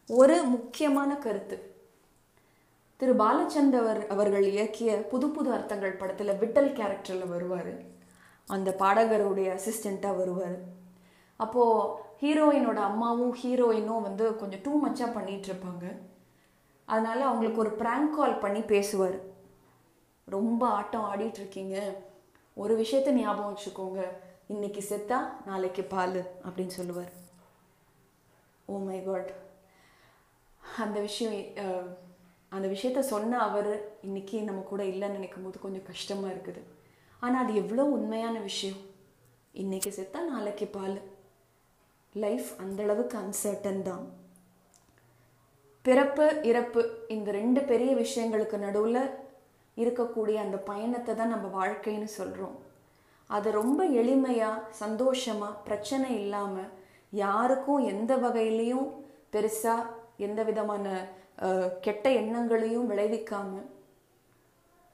ஒரு 0.07 0.43
முக்கியமான 0.43 1.17
கருத்து. 1.17 1.57
திரு 2.97 3.13
பாலச்சந்தர் 3.15 4.07
அவர்கள் 4.07 4.45
இயக்கிய 4.45 4.91
புது 5.07 5.29
புது 5.29 5.51
அர்த்தங்கள் 5.51 5.99
படத்தில் 6.01 6.39
விட்டல் 6.41 6.73
கேரக்டரில் 6.79 7.27
வருவார். 7.27 7.71
அந்த 8.47 8.75
பாடகருடைய 8.79 9.47
அசிஸ்டண்ட்டாக 9.57 10.17
வருவார். 10.17 10.57
அப்போது 11.37 11.91
ஹீரோயினோட 12.21 12.75
அம்மாவும் 12.75 13.35
ஹீரோயினும் 13.43 14.01
வந்து 14.01 14.35
கொஞ்சம் 14.35 14.59
டூ 14.63 14.79
மச்சாக 14.79 15.19
பண்ணிகிட்ருப்பாங்க 15.19 15.85
அதனால் 16.87 17.27
அவங்களுக்கு 17.29 17.63
ஒரு 17.63 17.71
ப்ராங்க் 17.81 18.15
கால் 18.17 18.41
பண்ணி 18.43 18.61
பேசுவார். 18.73 19.17
ரொம்ப 20.35 20.61
ஆட்டம் 20.77 21.07
ஆடிட்டு 21.11 21.39
இருக்கீங்க. 21.41 21.77
ஒரு 22.61 22.73
விஷயத்த 22.83 23.09
ஞாபகம் 23.19 23.51
வச்சுக்கோங்க. 23.53 24.01
இன்னைக்கு 24.53 24.81
செத்தா 24.89 25.19
நாளைக்கு 25.49 25.83
பால் 25.93 26.19
அப்படின்னு 26.45 26.73
சொல்லுவார். 26.79 27.11
ஓ 28.71 28.73
oh 28.75 28.79
மை 28.87 28.99
காட் 29.07 29.29
அந்த 30.83 30.97
விஷயம் 31.05 31.35
அந்த 32.55 32.65
விஷயத்த 32.73 32.99
சொன்ன 33.11 33.39
அவர் 33.47 33.69
இன்னைக்கு 34.07 34.37
நம்ம 34.47 34.61
கூட 34.71 34.81
இல்லைன்னு 34.91 35.17
நினைக்கும் 35.17 35.45
போது 35.45 35.57
கொஞ்சம் 35.65 35.87
கஷ்டமாக 35.89 36.33
இருக்குது. 36.33 36.61
ஆனால் 37.23 37.41
அது 37.43 37.53
எவ்வளோ 37.61 37.83
உண்மையான 37.97 38.35
விஷயம். 38.49 38.81
இன்னைக்கு 39.61 39.91
செத்தா 39.97 40.19
நாளைக்கு 40.33 40.67
பால். 40.77 40.97
லைஃப் 42.23 42.49
அந்த 42.63 42.79
அளவுக்கு 42.85 43.15
அன்சர்டன் 43.23 43.81
தான். 43.89 44.05
பிறப்பு 45.87 46.25
இறப்பு 46.49 46.81
இந்த 47.15 47.29
ரெண்டு 47.39 47.59
பெரிய 47.71 47.91
விஷயங்களுக்கு 48.03 48.57
நடுவில் 48.65 49.03
இருக்கக்கூடிய 49.77 50.37
அந்த 50.45 50.57
பயணத்தை 50.69 51.13
தான் 51.15 51.33
நம்ம 51.33 51.47
வாழ்க்கைன்னு 51.59 52.09
சொல்கிறோம் 52.19 52.55
அதை 53.29 53.49
ரொம்ப 53.59 53.79
எளிமையாக 54.01 54.65
சந்தோஷமாக 54.81 55.59
பிரச்சனை 55.67 56.09
இல்லாமல் 56.21 56.73
யாருக்கும் 57.23 57.83
எந்த 57.93 58.13
வகையிலையும் 58.25 58.87
பெருசாக 59.33 59.89
எந்த 60.27 60.41
விதமான 60.49 60.85
கெட்ட 61.85 62.05
எண்ணங்களையும் 62.21 62.89
விளைவிக்காம 62.91 63.51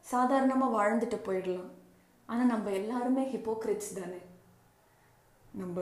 சாதாரணமாக 0.05 0.75
வாழ்ந்துட்டு 0.77 1.17
போயிடலாம். 1.27 1.69
ஆனால் 2.29 2.51
நம்ம 2.53 2.71
எல்லாருமே 2.81 3.23
ஹிப்போக்ரிட்ஸ் 3.33 3.93
தானே. 3.99 4.21
நம்ம 5.61 5.81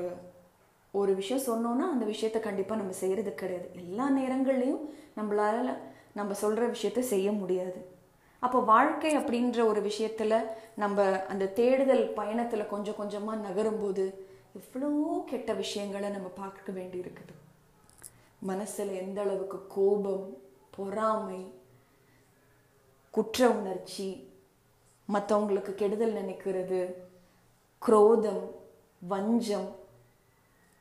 ஒரு 0.93 1.11
விஷயம் 1.19 1.45
சொன்னோன்னா 1.49 1.85
அந்த 1.93 2.05
விஷயத்த 2.13 2.39
கண்டிப்பாக 2.45 2.79
நம்ம 2.81 2.95
செய்கிறது 3.01 3.31
கிடையாது. 3.35 3.67
எல்லா 3.83 4.05
நேரங்கள்லையும் 4.17 4.83
நம்மளால் 5.17 5.71
நம்ம 6.19 6.33
சொல்கிற 6.33 6.63
விஷயத்த 6.75 7.01
செய்ய 7.13 7.27
முடியாது. 7.31 7.79
அப்போ 8.43 8.59
வாழ்க்கை 8.73 9.11
அப்படின்ற 9.17 9.59
ஒரு 9.71 9.81
விஷயத்தில் 9.81 10.35
நம்ம 10.75 11.03
அந்த 11.31 11.51
தேடுதல் 11.59 12.05
பயணத்தில் 12.19 12.71
கொஞ்சம் 12.73 12.99
கொஞ்சமாக 12.99 13.43
நகரும்போது 13.47 14.05
எவ்வளோ 14.59 14.89
கெட்ட 15.29 15.51
விஷயங்களை 15.53 16.07
நம்ம 16.09 16.29
பார்க்க 16.41 16.71
வேண்டி 16.77 16.97
இருக்குது 17.03 17.35
மனசில் 18.49 18.91
எந்த 19.03 19.19
அளவுக்கு 19.21 19.57
கோபம் 19.75 20.25
பொறாமை 20.75 21.41
குற்ற 23.13 23.49
உணர்ச்சி 23.59 24.07
மற்றவங்களுக்கு 25.09 25.71
கெடுதல் 25.75 26.17
நினைக்கிறது 26.21 26.81
குரோதம் 27.81 28.43
வஞ்சம் 29.11 29.69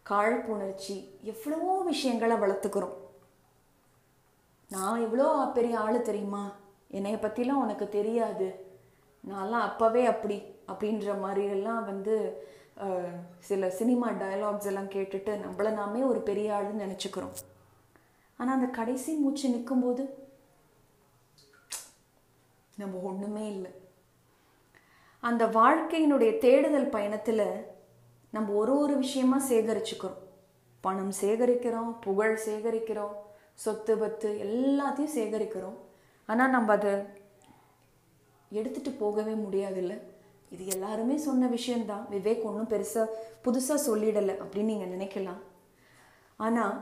காழ்ப்புணர்ச்சி 0.07 0.97
எவ்வளவோ 1.33 1.75
விஷயங்களை 1.83 2.37
வளர்த்துக்கிறோம். 2.37 2.97
நான் 4.75 5.03
எவ்வளோ 5.05 5.29
பெரிய 5.57 5.75
ஆள் 5.85 5.97
தெரியுமா? 6.09 6.43
என்னைய 6.97 7.17
பற்றிலாம் 7.23 7.63
உனக்கு 7.65 7.87
தெரியாது. 7.97 8.49
நான்லாம் 9.25 9.67
அப்போவே 9.69 10.03
அப்படி 10.13 10.37
அப்படின்ற 10.73 11.15
மாதிரியெல்லாம் 11.25 11.83
வந்து 11.91 12.15
சில 13.49 13.69
சினிமா 13.79 14.09
டயலாக்ஸ் 14.21 14.69
எல்லாம் 14.71 14.93
கேட்டுட்டு 14.95 15.33
நம்மளை 15.45 15.71
நாமே 15.79 16.03
ஒரு 16.11 16.21
பெரிய 16.29 16.55
ஆளுன்னு 16.57 16.85
நினச்சிக்கிறோம். 16.85 17.35
ஆனால் 18.39 18.57
அந்த 18.57 18.69
கடைசி 18.79 19.13
மூச்சு 19.23 19.47
நிற்கும்போது 19.55 20.05
நம்ம 22.77 23.01
ஒன்றுமே 23.11 23.45
இல்லை. 23.55 23.73
அந்த 25.23 25.45
வாழ்க்கையினுடைய 25.59 26.31
தேடுதல் 26.45 26.93
பயணத்தில் 26.95 27.47
நம்ம 28.37 28.53
ஒரு 28.61 28.75
ஒரு 28.83 28.95
விஷயமா 29.05 29.39
சேகரிச்சுக்கிறோம். 29.51 30.21
பணம் 30.85 31.13
சேகரிக்கிறோம் 31.23 31.91
புகழ் 32.07 32.37
சேகரிக்கிறோம் 32.47 33.17
சொத்து 33.65 33.93
பத்து 34.03 34.29
எல்லாத்தையும் 34.47 35.17
சேகரிக்கிறோம். 35.17 35.79
ஆனால் 36.29 36.55
நம்ம 36.55 36.73
அதை 36.79 36.93
எடுத்துட்டு 38.59 38.91
போகவே 39.03 39.35
முடியாதுல்ல? 39.45 39.95
இது 40.55 40.63
எல்லாருமே 40.75 41.17
சொன்ன 41.27 41.49
விஷயம்தான். 41.57 42.05
விவேக் 42.15 42.47
ஒன்றும் 42.49 42.71
பெருசாக 42.73 43.13
புதுசாக 43.45 43.85
சொல்லிடலை 43.89 44.35
அப்படின்னு 44.43 44.71
நீங்கள் 44.73 44.95
நினைக்கலாம். 44.95 45.43
ஆனால் 46.47 46.77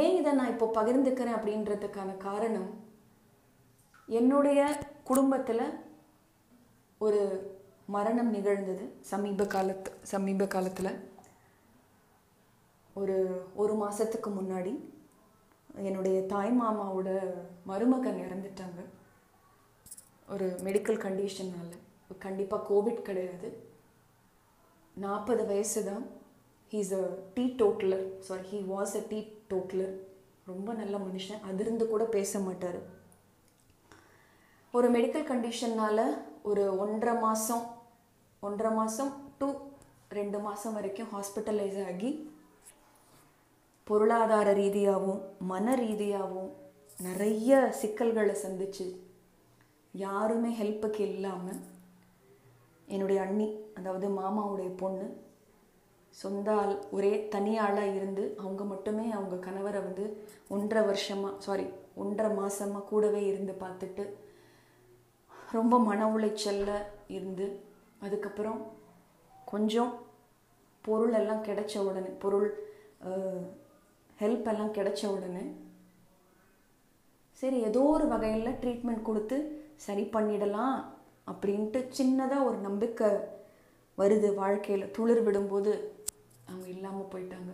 ஏன் 0.00 0.16
இதை 0.20 0.32
நான் 0.38 0.52
இப்போ 0.54 0.66
பகிர்ந்துக்கிறேன் 0.78 1.36
அப்படின்றதுக்கான 1.38 2.10
காரணம் 2.26 2.70
என்னுடைய 4.20 4.60
குடும்பத்தில் 5.10 5.64
ஒரு 7.06 7.20
மரணம் 7.94 8.30
நிகழ்ந்தது. 8.36 8.84
சமீப 9.10 9.46
காலத்து 9.54 9.90
சமீப 10.12 10.46
காலத்தில். 10.54 10.92
ஒரு 13.00 13.16
ஒரு 13.62 13.74
மாதத்துக்கு 13.82 14.30
முன்னாடி. 14.30 14.72
என்னுடைய 15.88 16.18
தாய் 16.32 16.52
மாமாவோட 16.60 17.10
மருமகன் 17.70 18.22
இறந்துட்டாங்க. 18.24 18.80
ஒரு 20.32 20.46
மெடிக்கல் 20.66 21.02
கண்டிஷனால் 21.04 21.72
கண்டிப்பாக 22.24 22.66
கோவிட் 22.70 23.06
கிடையாது. 23.08 23.48
நாற்பது 25.04 25.42
வயசு 25.50 25.80
தான் 25.90 26.04
he's 26.72 26.92
a 27.00 27.04
teetotaller 27.60 28.06
sorry 28.28 28.44
he 28.52 28.58
was 28.74 28.94
a 29.00 29.02
teetotaller 29.52 29.94
ரொம்ப 30.50 30.68
நல்ல 30.80 30.94
மனுஷன். 31.06 31.40
அதிர்ந்து 31.50 31.84
கூட 31.92 32.04
பேச 32.16 32.40
மாட்டார். 32.46 32.80
ஒரு 34.74 34.88
மெடிக்கல் 34.96 35.26
கண்டிஷன்னால் 35.30 36.04
ஒரு 36.50 36.64
ஒன்றரை 36.84 37.14
மாதம் 37.24 37.64
ஒன்றரை 38.42 38.70
மாதம் 38.78 39.10
டு 39.40 39.48
ரெண்டு 40.18 40.38
மாதம் 40.46 40.76
வரைக்கும் 40.78 41.10
ஹாஸ்பிட்டலைஸ் 41.14 41.80
ஆகி 41.90 42.10
பொருளாதார 43.92 44.48
ரீதியாகவும் 44.54 45.22
மன 45.46 45.74
ரீதியாகவும் 45.74 46.50
நிறைய 46.98 47.50
சிக்கல்களை 47.80 48.34
சந்திச்சு 48.42 48.86
யாருமே 49.94 50.50
ஹெல்ப்புக்கு 50.58 51.02
இல்லாமல் 51.08 51.60
என்னுடைய 52.88 53.18
அண்ணி 53.22 53.48
அதாவது 53.74 54.06
மாமாவுடைய 54.10 54.70
பொண்ணு 54.76 55.06
சொந்த 56.14 56.48
ஆள் 56.54 56.74
ஒரே 56.90 57.12
தனியாளாக 57.34 57.94
இருந்து 57.94 58.24
அவங்க 58.38 58.62
மட்டுமே 58.64 59.04
அவங்க 59.10 59.36
கணவரை 59.46 59.80
வந்து 59.82 60.04
ஒன்றரை 60.48 60.82
வருஷமாக 60.86 61.34
சாரி 61.38 61.66
ஒன்றரை 61.94 62.30
மாதமாக 62.36 62.88
கூடவே 62.88 63.22
இருந்து 63.26 63.54
பார்த்துட்டு 63.60 64.04
ரொம்ப 65.52 65.78
மன 65.80 66.06
உளைச்சலில் 66.08 66.76
இருந்து 67.10 67.46
அதுக்கப்புறம் 68.02 68.60
கொஞ்சம் 69.46 69.92
பொருள் 70.84 71.14
எல்லாம் 71.14 71.44
கிடைச்ச 71.44 71.74
உடனே 71.82 72.12
பொருள் 72.18 72.48
ஹெல்ப் 74.22 74.48
எல்லாம் 74.52 74.74
கிடைச்ச 74.74 75.02
உடனே 75.06 75.44
சரி 77.42 77.58
ஏதோ 77.68 77.80
ஒரு 77.96 78.06
வகையில் 78.08 78.58
ட்ரீட்மெண்ட் 78.62 79.02
கொடுத்து 79.02 79.36
சரி 79.86 80.04
பண்ணிடலாம் 80.12 80.76
அப்படின்ட்டு 81.30 81.78
சின்னதாக 81.98 82.46
ஒரு 82.48 82.58
நம்பிக்கை 82.58 83.08
வருது. 83.98 84.28
வாழ்க்கையில் 84.34 84.90
துளிர் 84.90 85.22
விடும்போது 85.26 85.72
அவங்க 86.46 86.66
இல்லாமல் 86.66 87.10
போயிட்டாங்க 87.12 87.52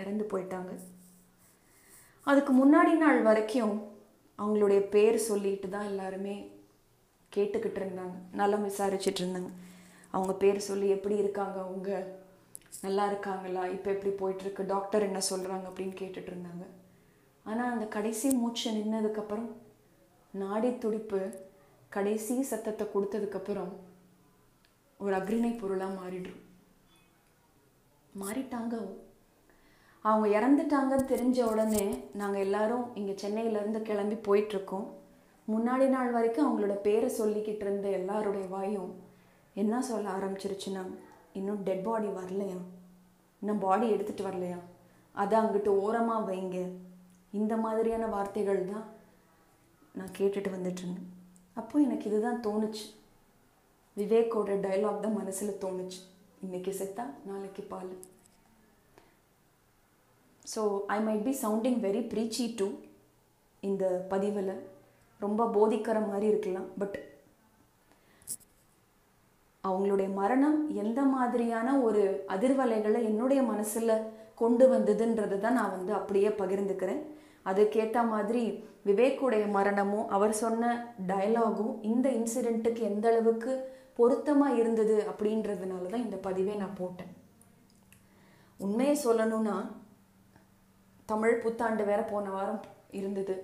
இறந்து 0.00 0.24
போயிட்டாங்க. 0.32 0.72
அதுக்கு 2.26 2.52
முன்னாடி 2.52 2.92
நாள் 2.96 3.20
வரைக்கும் 3.22 3.74
அவங்களுடைய 4.38 4.80
பேர் 4.94 5.16
சொல்லிட்டு 5.30 5.68
தான் 5.68 5.88
எல்லாருமே 5.92 6.36
கேட்டுக்கிட்டு 7.32 7.80
இருந்தாங்க. 7.82 8.16
நலம் 8.32 8.66
விசாரிச்சுட்டு 8.68 9.20
இருந்தாங்க. 9.22 9.50
அவங்க 10.10 10.32
பேர் 10.42 10.66
சொல்லி 10.68 10.88
எப்படி 10.88 11.16
இருக்காங்க 11.16 11.58
அவங்க? 11.60 11.90
நல்லா 12.84 13.04
இருக்காங்களா? 13.06 13.62
இப்போ 13.76 13.88
எப்படி 13.94 14.12
போயிட்டுருக்கு? 14.22 14.62
டாக்டர் 14.72 15.06
என்ன 15.08 15.20
சொல்கிறாங்க 15.30 15.66
அப்படின்னு 15.70 15.96
கேட்டுட்டு 16.00 16.30
இருந்தாங்க. 16.32 16.64
ஆனால் 17.46 17.72
அந்த 17.72 17.86
கடைசி 17.96 18.28
மூச்சு 18.40 18.70
நின்னதுக்கப்புறம் 18.70 19.48
நாடி 20.34 20.70
துடிப்பு 20.78 21.20
கடைசி 21.96 22.34
சத்தத்தை 22.42 22.86
கொடுத்ததுக்கப்புறம் 22.94 23.72
ஒரு 25.00 25.14
அக்ரிணை 25.16 25.52
பொருளாக 25.58 25.98
மாறிடும். 26.00 26.40
மாறிட்டாங்க 28.22 28.74
அவங்க. 30.04 30.26
இறந்துட்டாங்கன்னு 30.36 31.10
தெரிஞ்ச 31.12 31.38
உடனே 31.52 31.84
நாங்கள் 32.20 32.44
எல்லாரும் 32.46 32.84
இங்கே 32.98 33.14
சென்னையிலேருந்து 33.22 33.80
கிளம்பி 33.88 34.16
போயிட்டுருக்கோம். 34.28 34.86
முன்னாடி 35.48 35.86
நாள் 35.94 36.14
வரைக்கும் 36.16 36.46
அவங்களோட 36.46 36.74
பேரை 36.86 37.08
சொல்லிக்கிட்டு 37.20 37.64
இருந்த 37.66 37.88
எல்லாருடைய 37.98 38.46
வாயும் 38.54 38.92
என்ன 39.62 39.82
சொல்ல 39.90 40.06
ஆரம்பிச்சிருச்சுன்னா 40.14 40.82
இன்னும் 41.38 41.62
டெட் 41.66 41.84
பாடி 41.86 42.08
வரலையா? 42.18 42.58
இன்னும் 43.42 43.62
பாடி 43.64 43.86
எடுத்துகிட்டு 43.94 44.28
வரலையா? 44.28 44.58
அதை 45.22 45.34
அங்கிட்டு 45.40 45.70
ஓரமாக 45.84 46.26
வைங்க. 46.28 46.58
இந்த 47.38 47.54
மாதிரியான 47.64 48.04
வார்த்தைகள் 48.14 48.60
தான் 48.72 48.86
நான் 49.98 50.16
கேட்டுட்டு 50.18 50.50
வந்துட்டுருந்தேன் 50.56 51.10
அப்போது 51.60 51.84
எனக்கு 51.86 52.08
இதுதான் 52.10 52.42
தோணுச்சு. 52.46 52.84
விவேக்கோட 53.96 54.54
டைலாக் 54.66 55.04
தான் 55.04 55.18
மனசில் 55.20 55.60
தோணுச்சு. 55.64 56.00
இன்னைக்கு 56.44 56.72
செத்தா 56.80 57.04
நாளைக்கு 57.28 57.62
பால். 57.72 57.92
So 60.52 60.62
I 60.94 60.98
might 61.06 61.26
be 61.28 61.34
sounding 61.44 61.78
very 61.86 62.02
preachy 62.12 62.44
too 62.58 62.68
இந்த 63.68 63.84
பதிவில். 64.12 64.54
ரொம்ப 65.24 65.42
போதிக்கிற 65.56 65.98
மாதிரி 66.10 66.26
இருக்கலாம். 66.32 66.68
பட் 66.80 66.96
அவங்களுடைய 69.68 70.08
மரணம் 70.20 70.58
எந்த 70.82 71.00
மாதிரியான 71.14 71.68
ஒரு 71.86 72.02
அதிர்வலைகளை 72.34 73.00
என்னுடைய 73.10 73.40
மனசில் 73.52 73.94
கொண்டு 74.40 74.64
வந்ததுன்றதை 74.72 75.36
தான் 75.44 75.58
நான் 75.60 75.74
வந்து 75.76 75.92
அப்படியே 75.98 76.30
பகிர்ந்துக்கிறேன். 76.40 77.02
அதுக்கேற்ற 77.50 77.98
மாதிரி 78.12 78.42
விவேக்குடைய 78.88 79.44
மரணமும் 79.56 80.08
அவர் 80.16 80.34
சொன்ன 80.42 80.72
டயலாகும் 81.10 81.72
இந்த 81.90 82.06
இன்சிடெண்ட்டுக்கு 82.18 82.82
எந்த 82.90 83.06
அளவுக்கு 83.12 83.52
பொருத்தமாக 83.98 84.58
இருந்தது 84.60 84.96
அப்படின்றதுனால 85.10 85.90
தான் 85.92 86.04
இந்த 86.06 86.18
பதிவே 86.26 86.54
நான் 86.62 86.78
போட்டேன். 86.80 87.12
உண்மையை 88.66 88.96
சொல்லணும்னா 89.06 89.56
தமிழ் 91.12 91.40
புத்தாண்டு 91.44 91.82
வேற 91.90 92.00
போன 92.12 92.30
வாரம் 92.36 92.62
இருந்தது. 92.98 93.34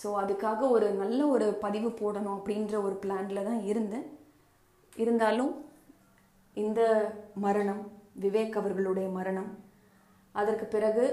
ஸோ 0.00 0.08
அதுக்காக 0.22 0.68
ஒரு 0.74 0.86
நல்ல 1.02 1.20
ஒரு 1.34 1.46
பதிவு 1.64 1.88
போடணும் 2.00 2.36
அப்படின்ற 2.38 2.74
ஒரு 2.86 2.96
பிளானில் 3.02 3.46
தான் 3.48 3.62
இருந்தேன். 3.70 4.06
இருந்தாலும் 4.96 5.52
இந்த 6.56 6.80
மரணம் 7.34 7.82
விவேக் 8.20 8.56
அவர்களுடைய 8.56 9.08
மரணம் 9.08 9.50
அதற்கு 10.34 10.66
பிறகு 10.66 11.04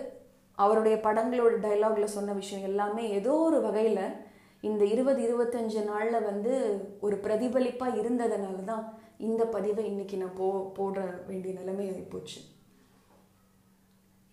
அவருடைய 0.58 0.96
படங்களோட 0.98 1.54
டைலாகில் 1.60 2.06
சொன்ன 2.06 2.34
விஷயம் 2.34 2.64
எல்லாமே 2.64 3.10
ஏதோ 3.10 3.34
ஒரு 3.38 3.62
வகையில் 3.62 4.04
இந்த 4.60 4.86
இருபது 4.86 5.20
இருபத்தஞ்சு 5.28 5.84
நாளில் 5.84 6.22
வந்து 6.22 6.54
ஒரு 7.00 7.16
பிரதிபலிப்பாக 7.16 7.98
இருந்ததுனால 7.98 8.64
தான் 8.64 8.86
இந்த 9.18 9.46
பதிவை 9.46 9.86
இன்னைக்கு 9.86 10.18
நான் 10.18 10.36
போ 10.36 10.48
போட 10.70 11.00
வேண்டிய 11.28 11.54
நிலைமை 11.54 11.90
ஆகிப்போச்சு 11.90 12.40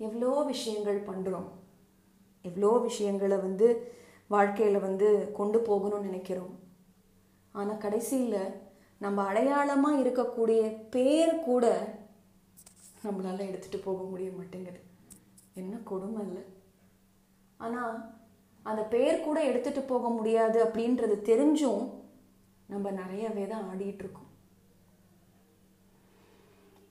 எவ்வளோ 0.00 0.42
விஷயங்கள் 0.42 0.98
பண்ணுறோம் 1.06 1.48
எவ்வளோ 2.42 2.78
விஷயங்களை 2.78 3.36
வந்து 3.38 3.68
வாழ்க்கையில் 4.28 4.78
வந்து 4.78 5.32
கொண்டு 5.32 5.58
போகணும்னு 5.58 6.00
நினைக்கிறோம். 6.00 6.58
ஆனால் 7.52 7.76
கடைசியில் 7.76 8.65
நம்ம 9.04 9.24
அடையாளமாக 9.30 10.00
இருக்கக்கூடிய 10.02 10.60
பேர் 10.94 11.32
கூட 11.48 11.64
நம்மளால் 13.04 13.48
எடுத்துகிட்டு 13.48 13.78
போக 13.84 14.02
முடிய 14.10 14.28
மாட்டேங்குது. 14.36 14.80
என்ன 15.60 15.74
கொடுமை 15.90 16.22
இல்லை. 16.26 16.44
ஆனால் 17.64 17.94
அந்த 18.62 18.82
பேர் 18.94 19.24
கூட 19.26 19.38
எடுத்துகிட்டு 19.50 19.82
போக 19.86 20.08
முடியாது 20.08 20.58
அப்படின்றது 20.64 21.16
தெரிஞ்சும் 21.30 21.84
நம்ம 22.72 22.90
நிறையவே 22.90 23.44
தான் 23.46 23.66
ஆடிட்டுருக்கோம் 23.72 24.30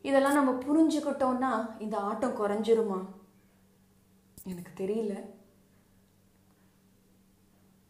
இதெல்லாம் 0.10 0.38
நம்ம 0.39 0.51
புரிஞ்சுக்கிட்டோம்னா 0.66 1.51
இந்த 1.84 1.95
ஆட்டம் 2.10 2.39
குறைஞ்சிருமா? 2.41 2.99
எனக்கு 4.51 4.72
தெரியல. 4.82 5.14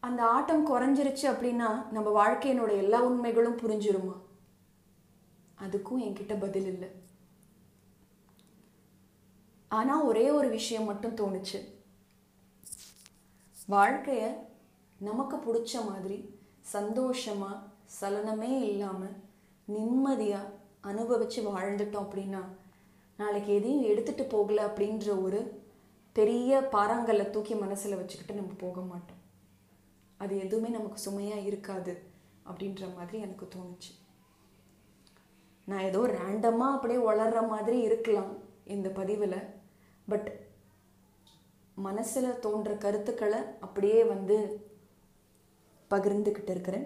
அந்த 0.05 0.21
ஆட்டம் 0.35 0.67
குறைஞ்சிருச்சு 0.69 1.25
அப்படின்னா 1.31 1.69
நம்ம 1.95 2.07
வாழ்க்கையினோட 2.19 2.71
எல்லா 2.83 2.99
உண்மைகளும் 3.09 3.61
புரிஞ்சிருமா? 3.61 4.15
அதுக்கும் 5.65 6.03
என்கிட்ட 6.05 6.33
பதில் 6.43 6.69
இல்லை. 6.73 6.89
ஆனால் 9.71 10.05
ஒரே 10.09 10.25
ஒரு 10.37 10.49
விஷயம் 10.57 10.89
மட்டும் 10.89 11.17
தோணுச்சு. 11.21 11.59
வாழ்க்கையை 13.75 14.29
நமக்கு 14.99 15.37
பிடிச்ச 15.45 15.73
மாதிரி 15.89 16.17
சந்தோஷமாக 16.75 17.63
சலனமே 17.99 18.51
இல்லாமல் 18.69 19.17
நிம்மதியாக 19.67 20.53
அனுபவித்து 20.91 21.41
வாழ்ந்துட்டோம் 21.49 22.05
அப்படின்னா 22.05 22.41
நாளைக்கு 23.19 23.51
எதையும் 23.57 23.87
எடுத்துகிட்டு 23.91 24.25
போகல 24.35 24.65
அப்படின்ற 24.69 25.09
ஒரு 25.25 25.41
பெரிய 26.15 26.59
பாறாங்கல்லை 26.73 27.27
தூக்கி 27.35 27.55
மனசில் 27.63 27.99
வச்சுக்கிட்டு 27.99 28.39
நம்ம 28.39 28.55
போக 28.65 28.79
மாட்டோம். 28.91 29.14
அது 30.17 30.33
எதுவுமே 30.45 30.69
நமக்கு 30.69 30.97
சுமையாக 30.97 31.47
இருக்காது 31.49 31.93
அப்படின்ற 32.49 32.95
மாதிரி 32.95 33.17
எனக்கு 33.19 33.45
தோணுச்சு. 33.45 33.91
நான் 35.65 35.85
ஏதோ 35.89 36.01
ரேண்டமாக 36.07 36.75
அப்படியே 36.75 36.99
வளர்ற 37.09 37.39
மாதிரி 37.47 37.77
இருக்கலாம் 37.81 38.31
இந்த 38.75 38.89
பதிவில் 38.89 39.39
பட் 40.07 40.27
மனசில் 41.85 42.39
தோன்ற 42.39 42.73
கருத்துக்களை 42.83 43.39
அப்படியே 43.59 44.03
வந்து 44.03 44.37
பகிர்ந்துக்கிட்டு 45.89 46.51
இருக்கிறேன். 46.55 46.85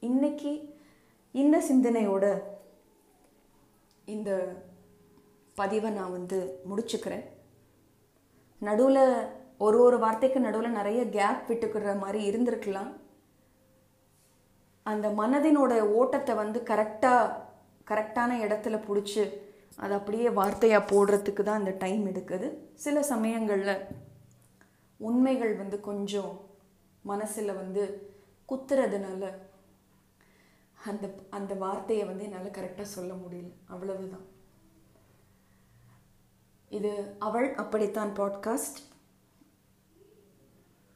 இன்னைக்கு 0.00 0.52
இந்த 1.34 1.56
சிந்தனையோட 1.70 2.26
இந்த 4.04 4.30
பதிவை 5.54 5.90
நான் 5.90 6.16
வந்து 6.18 6.38
முடிச்சுக்கிறேன். 6.70 7.24
நடுவில் 8.60 9.04
ஒரு 9.58 9.78
ஒரு 9.82 9.98
வார்த்தைக்கு 9.98 10.40
நடுவில் 10.40 10.70
நிறைய 10.70 11.08
கேப் 11.08 11.44
விட்டுக்கிற 11.48 11.98
மாதிரி 11.98 12.20
இருந்திருக்கலாம். 12.30 12.90
அந்த 14.82 15.08
மனதினோட 15.08 15.80
ஓட்டத்தை 15.80 16.34
வந்து 16.34 16.60
கரெக்டாக 16.60 17.32
கரெக்டான 17.86 18.30
இடத்துல 18.44 18.76
பிடிச்சி 18.88 19.24
அது 19.76 19.94
அப்படியே 19.94 20.28
வார்த்தையாக 20.28 20.88
போடுறதுக்கு 20.90 21.42
தான் 21.42 21.58
அந்த 21.58 21.74
டைம் 21.78 22.06
எடுக்குது. 22.06 22.56
சில 22.74 23.02
சமயங்களில் 23.02 23.84
உண்மைகள் 24.96 25.54
வந்து 25.54 25.80
கொஞ்சம் 25.80 26.32
மனசில் 27.02 27.54
வந்து 27.54 28.12
குத்துறதுனால 28.48 29.32
அந்த 30.84 31.06
அந்த 31.30 31.54
வார்த்தையை 31.54 32.04
வந்து 32.06 32.24
என்னால் 32.24 32.56
கரெக்டாக 32.58 32.88
சொல்ல 32.96 33.14
முடியல. 33.14 33.50
அவ்வளவுதான். 33.68 34.26
இது 36.68 37.16
அவள் 37.18 37.54
அப்படித்தான் 37.54 38.12
பாட்காஸ்ட் 38.16 38.78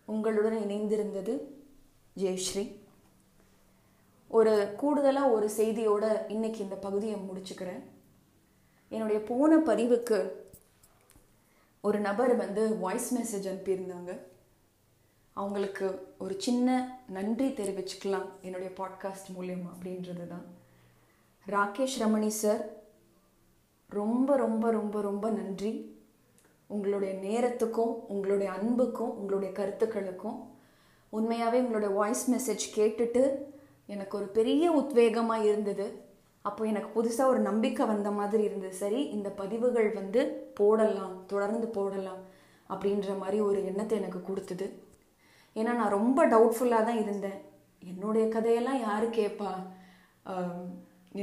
உங்களுடன் 0.05 0.59
இணைந்திருந்தது 0.59 1.40
ஜெயஸ்ரீ. 2.16 2.80
ஒரு 4.28 4.74
கூடுதலாக 4.76 5.28
ஒரு 5.28 5.50
செய்தியோட 5.57 6.30
இன்னைக்கு 6.30 6.59
இந்த 6.59 6.74
பகுதியை 6.74 7.16
முடிச்சுக்கிறேன். 7.16 7.82
என்னுடைய 8.88 9.22
போன 9.22 9.57
பதிவுக்கு 9.57 10.30
ஒரு 11.80 12.00
நபர் 12.00 12.36
வந்து 12.36 12.76
வாய்ஸ் 12.76 13.14
மெசேஜ் 13.14 13.50
அனுப்பியிருந்தாங்க. 13.50 14.18
அவங்களுக்கு 15.32 16.14
ஒரு 16.18 16.40
சின்ன 16.40 16.98
நன்றி 17.09 17.48
தெரிவிச்சுக்கலாம் 17.48 18.28
என்னுடைய 18.42 18.74
பாட்காஸ்ட் 18.76 19.40
மூலயமா 19.40 19.70
அப்படின்றது 19.78 20.26
தான். 20.26 20.44
ராகேஷ் 21.48 21.98
ரமணி 21.98 22.26
சார் 22.26 22.68
ரொம்ப 23.88 24.36
ரொம்ப 24.36 24.70
ரொம்ப 24.70 25.00
ரொம்ப 25.00 25.30
நன்றி. 25.30 26.01
உங்களுடைய 26.75 27.12
நேரத்துக்கும் 27.27 27.93
உங்களுடைய 28.12 28.49
அன்புக்கும் 28.59 29.12
உங்களுடைய 29.18 29.51
கருத்துக்களுக்கும் 29.59 30.39
உண்மையாகவே 31.12 31.59
உங்களுடைய 31.64 31.93
வாய்ஸ் 31.99 32.25
மெசேஜ் 32.35 32.64
கேட்டுட்டு 32.77 33.23
எனக்கு 33.93 34.14
ஒரு 34.18 34.29
பெரிய 34.39 34.64
உத்வேகமாக 34.81 35.47
இருந்தது. 35.49 35.87
அப்போ 36.45 36.62
எனக்கு 36.70 36.91
புதுசாக 36.97 37.33
ஒரு 37.33 37.41
நம்பிக்கை 37.49 37.85
வந்த 37.91 38.11
மாதிரி 38.18 38.43
இருந்தது. 38.49 38.75
சரி 38.83 39.01
இந்த 39.16 39.29
பதிவுகள் 39.41 39.91
வந்து 39.99 40.20
போடலாம் 40.61 41.16
தொடர்ந்து 41.33 41.68
போடலாம் 41.77 42.23
அப்படின்ற 42.70 43.11
மாதிரி 43.23 43.39
ஒரு 43.49 43.59
எண்ணத்தை 43.70 43.97
எனக்கு 44.01 44.20
கொடுத்தது. 44.29 44.66
ஏன்னா 45.57 45.73
நான் 45.81 45.97
ரொம்ப 45.99 46.20
டவுட்ஃபுல்லாக 46.35 46.87
தான் 46.89 47.03
இருந்தேன். 47.05 47.39
என்னுடைய 47.83 48.25
கதையெல்லாம் 48.37 48.81
யார் 48.89 49.07
கேட்பா 49.18 49.53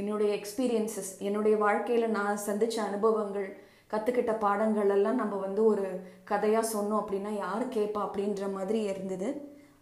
என்னுடைய 0.00 0.30
எக்ஸ்பீரியன்சஸ் 0.38 1.10
என்னுடைய 1.28 1.54
வாழ்க்கையில் 1.64 2.14
நான் 2.18 2.44
சந்தித்த 2.48 2.76
அனுபவங்கள் 2.88 3.48
கற்றுக்கிட்ட 3.92 4.32
பாடங்கள் 4.44 4.92
எல்லாம் 4.96 5.20
நம்ம 5.22 5.36
வந்து 5.46 5.62
ஒரு 5.72 5.86
கதையாக 6.30 6.70
சொன்னோம் 6.74 7.00
அப்படின்னா 7.02 7.32
யார் 7.44 7.64
கேட்பா 7.76 8.00
அப்படின்ற 8.06 8.44
மாதிரி 8.56 8.80
இருந்தது. 8.92 9.28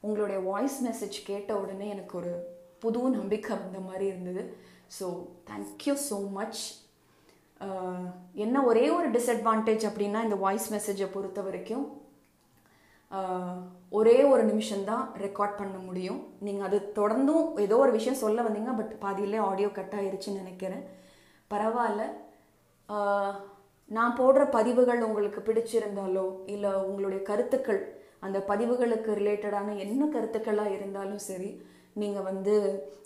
உங்களுடைய 0.06 0.38
வாய்ஸ் 0.50 0.78
மெசேஜ் 0.86 1.16
கேட்ட 1.30 1.50
உடனே 1.62 1.86
எனக்கு 1.94 2.14
ஒரு 2.20 2.32
புது 2.82 3.00
நம்பிக்கை 3.18 3.54
வந்த 3.62 3.78
மாதிரி 3.88 4.06
இருந்தது. 4.12 4.42
ஸோ 4.98 5.06
தேங்க்யூ 5.50 5.94
ஸோ 6.08 6.18
மச் 6.38 6.60
என்ன 8.44 8.56
ஒரே 8.70 8.84
ஒரு 8.96 9.08
டிஸ்அட்வான்டேஜ் 9.14 9.84
அப்படின்னா 9.88 10.20
இந்த 10.26 10.36
வாய்ஸ் 10.44 10.68
மெசேஜை 10.74 11.08
பொறுத்த 11.14 11.40
வரைக்கும் 11.46 11.86
ஒரே 13.98 14.16
ஒரு 14.30 14.42
நிமிஷம்தான் 14.50 15.04
ரெக்கார்ட் 15.24 15.58
பண்ண 15.60 15.76
முடியும். 15.88 16.20
நீங்கள் 16.46 16.66
அது 16.68 16.78
தொடர்ந்தும் 16.98 17.46
ஏதோ 17.66 17.76
ஒரு 17.84 17.92
விஷயம் 17.96 18.22
சொல்ல 18.22 18.42
வந்தீங்க 18.46 18.72
பட் 18.80 18.92
பாதியிலே 19.04 19.38
ஆடியோ 19.50 19.68
கட் 19.78 19.94
ஆயிருச்சுன்னு 19.98 20.42
நினைக்கிறேன். 20.42 20.82
பரவாயில்ல. 21.52 22.04
நான் 23.90 24.16
போடுற 24.18 24.42
பதிவுகள் 24.50 25.00
உங்களுக்கு 25.02 25.40
பிடிச்சிருந்தாலோ 25.42 26.26
இல்லை 26.46 26.70
உங்களுடைய 26.82 27.20
கருத்துக்கள் 27.22 27.80
அந்த 28.20 28.38
பதிவுகளுக்கு 28.48 29.10
ரிலேட்டடான 29.14 29.74
என்ன 29.78 30.02
கருத்துக்களாக 30.06 30.74
இருந்தாலும் 30.74 31.22
சரி 31.26 31.50
நீங்கள் 31.94 32.22
வந்து 32.22 32.54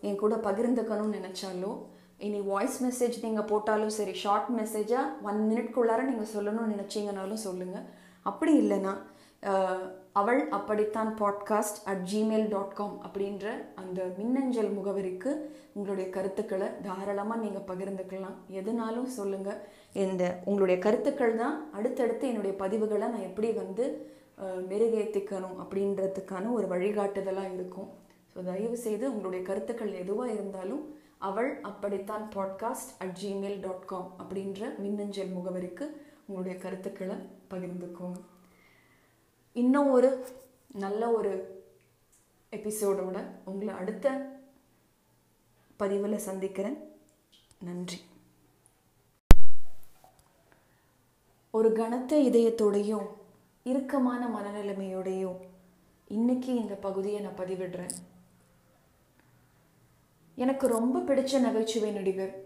என் 0.00 0.16
கூட 0.16 0.36
பகிர்ந்துக்கணும்னு 0.42 1.18
நினச்சாலோ 1.18 1.72
இனி 2.18 2.40
வாய்ஸ் 2.42 2.78
மெசேஜ் 2.82 3.16
நீங்கள் 3.22 3.48
போட்டாலும் 3.48 3.94
சரி 3.96 4.14
ஷார்ட் 4.14 4.50
மெசேஜாக 4.58 5.14
ஒன் 5.22 5.40
மினிட்குள்ளார 5.48 6.00
நீங்கள் 6.02 6.32
சொல்லணும்னு 6.34 6.74
நினச்சிங்கனாலும் 6.74 7.44
சொல்லுங்கள் 7.44 7.86
அப்படி 8.26 8.52
இல்லைன்னா 8.58 8.92
அவள் 10.16 10.40
அப்படித்தான் 10.56 11.10
podcast 11.20 11.78
at 11.90 12.02
Gmail 12.10 12.48
dot 12.54 12.74
com 12.78 12.96
அப்படின்ற 13.06 13.44
அந்த 13.82 14.00
மின்னஞ்சல் 14.16 14.70
முகவரிக்கு 14.78 15.30
உங்களுடைய 15.74 16.06
கருத்துக்களை 16.16 16.68
தாராளமாக 16.86 17.42
நீங்கள் 17.44 17.68
பகிர்ந்துக்கலாம். 17.70 18.36
எதுனாலும் 18.60 19.08
சொல்லுங்கள் 19.18 19.60
இந்த 20.04 20.22
உங்களுடைய 20.44 20.78
கருத்துக்கள் 20.86 21.38
தான் 21.42 21.56
அடுத்தடுத்து 21.78 22.26
என்னுடைய 22.30 22.54
பதிவுகளை 22.62 23.06
நான் 23.14 23.28
எப்படி 23.28 23.50
வந்து 23.62 23.86
மெருகேற்றிக்கணும் 24.72 25.56
அப்படின்றதுக்கான 25.62 26.52
ஒரு 26.58 26.66
வழிகாட்டுதலாக 26.74 27.54
இருக்கும். 27.56 27.88
ஸோ 28.34 28.44
தயவு 28.50 28.76
செய்து 28.86 29.04
உங்களுடைய 29.14 29.42
கருத்துக்கள் 29.48 29.98
எதுவாக 30.02 30.34
இருந்தாலும் 30.36 30.84
அவள் 31.30 31.50
அப்படித்தான் 31.70 32.26
podcast 32.36 32.92
at 33.04 33.16
Gmail 33.22 33.58
dot 33.66 33.88
com 33.92 34.10
அப்படின்ற 34.22 34.60
மின்னஞ்சல் 34.84 35.34
முகவரிக்கு 35.38 35.86
உங்களுடைய 36.26 36.56
கருத்துக்களை 36.66 37.18
பகிர்ந்துக்கோங்க. 37.54 38.20
இன்னும் 39.52 39.90
ஒரு 39.90 40.26
நல்ல 40.72 41.10
ஒரு 41.10 41.64
எபிசோடோட 42.52 43.24
உங்களை 43.44 43.74
அடுத்த 43.74 44.36
பதிவில் 45.76 46.18
சந்திக்கிறேன். 46.18 46.92
நன்றி. 47.60 48.00
ஒரு 51.50 51.72
கனத்த 51.72 52.16
இதயத்தோடையும் 52.16 53.06
இறுக்கமான 53.62 54.28
மனநிலைமையோடையும் 54.28 55.36
இன்னைக்கு 56.08 56.54
இந்த 56.54 56.74
பகுதியை 56.74 57.20
நான் 57.20 57.36
பதிவிடுறேன். 57.36 57.90
எனக்கு 60.34 60.66
ரொம்ப 60.66 60.98
பிடிச்ச 60.98 61.40
நகைச்சுவை 61.40 61.90
நடிகர். 61.90 62.44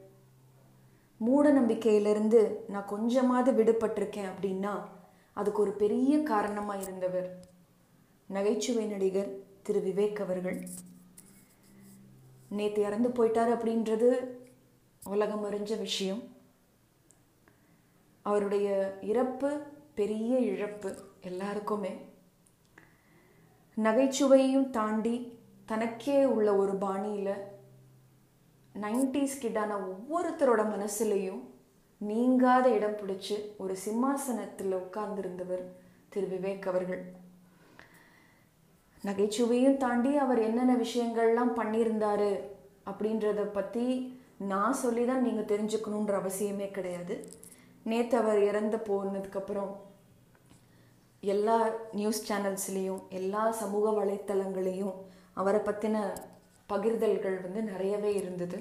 மூட 1.17 1.53
நம்பிக்கையிலிருந்து 1.53 2.57
நான் 2.69 2.87
கொஞ்சமாவது 2.87 3.65
விடுபட்டிருக்கேன் 3.65 4.29
அப்படின்னா 4.41 4.83
அதுக்கு 5.37 5.63
ஒரு 5.63 5.73
பெரிய 5.73 6.23
காரணமாக 6.23 6.83
இருந்தவர். 6.83 7.29
நகைச்சுவை 8.27 8.85
நடிகர் 8.87 9.33
திரு 9.63 9.81
விவேக் 9.81 10.23
அவர்கள். 10.23 10.59
நேற்று 12.49 12.83
இறந்து 12.83 13.09
போயிட்டார் 13.09 13.55
அப்படின்றது 13.55 14.11
உலகம் 15.07 15.45
அறிஞ்ச 15.45 15.79
விஷயம். 15.79 16.23
அவருடைய 18.23 18.99
இறப்பு 19.03 19.51
பெரிய 19.95 20.39
இழப்பு 20.39 20.91
எல்லாருக்குமே. 21.21 21.93
நகைச்சுவையும் 23.77 24.71
தாண்டி 24.71 25.39
தனக்கே 25.65 26.25
உள்ள 26.25 26.57
ஒரு 26.57 26.77
பாணியில் 26.77 27.35
நைன்டிஸ் 28.75 29.41
கிட்டான 29.41 29.79
ஒவ்வொருத்தரோட 29.79 30.63
மனசுலையும் 30.73 31.43
நீங்காத 32.01 32.67
இடம் 32.77 32.99
பிடிச்சு 33.01 33.37
ஒரு 33.63 33.75
சிம்மாசனத்தில் 33.85 34.75
உட்கார்ந்திருந்தவர் 34.81 35.63
திரு 36.13 36.27
விவேக் 36.33 36.69
அவர்கள். 36.71 37.03
நகைச்சுவையும் 39.05 39.81
தாண்டி 39.85 40.13
அவர் 40.25 40.41
என்னென்ன 40.49 40.75
விஷயங்கள்லாம் 40.85 41.53
பண்ணியிருந்தாரு 41.61 42.31
அப்படின்றத 42.91 43.43
பற்றி 43.59 43.87
நான் 44.53 44.81
சொல்லி 44.83 45.05
தான் 45.07 45.25
நீங்கள் 45.27 45.51
தெரிஞ்சுக்கணுன்ற 45.53 46.15
அவசியமே 46.23 46.71
கிடையாது. 46.71 47.15
நேற்று 47.91 48.17
அவர் 48.23 48.41
இறந்து 48.51 48.79
போனதுக்கப்புறம் 48.89 49.73
எல்லா 51.21 51.59
நியூஸ் 51.99 52.25
சேனல்ஸ்லேயும் 52.31 53.03
எல்லா 53.21 53.45
சமூக 53.61 53.87
வலைத்தளங்களையும் 54.01 54.97
அவரை 55.41 55.61
பற்றின 55.61 55.97
பகிர்தல்கள் 56.69 57.39
வந்து 57.43 57.63
நிறையவே 57.63 58.11
இருந்தது. 58.15 58.59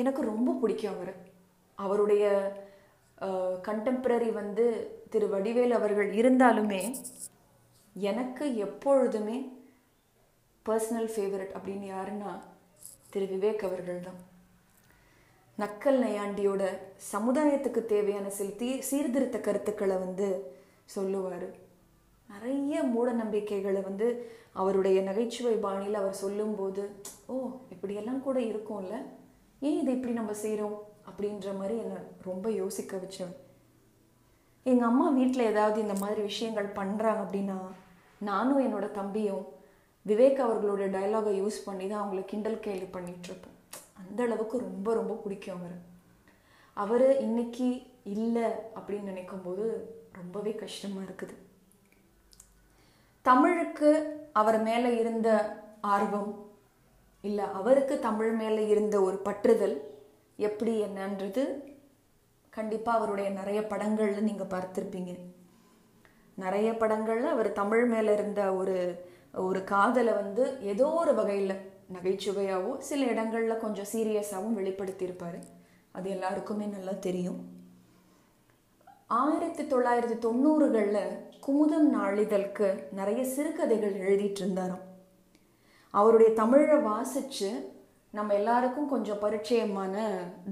எனக்கு 0.00 0.22
ரொம்ப 0.32 0.50
பிடிக்கும் 0.60 0.94
அவர். 0.94 1.12
அவருடைய 1.78 2.24
கண்டெம்பரரி 3.68 4.30
வந்து 4.38 4.64
திரு 5.12 5.26
வடிவேல் 5.34 5.74
அவர்கள் 5.78 6.10
இருந்தாலுமே 6.20 6.80
எனக்கு 7.96 8.44
எப்பொழுதுமே 8.66 9.36
பர்சனல் 10.66 11.10
ஃபேவரட் 11.14 11.54
அப்படின்னு 11.56 11.86
யாருன்னா 11.94 12.32
திரு 13.12 13.26
விவேக் 13.34 13.66
அவர்கள் 13.68 14.04
தான். 14.06 14.20
நக்கல் 15.58 15.98
நையாண்டியோட 16.04 16.62
சமுதாயத்துக்கு 17.12 17.80
தேவையான 17.94 18.26
சில 18.38 18.48
தீ 18.60 18.68
சீர்திருத்த 18.90 19.38
கருத்துக்களை 19.40 19.96
வந்து 20.06 20.28
சொல்லுவார். 20.94 21.48
நிறைய 22.28 22.82
மூட 22.94 23.08
நம்பிக்கைகளை 23.22 23.82
வந்து 23.90 24.08
அவருடைய 24.62 24.98
நகைச்சுவை 25.08 25.56
பாணியில் 25.66 26.00
அவர் 26.00 26.22
சொல்லும்போது 26.24 26.82
ஓ 27.32 27.34
இப்படியெல்லாம் 27.74 28.24
கூட 28.26 28.38
இருக்கும்ல? 28.52 28.96
ஏன் 29.66 29.80
இதை 29.80 29.94
இப்படி 29.94 30.12
நம்ம 30.12 30.32
செய்கிறோம் 30.32 30.76
அப்படின்ற 31.08 31.56
மாதிரி 31.56 31.78
என்னை 31.78 31.96
ரொம்ப 32.22 32.50
யோசிக்க 32.50 32.96
வச்சவன் 32.96 33.40
எங்கள் 34.62 34.86
அம்மா 34.86 35.10
வீட்டில் 35.10 35.40
ஏதாவது 35.40 35.80
இந்த 35.80 35.94
மாதிரி 35.94 36.22
விஷயங்கள் 36.22 36.66
பண்ணுறாங்க 36.66 37.20
அப்படின்னா 37.24 37.58
நானும் 38.18 38.60
என்னோட 38.66 38.90
தம்பியும் 38.90 39.44
விவேக் 40.06 40.40
அவர்களோட 40.46 40.84
டைலாகை 40.96 41.42
யூஸ் 41.42 41.58
பண்ணி 41.64 41.88
தான் 41.88 42.02
அவங்கள 42.02 42.24
கிண்டல் 42.24 42.60
கேள்வி 42.60 42.86
பண்ணிகிட்ருப்போம் 42.86 43.58
அந்த 43.94 44.22
அளவுக்கு 44.22 44.58
ரொம்ப 44.58 44.94
ரொம்ப 44.94 45.14
பிடிக்கும் 45.14 45.56
அவர். 45.58 45.76
அவர் 46.72 47.20
இன்னைக்கு 47.20 47.82
இல்லை 48.04 48.46
அப்படின்னு 48.76 49.02
நினைக்கும் 49.02 49.42
போது 49.42 49.64
ரொம்பவே 50.12 50.52
கஷ்டமாக 50.54 51.06
இருக்குது. 51.06 51.34
தமிழுக்கு 53.22 53.90
அவர் 54.32 54.62
மேலே 54.62 54.96
இருந்த 54.96 55.28
ஆர்வம் 55.80 56.43
இல்லை 57.28 57.44
அவருக்கு 57.60 57.94
தமிழ் 57.98 58.32
மேலே 58.40 58.62
இருந்த 58.66 59.00
ஒரு 59.00 59.16
பற்றுதல் 59.24 59.76
எப்படி 60.36 60.72
என்னன்றது 60.82 61.42
கண்டிப்பாக 62.50 62.98
அவருடைய 62.98 63.30
நிறைய 63.30 63.60
படங்களில் 63.66 64.26
நீங்கள் 64.28 64.52
பார்த்துருப்பீங்க. 64.54 65.12
நிறைய 66.34 66.68
படங்களில் 66.76 67.32
அவர் 67.34 67.50
தமிழ் 67.52 67.84
மேலே 67.86 68.12
இருந்த 68.12 68.54
ஒரு 68.54 68.76
ஒரு 69.46 69.64
காதலை 69.64 70.12
வந்து 70.12 70.44
ஏதோ 70.60 70.86
ஒரு 71.02 71.14
வகையில் 71.14 71.56
நகைச்சுவையாகவும் 71.92 72.78
சில 72.78 73.06
இடங்களில் 73.06 73.62
கொஞ்சம் 73.64 73.90
சீரியஸாகவும் 73.92 74.58
வெளிப்படுத்தியிருப்பார். 74.58 75.38
அது 75.92 76.10
எல்லாருக்குமே 76.10 76.66
நல்லா 76.66 76.94
தெரியும். 77.00 77.40
ஆயிரத்தி 79.06 79.62
தொள்ளாயிரத்தி 79.62 80.16
தொண்ணூறுகளில் 80.26 81.04
குமுதம் 81.46 81.88
நாளிதழ்க்கு 81.94 82.68
நிறைய 82.92 83.24
சிறுகதைகள் 83.24 83.96
எழுதிட்டு 84.06 84.42
இருந்தாராம். 84.44 84.84
அவருடைய 85.98 86.30
தமிழை 86.40 86.76
வாசித்து 86.90 87.50
நம்ம 88.10 88.34
எல்லாருக்கும் 88.34 88.88
கொஞ்சம் 88.88 89.20
பரிச்சயமான 89.24 89.94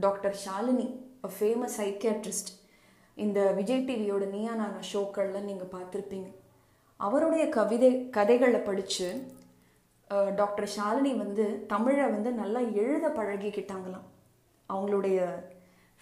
டாக்டர் 0.04 0.36
ஷாலினி 0.44 0.86
ஃபேமஸ் 1.34 1.76
சைக்கியாட்ரிஸ்ட் 1.80 2.50
இந்த 3.16 3.38
விஜய் 3.58 3.86
டிவியோட 3.88 4.24
நீயா 4.34 4.52
நானா 4.54 4.80
ஷோக்களில் 4.92 5.46
நீங்கள் 5.48 5.72
பார்த்துருப்பீங்க. 5.74 6.28
அவருடைய 6.96 7.44
கவிதை 7.48 7.90
கதைகளை 8.16 8.60
படித்து 8.68 9.08
டாக்டர் 10.40 10.68
ஷாலினி 10.76 11.12
வந்து 11.22 11.44
தமிழை 11.72 12.06
வந்து 12.14 12.30
நல்லா 12.32 12.60
எழுத 12.82 13.06
பழகிக்கிட்டாங்களாம். 13.18 14.08
அவங்களுடைய 14.68 15.18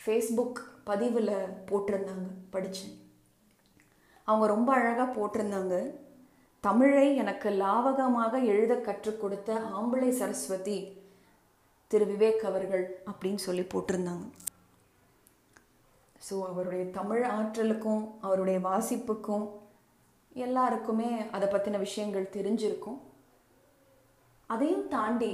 ஃபேஸ்புக் 0.01 0.61
பதிவில் 0.89 1.35
போட்டிருந்தாங்க 1.71 2.29
படித்தேன் 2.55 2.95
அவங்க 4.29 4.47
ரொம்ப 4.55 4.71
அழகாக 4.79 5.09
போட்டிருந்தாங்க. 5.17 5.75
தமிழை 6.67 7.05
எனக்கு 7.23 7.49
லாவகமாக 7.61 8.33
எழுத 8.53 8.73
கற்றுக் 8.87 9.21
கொடுத்த 9.21 9.51
ஆம்பளை 9.79 10.11
சரஸ்வதி 10.19 10.79
திரு 11.91 12.07
விவேக் 12.11 12.43
அவர்கள் 12.49 12.85
அப்படின்னு 13.11 13.41
சொல்லி 13.45 13.65
போட்டிருந்தாங்க. 13.73 14.27
ஸோ 16.27 16.35
அவருடைய 16.51 16.85
தமிழ் 16.99 17.25
ஆற்றலுக்கும் 17.37 18.03
அவருடைய 18.27 18.59
வாசிப்புக்கும் 18.69 19.47
எல்லாருக்குமே 20.45 21.11
அதை 21.37 21.49
பற்றின 21.49 21.79
விஷயங்கள் 21.87 22.33
தெரிஞ்சிருக்கும். 22.37 23.01
அதையும் 24.47 24.87
தாண்டி 24.89 25.33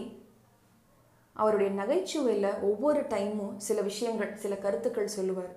அவருடைய 1.43 1.71
நகைச்சுவையில் 1.83 2.51
ஒவ்வொரு 2.71 3.01
டைமும் 3.15 3.55
சில 3.69 3.81
விஷயங்கள் 3.91 4.37
சில 4.43 4.55
கருத்துக்கள் 4.65 5.15
சொல்லுவார். 5.17 5.55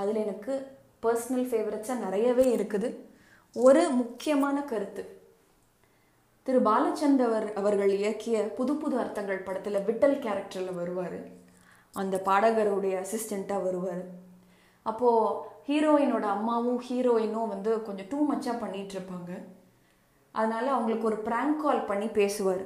அதில் 0.00 0.24
எனக்கு 0.24 0.54
பர்சனல் 1.04 1.48
ஃபேவரட்ஸாக 1.50 2.04
நிறையவே 2.06 2.46
இருக்குது. 2.56 2.90
ஒரு 3.54 3.90
முக்கியமான 3.90 4.62
கருத்து. 4.62 5.02
திரு 6.42 6.60
பாலச்சந்தர் 6.60 7.52
அவர்கள் 7.52 7.90
இயக்கிய 7.90 8.54
புது 8.54 8.76
புது 8.76 8.98
அர்த்தங்கள் 8.98 9.38
படத்தில் 9.38 9.84
விட்டல் 9.88 10.16
கேரக்டரில் 10.24 10.74
வருவார். 10.74 11.18
அந்த 11.92 12.22
பாடகருடைய 12.24 12.94
அசிஸ்டண்ட்டாக 13.04 13.62
வருவார். 13.62 14.04
அப்போது 14.82 15.38
ஹீரோயினோட 15.66 16.22
அம்மாவும் 16.22 16.82
ஹீரோயினும் 16.88 17.48
வந்து 17.48 17.82
கொஞ்சம் 17.82 18.08
டூ 18.08 18.26
மச்சாக 18.26 18.66
பண்ணிகிட்ருப்பாங்க 18.66 19.32
அதனால் 20.32 20.66
அவங்களுக்கு 20.66 21.06
ஒரு 21.06 21.16
ப்ராங்க் 21.16 21.56
கால் 21.56 21.84
பண்ணி 21.84 22.06
பேசுவார். 22.06 22.64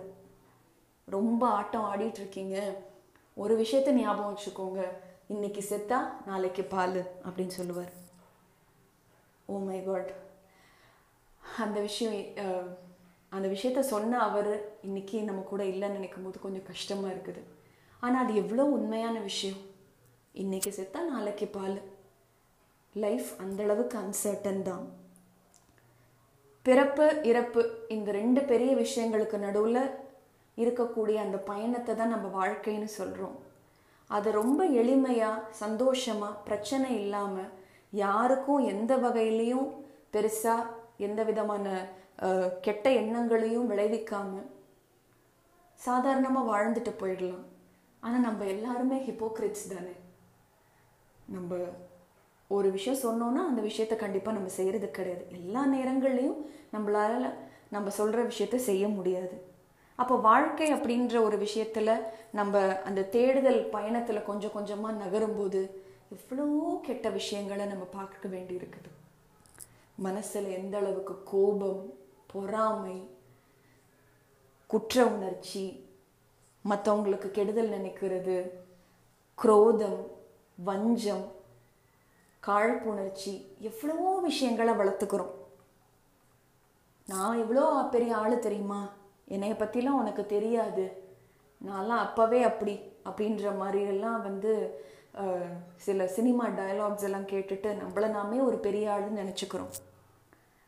ரொம்ப 1.05 1.49
ஆட்டம் 1.49 1.89
ஆடிட்டு 1.93 2.21
இருக்கீங்க. 2.23 2.75
ஒரு 3.35 3.59
விஷயத்த 3.63 3.91
ஞாபகம் 3.91 4.37
வச்சுக்கோங்க. 4.37 4.83
இன்னைக்கு 5.29 5.65
செத்தா 5.71 5.99
நாளைக்கு 6.27 6.65
பால் 6.65 7.01
அப்படின்னு 7.25 7.59
சொல்லுவார். 7.61 7.93
ஓ 9.47 9.57
oh 9.57 9.65
மை 9.65 9.85
காட் 9.85 10.24
அந்த 11.45 11.79
விஷயம் 11.89 12.17
அந்த 13.33 13.47
விஷயத்த 13.55 13.81
சொன்ன 13.93 14.19
அவர் 14.29 14.51
இன்னைக்கு 14.87 15.19
நம்ம 15.29 15.41
கூட 15.53 15.63
இல்லைன்னு 15.73 15.97
நினைக்கும் 15.99 16.27
போது 16.27 16.39
கொஞ்சம் 16.43 16.69
கஷ்டமாக 16.71 17.13
இருக்குது. 17.15 17.43
ஆனால் 18.03 18.23
அது 18.25 18.33
எவ்வளோ 18.43 18.65
உண்மையான 18.77 19.17
விஷயம். 19.31 19.63
இன்னைக்கு 20.35 20.71
செத்தா 20.77 21.01
நாளைக்கு 21.13 21.47
பால். 21.57 21.79
லைஃப் 22.95 23.31
அந்தளவுக்கு 23.45 23.97
அன்சர்டன் 24.03 24.63
தான். 24.69 24.85
பிறப்பு 26.67 27.07
இறப்பு 27.31 27.63
இந்த 27.95 28.09
ரெண்டு 28.19 28.41
பெரிய 28.51 28.71
விஷயங்களுக்கு 28.83 29.39
நடுவில் 29.47 29.83
இருக்கக்கூடிய 30.59 31.17
அந்த 31.25 31.39
பயணத்தை 31.51 31.93
தான் 31.95 32.15
நம்ம 32.15 32.27
வாழ்க்கைன்னு 32.39 32.91
சொல்கிறோம் 33.01 33.37
அதை 34.11 34.31
ரொம்ப 34.41 34.61
எளிமையாக 34.81 35.45
சந்தோஷமாக 35.63 36.41
பிரச்சனை 36.47 36.89
இல்லாமல் 37.03 37.53
யாருக்கும் 37.93 38.63
எந்த 38.73 38.93
வகையிலையும் 39.05 39.69
பெருசாக 40.15 40.71
எந்த 40.99 41.21
விதமான 41.31 41.67
கெட்ட 42.67 42.87
எண்ணங்களையும் 43.01 43.71
விளைவிக்காம 43.71 44.43
சாதாரணமாக 45.81 46.51
வாழ்ந்துட்டு 46.53 46.93
போயிடலாம். 47.01 47.47
ஆனால் 48.03 48.25
நம்ம 48.27 48.45
எல்லாருமே 48.55 48.99
ஹிப்போக்ரிட்ஸ் 49.09 49.67
தானே. 49.75 49.95
நம்ம 51.37 51.59
ஒரு 52.51 52.69
விஷயம் 52.77 53.03
சொன்னோன்னா 53.05 53.43
அந்த 53.51 53.61
விஷயத்த 53.69 53.95
கண்டிப்பாக 54.03 54.37
நம்ம 54.37 54.51
செய்கிறது 54.59 54.89
கிடையாது. 54.91 55.25
எல்லா 55.39 55.63
நேரங்கள்லையும் 55.75 56.39
நம்மளால் 56.75 57.27
நம்ம 57.75 57.91
சொல்கிற 57.99 58.23
விஷயத்த 58.31 58.57
செய்ய 58.71 58.85
முடியாது. 58.99 59.37
அப்போ 59.99 60.15
வாழ்க்கை 60.29 60.69
அப்படின்ற 60.77 61.17
ஒரு 61.27 61.37
விஷயத்தில் 61.45 62.05
நம்ம 62.39 62.63
அந்த 62.89 63.07
தேடுதல் 63.17 63.61
பயணத்தில் 63.75 64.29
கொஞ்சம் 64.29 64.55
கொஞ்சமாக 64.57 65.01
நகரும்போது 65.05 65.63
எவ்வளோ 66.17 66.47
கெட்ட 66.87 67.09
விஷயங்களை 67.21 67.67
நம்ம 67.73 67.85
பார்க்க 67.99 68.35
வேண்டி 68.35 68.55
இருக்குது 68.61 68.91
மனசில் 69.95 70.49
எந்த 70.49 70.79
அளவுக்கு 70.79 71.23
கோபம் 71.23 71.99
பொறாமை 72.27 73.11
குற்ற 74.67 75.07
உணர்ச்சி 75.07 75.93
மற்றவங்களுக்கு 76.69 77.31
கெடுதல் 77.31 77.71
நினைக்கிறது 77.71 78.51
குரோதம் 79.35 80.07
வஞ்சம் 80.65 81.33
காழ்ப்புணர்ச்சி 82.47 83.47
எவ்வளவோ 83.59 84.21
விஷயங்களை 84.21 84.75
வளர்த்துக்கிறோம். 84.75 85.35
நான் 87.07 87.39
எவ்வளோ 87.39 87.89
பெரிய 87.91 88.17
ஆள் 88.17 88.39
தெரியுமா? 88.39 88.89
என்னைய 89.25 89.55
பற்றிலாம் 89.59 90.01
உனக்கு 90.03 90.27
தெரியாது. 90.27 91.03
நான்லாம் 91.67 92.07
அப்போவே 92.07 92.43
அப்படி 92.43 92.93
அப்படின்ற 93.05 93.57
மாதிரி 93.57 93.85
எல்லாம் 93.85 94.23
வந்து 94.23 94.85
சில 95.87 96.07
சினிமா 96.15 96.45
டயலாக்ஸ் 96.59 97.07
எல்லாம் 97.09 97.31
கேட்டுட்டு 97.33 97.71
நம்மள 97.81 98.07
நாமே 98.17 98.39
ஒரு 98.49 98.57
பெரிய 98.67 98.85
ஆளுன்னு 98.95 99.23
நினச்சிக்கிறோம். 99.23 99.73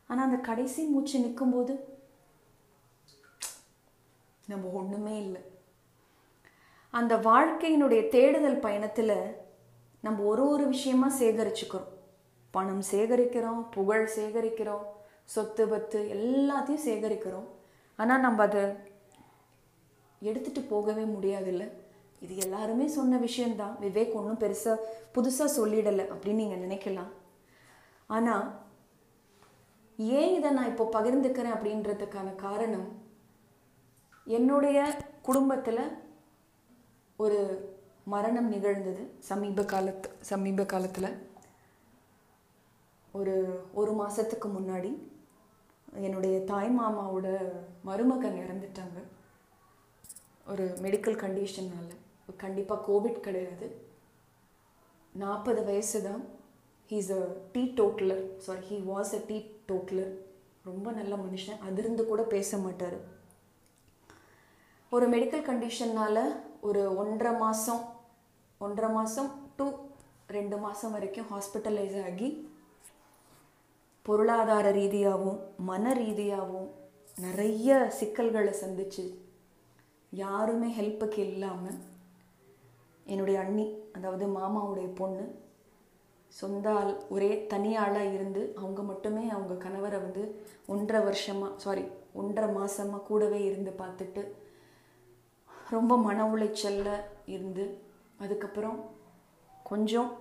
ஆனால் 0.09 0.25
அந்த 0.27 0.37
கடைசி 0.49 0.81
மூச்சு 0.91 1.17
நிற்கும்போது 1.23 1.73
நம்ம 4.51 4.69
ஒன்றுமே 4.81 5.15
இல்லை. 5.25 5.41
அந்த 6.93 7.13
வாழ்க்கையினுடைய 7.29 8.01
தேடுதல் 8.15 8.63
பயணத்தில் 8.65 9.17
நம்ம 10.05 10.23
ஒரு 10.31 10.43
ஒரு 10.53 10.65
விஷயமா 10.75 11.07
சேகரிச்சுக்கிறோம். 11.21 11.91
பணம் 12.53 12.83
சேகரிக்கிறோம் 12.91 13.61
புகழ் 13.75 14.05
சேகரிக்கிறோம் 14.17 14.85
சொத்து 15.33 15.63
பத்து 15.71 15.99
எல்லாத்தையும் 16.15 16.85
சேகரிக்கிறோம். 16.87 17.49
ஆனால் 17.99 18.23
நம்ம 18.25 18.43
அதை 18.47 18.63
எடுத்துட்டு 20.21 20.61
போகவே 20.71 21.03
முடியாதுல்ல. 21.15 21.65
இது 22.25 22.33
எல்லாருமே 22.45 22.85
சொன்ன 22.97 23.17
விஷயம்தான். 23.25 23.75
விவேக் 23.83 24.15
ஒன்றும் 24.19 24.41
பெருசாக 24.43 24.83
புதுசாக 25.15 25.55
சொல்லிடலை 25.57 26.05
அப்படின்னு 26.13 26.41
நீங்கள் 26.43 26.63
நினைக்கலாம். 26.65 27.11
ஆனால் 28.15 28.45
ஏன் 30.19 30.33
இதை 30.37 30.49
நான் 30.57 30.71
இப்போ 30.71 30.85
பகிர்ந்துக்கிறேன் 30.95 31.55
அப்படின்றதுக்கான 31.57 32.29
காரணம் 32.45 32.87
என்னுடைய 34.37 34.79
குடும்பத்தில் 35.27 35.83
ஒரு 37.23 37.39
மரணம் 38.13 38.49
நிகழ்ந்தது. 38.55 39.03
சமீப 39.29 39.63
காலத்து 39.73 40.09
சமீப 40.31 40.65
காலத்தில். 40.73 41.09
ஒரு 43.19 43.35
ஒரு 43.79 43.91
மாதத்துக்கு 44.01 44.47
முன்னாடி 44.57 44.91
என்னுடைய 46.07 46.35
தாய் 46.51 46.71
மாமாவோட 46.79 47.27
மருமகன் 47.87 48.41
இறந்துட்டாங்க. 48.43 48.99
ஒரு 50.51 50.65
மெடிக்கல் 50.83 51.21
கண்டிஷனால் 51.23 51.93
கண்டிப்பாக 52.43 52.85
கோவிட் 52.87 53.19
கிடையாது. 53.27 53.67
நாற்பது 55.15 55.61
வயசு 55.69 55.99
தான் 56.07 56.23
he's 56.89 57.11
a 57.19 57.21
teetotaller 57.79 58.23
sorry 58.45 58.63
he 58.71 58.77
was 58.93 59.13
a 59.19 59.21
teetotaller 59.69 60.11
ரொம்ப 60.69 60.87
நல்ல 60.99 61.13
மனுஷன். 61.25 61.59
அதிர்ந்து 61.69 62.03
கூட 62.11 62.21
பேச 62.35 62.57
மாட்டார். 62.65 62.97
ஒரு 64.91 65.05
மெடிக்கல் 65.13 65.47
கண்டிஷன்னால் 65.49 66.23
ஒரு 66.67 66.81
ஒன்றரை 67.01 67.33
மாதம் 67.43 67.83
ஒன்றரை 68.61 68.89
மாதம் 68.97 69.31
டு 69.57 69.65
ரெண்டு 70.35 70.57
மாதம் 70.65 70.93
வரைக்கும் 70.95 71.27
ஹாஸ்பிட்டலைஸ் 71.31 71.97
ஆகி 72.07 72.29
பொருளாதார 74.05 74.67
ரீதியாகவும் 74.77 75.39
மன 75.69 75.93
ரீதியாகவும் 76.01 76.69
நிறைய 77.25 77.77
சிக்கல்களை 77.99 78.53
சந்திச்சு 78.63 79.05
யாருமே 80.11 80.69
ஹெல்ப்புக்கு 80.77 81.21
இல்லாமல் 81.29 81.77
என்னுடைய 83.07 83.37
அண்ணி 83.39 83.65
அதாவது 83.95 84.25
மாமாவுடைய 84.27 84.87
பொண்ணு 84.93 85.25
சொந்த 86.33 86.67
ஆள் 86.71 86.91
ஒரே 87.09 87.29
தனியாளாக 87.53 88.13
இருந்து 88.13 88.41
அவங்க 88.55 88.81
மட்டுமே 88.81 89.23
அவங்க 89.29 89.55
கணவரை 89.63 89.99
வந்து 90.01 90.23
ஒன்றரை 90.67 90.99
வருஷமாக 91.03 91.53
சாரி 91.57 91.85
ஒன்றரை 92.13 92.49
மாதமாக 92.53 93.05
கூடவே 93.05 93.39
இருந்து 93.45 93.71
பார்த்துட்டு 93.77 94.23
ரொம்ப 95.69 95.93
மன 95.97 96.25
உளைச்சலில் 96.25 96.93
இருந்து 97.27 97.65
அதுக்கப்புறம் 98.19 98.77
கொஞ்சம் 99.65 100.11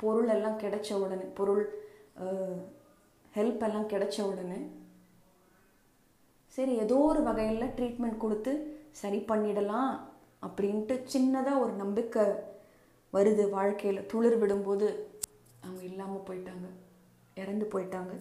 பொருள் 0.00 0.28
எல்லாம் 0.28 0.60
கிடைச்ச 0.60 0.90
உடனே 0.94 1.26
பொருள் 1.34 1.64
ஹெல்ப் 3.34 3.62
எல்லாம் 3.62 3.90
கிடைச்ச 3.90 4.18
உடனே 4.22 4.60
சரி 6.58 6.72
ஏதோ 6.78 6.96
ஒரு 7.02 7.20
வகையில் 7.22 7.72
ட்ரீட்மெண்ட் 7.74 8.18
கொடுத்து 8.18 8.52
சரி 8.92 9.18
பண்ணிடலாம் 9.28 9.92
அப்படின்ட்டு 10.46 10.94
சின்னதாக 11.12 11.62
ஒரு 11.64 11.72
நம்பிக்கை 11.72 12.24
வருது. 13.12 13.50
வாழ்க்கையில் 13.50 14.06
துளிர் 14.12 14.38
விடும்போது 14.42 14.86
அவங்க 15.64 15.82
இல்லாமல் 15.90 16.26
போயிட்டாங்க. 16.28 16.66
இறந்து 17.42 17.66
போயிட்டாங்க. 17.72 18.14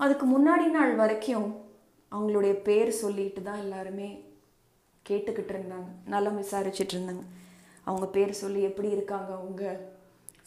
அதுக்கு 0.00 0.26
முன்னாடி 0.26 0.66
நாள் 0.70 0.94
வரைக்கும் 0.94 1.46
அவங்களுடைய 2.12 2.54
பேர் 2.68 2.90
சொல்லிட்டு 3.02 3.42
தான் 3.42 3.62
எல்லாருமே 3.64 4.08
கேட்டுக்கிட்டு 5.06 5.52
இருந்தாங்க. 5.54 5.88
நல்லா 6.04 6.30
விசாரிச்சுட்டு 6.30 6.94
இருந்தாங்க. 6.96 7.24
அவங்க 7.84 8.06
பேர் 8.06 8.40
சொல்லி 8.42 8.60
எப்படி 8.62 8.88
இருக்காங்க 8.88 9.30
அவங்க? 9.34 9.64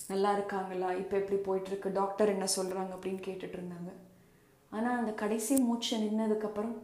நல்லா 0.07 0.29
இருக்காங்களா? 0.33 0.89
இப்போ 0.93 1.15
எப்படி 1.17 1.37
போயிட்டுருக்கு? 1.47 1.89
டாக்டர் 1.91 2.33
என்ன 2.35 2.45
சொல்கிறாங்க 2.55 2.91
அப்படின்னு 2.95 3.21
கேட்டுட்டு 3.27 3.57
இருந்தாங்க. 3.59 3.91
ஆனால் 4.71 4.97
அந்த 4.97 5.11
கடைசி 5.11 5.55
மூச்சு 5.55 5.97
நின்னதுக்கப்புறம் 5.97 6.75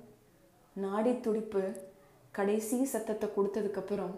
நாடி 0.75 1.19
துடிப்பு 1.19 1.63
கடைசி 2.37 2.77
சத்தத்தை 2.93 3.27
கொடுத்ததுக்கப்புறம் 3.29 4.15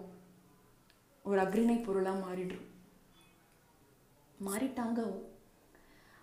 ஒரு 1.24 1.38
அக்ரிணை 1.42 1.76
பொருளாக 1.82 2.22
மாறிடும். 2.24 2.66
மாறிட்டாங்க 4.46 4.98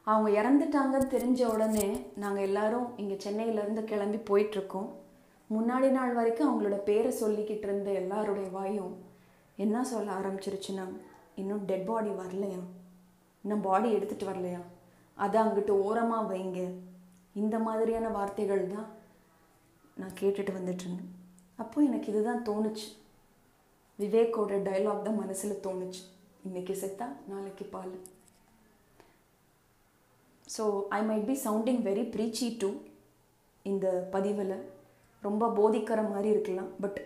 அவங்க. 0.08 0.30
இறந்துட்டாங்கன்னு 0.40 1.14
தெரிஞ்ச 1.16 1.42
உடனே 1.54 1.88
நாங்கள் 2.16 2.46
எல்லாரும் 2.50 2.88
இங்கே 3.02 3.16
சென்னையிலேருந்து 3.26 3.84
கிளம்பி 3.92 4.20
போயிட்டுருக்கோம் 4.30 4.90
முன்னாடி 5.50 5.88
நாள் 5.98 6.14
வரைக்கும் 6.14 6.50
அவங்களோட 6.50 6.78
பேரை 6.90 7.12
சொல்லிக்கிட்டு 7.22 7.68
இருந்த 7.68 7.90
எல்லாருடைய 8.02 8.48
வாயும் 8.58 8.94
என்ன 9.64 9.84
சொல்ல 9.92 10.14
ஆரம்பிச்சிருச்சுன்னா 10.20 10.86
இன்னும் 11.42 11.66
டெட் 11.66 11.86
பாடி 11.86 12.12
வரலையா? 12.22 12.62
இன்னும் 13.44 13.66
பாடி 13.68 13.88
எடுத்துகிட்டு 13.96 14.30
வரலையா? 14.32 14.62
அதை 15.18 15.42
அங்கிட்டு 15.42 15.74
ஓரமாக 15.88 16.30
வைங்க. 16.34 16.60
இந்த 17.42 17.56
மாதிரியான 17.60 18.10
வார்த்தைகள் 18.18 18.64
தான் 18.68 18.90
நான் 20.00 20.18
கேட்டுட்டு 20.20 20.54
வந்துட்டு 20.58 21.14
அப்போது 21.60 21.76
அப்போ 21.76 21.88
எனக்கு 21.90 22.08
இதுதான் 22.12 22.46
தோணுச்சு. 22.48 22.88
விவேக்கோட 24.00 24.54
டைலாக் 24.68 25.06
தான் 25.08 25.20
மனசில் 25.22 25.62
தோணுச்சு. 25.66 26.02
இன்னைக்கு 26.48 26.74
செத்தா 26.82 27.08
நாளைக்கு 27.32 27.66
பால். 27.74 27.94
So 30.56 30.64
I 30.98 31.00
might 31.10 31.28
be 31.30 31.36
sounding 31.46 31.82
very 31.88 32.04
preachy 32.16 32.48
too 32.62 32.70
இந்த 33.66 33.88
பதிவில் 34.16 34.56
ரொம்ப 35.24 35.50
போதிக்கிற 35.58 36.00
மாதிரி 36.12 36.30
இருக்கலாம் 36.36 36.72
பட் 36.84 37.00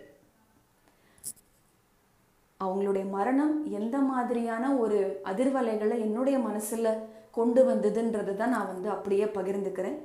அவங்களுடைய 2.60 3.06
மரணம் 3.18 3.56
எந்த 3.80 3.97
மாதிரியான 4.12 4.74
ஒரு 4.84 5.00
அதிர்வலைகளை 5.32 5.97
என்னுடைய 6.06 6.38
மனசில் 6.47 6.89
கொண்டு 7.38 7.62
வந்ததுன்றதை 7.70 8.34
தான் 8.41 8.56
நான் 8.56 8.72
வந்து 8.74 8.89
அப்படியே 8.95 9.26
பகிர்ந்துக்கிறேன். 9.38 9.97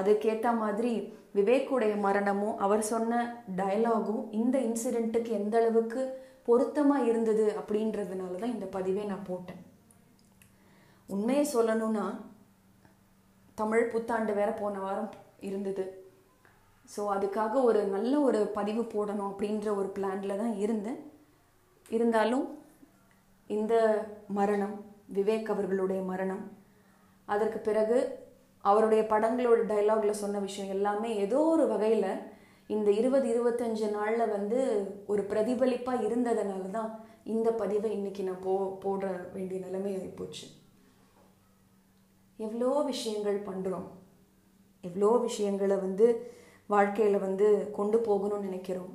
அதுக்கேற்ற 0.00 0.50
மாதிரி 0.62 0.92
விவேக்குடைய 1.36 1.94
மரணமும் 2.06 2.58
அவர் 2.64 2.82
சொன்ன 2.92 3.22
டயலாகும் 3.58 4.22
இந்த 4.40 4.56
இன்சிடெண்ட்டுக்கு 4.68 5.30
எந்த 5.40 5.54
அளவுக்கு 5.60 6.02
பொருத்தமாக 6.46 7.08
இருந்தது 7.10 7.44
அப்படின்றதுனால 7.60 8.38
தான் 8.42 8.54
இந்த 8.56 8.66
பதிவை 8.76 9.04
நான் 9.10 9.28
போட்டேன். 9.30 9.62
உண்மையை 11.08 11.44
சொல்லணும்னா 11.54 12.04
தமிழ் 13.60 13.90
புத்தாண்டு 13.92 14.32
வேற 14.38 14.50
போன 14.60 14.80
வாரம் 14.84 15.10
இருந்தது. 15.48 15.84
ஸோ 16.94 17.02
அதுக்காக 17.14 17.54
ஒரு 17.68 17.80
நல்ல 17.94 18.12
ஒரு 18.28 18.40
பதிவு 18.58 18.82
போடணும் 18.94 19.30
அப்படின்ற 19.30 19.68
ஒரு 19.80 19.88
பிளான்ல 19.96 20.36
தான் 20.42 20.54
இருந்தேன். 20.64 21.00
இருந்தாலும் 21.88 22.46
இந்த 23.56 23.74
மரணம் 24.38 24.74
விவேக் 25.16 25.52
அவர்களுடைய 25.54 26.02
மரணம் 26.10 26.44
அதற்கு 27.28 27.58
பிறகு 27.68 27.98
அவருடைய 28.64 29.02
படங்களோட 29.12 29.60
டைலாகில் 29.66 30.20
சொன்ன 30.22 30.40
விஷயம் 30.40 30.72
எல்லாமே 30.76 31.10
ஏதோ 31.16 31.38
ஒரு 31.54 31.64
வகையில் 31.66 32.10
இந்த 32.70 32.88
இருபது 32.90 33.26
இருபத்தஞ்சு 33.32 33.86
நாளில் 33.90 34.32
வந்து 34.36 34.60
ஒரு 35.06 35.22
பிரதிபலிப்பாக 35.22 36.04
இருந்ததுனால 36.08 36.70
தான் 36.70 36.90
இந்த 37.34 37.48
பதிவை 37.52 37.90
இன்றைக்கி 37.96 38.22
நான் 38.22 38.44
போ 38.44 38.52
போட 38.84 39.10
வேண்டிய 39.34 39.58
நிலைமை 39.66 39.92
ஆகிப்போச்சு 39.96 40.46
எவ்வளோ 42.38 42.70
விஷயங்கள் 42.82 43.40
பண்ணுறோம் 43.48 43.88
எவ்வளோ 44.84 45.10
விஷயங்களை 45.18 45.76
வந்து 45.76 46.06
வாழ்க்கையில் 46.66 47.24
வந்து 47.26 47.48
கொண்டு 47.72 47.98
போகணும்னு 47.98 48.46
நினைக்கிறோம். 48.48 48.92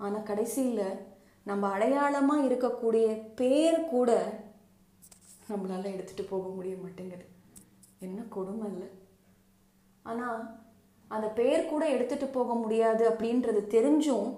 ஆனால் 0.00 0.26
கடைசியில் 0.30 1.00
நம்ம 1.46 1.68
அடையாளமாக 1.74 2.46
இருக்கக்கூடிய 2.48 3.06
பேர் 3.34 3.78
கூட 3.94 4.10
நம்மளால் 5.50 5.92
எடுத்துகிட்டு 5.94 6.24
போக 6.30 6.46
முடிய 6.48 6.74
மாட்டேங்குது. 6.84 7.26
என்ன 7.98 8.22
கொடுமை 8.22 8.66
இல்லை? 8.70 8.88
ஆனால் 10.02 10.40
அந்த 11.08 11.28
பெயர் 11.28 11.70
கூட 11.70 11.98
எடுத்துகிட்டு 11.98 12.26
போக 12.32 12.54
முடியாது 12.54 13.10
அப்படின்றது 13.10 13.60
தெரிஞ்சும் 13.76 14.28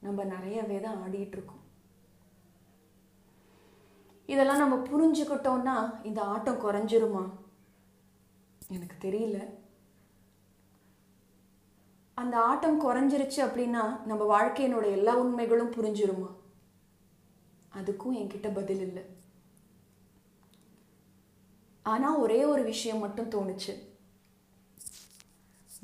நம்ம 0.00 0.24
நிறையவே 0.24 0.80
தான் 0.80 0.98
ஆடிட்டு 1.04 1.36
இருக்கோம். 1.38 1.62
இதெல்லாம் 4.26 4.58
நம்ம 4.58 4.76
புரிஞ்சுக்கிட்டோம்னா 4.76 5.76
இந்த 6.02 6.22
ஆட்டம் 6.22 6.62
குறைஞ்சிருமா? 6.64 7.24
எனக்கு 8.68 8.96
தெரியல. 9.08 9.38
அந்த 12.14 12.36
ஆட்டம் 12.38 12.80
குறைஞ்சிருச்சு 12.84 13.40
அப்படின்னா 13.46 13.82
நம்ம 14.04 14.22
வாழ்க்கையினோட 14.34 14.86
எல்லா 14.90 15.14
உண்மைகளும் 15.16 15.72
புரிஞ்சிருமா? 15.72 16.30
அதுக்கும் 17.74 18.18
என்கிட்ட 18.20 18.54
பதில் 18.54 18.80
இல்லை. 18.80 19.02
ஆனால் 21.92 22.20
ஒரே 22.24 22.38
ஒரு 22.52 22.62
விஷயம் 22.72 23.02
மட்டும் 23.04 23.32
தோணுச்சு. 23.34 23.74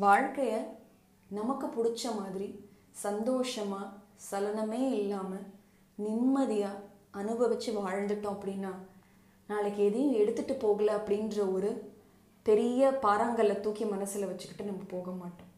வாழ்க்கையை 0.04 0.60
நமக்கு 1.30 1.66
பிடிச்ச 1.74 2.04
மாதிரி 2.20 2.48
சந்தோஷமாக 3.04 3.92
சலனமே 4.30 4.82
இல்லாமல் 5.00 5.46
நிம்மதியாக 5.98 6.82
அனுபவித்து 7.20 7.70
வாழ்ந்துட்டோம் 7.78 8.34
அப்படின்னா 8.36 8.72
நாளைக்கு 9.50 9.80
எதையும் 9.88 10.18
எடுத்துகிட்டு 10.20 10.54
போகல 10.64 10.96
அப்படின்ற 10.98 11.38
ஒரு 11.54 11.70
பெரிய 12.46 12.90
பாறாங்கல்ல 13.04 13.54
தூக்கி 13.64 13.84
மனசில் 13.94 14.28
வச்சுக்கிட்டு 14.30 14.68
நம்ம 14.68 14.84
போக 14.94 15.10
மாட்டோம். 15.22 15.50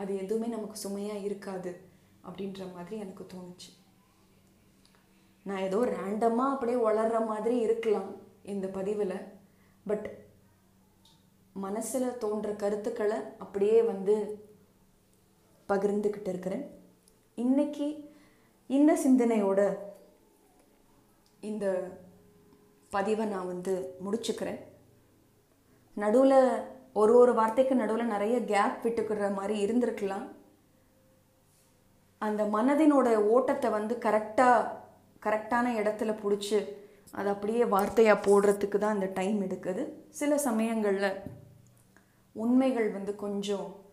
அது 0.00 0.12
எதுவுமே 0.22 0.48
நமக்கு 0.56 0.76
சுமையாக 0.84 1.24
இருக்காது 1.28 1.72
அப்படின்ற 2.28 2.62
மாதிரி 2.74 2.96
எனக்கு 3.04 3.24
தோணுச்சு. 3.32 3.70
நான் 5.46 5.64
ஏதோ 5.68 5.78
ரேண்டமாக 5.96 6.54
அப்படியே 6.54 6.78
வளர்ற 6.86 7.18
மாதிரி 7.32 7.56
இருக்கலாம் 7.66 8.10
இந்த 8.52 8.66
பதிவில். 8.78 9.16
பட் 9.86 10.18
மனசில் 11.52 12.18
தோன்ற 12.18 12.50
கருத்துக்களை 12.52 13.16
அப்படியே 13.38 13.82
வந்து 13.82 14.44
பகிர்ந்துக்கிட்டு 15.68 16.28
இருக்கிறேன். 16.28 16.78
இன்னைக்கு 17.34 18.14
இந்த 18.66 18.98
சிந்தனையோட 19.06 19.76
இந்த 21.40 21.90
பதிவை 22.90 23.26
நான் 23.26 23.46
வந்து 23.46 23.96
முடிச்சுக்கிறேன். 24.04 24.60
நடுவில் 25.94 26.62
ஒரு 26.92 27.14
ஒரு 27.14 27.34
வார்த்தைக்கு 27.34 27.74
நடுவில் 27.74 28.06
நிறைய 28.06 28.44
கேப் 28.44 28.78
விட்டுக்கிற 28.82 29.34
மாதிரி 29.34 29.66
இருந்திருக்கலாம். 29.66 30.28
அந்த 32.18 32.44
மனதினோட 32.44 33.16
ஓட்டத்தை 33.16 33.70
வந்து 33.70 33.96
கரெக்டாக 33.96 34.68
கரெக்டான 35.22 35.66
இடத்துல 35.80 36.14
பிடிச்சி 36.22 36.66
அது 37.10 37.28
அப்படியே 37.28 37.64
வார்த்தையாக 37.64 38.22
போடுறதுக்கு 38.22 38.78
தான் 38.78 38.94
அந்த 38.94 39.10
டைம் 39.14 39.40
எடுக்குது. 39.40 39.88
சில 40.08 40.38
சமயங்களில் 40.38 41.20
உண்மைகள் 42.32 42.90
வந்து 42.90 43.16
கொஞ்சம் 43.16 43.84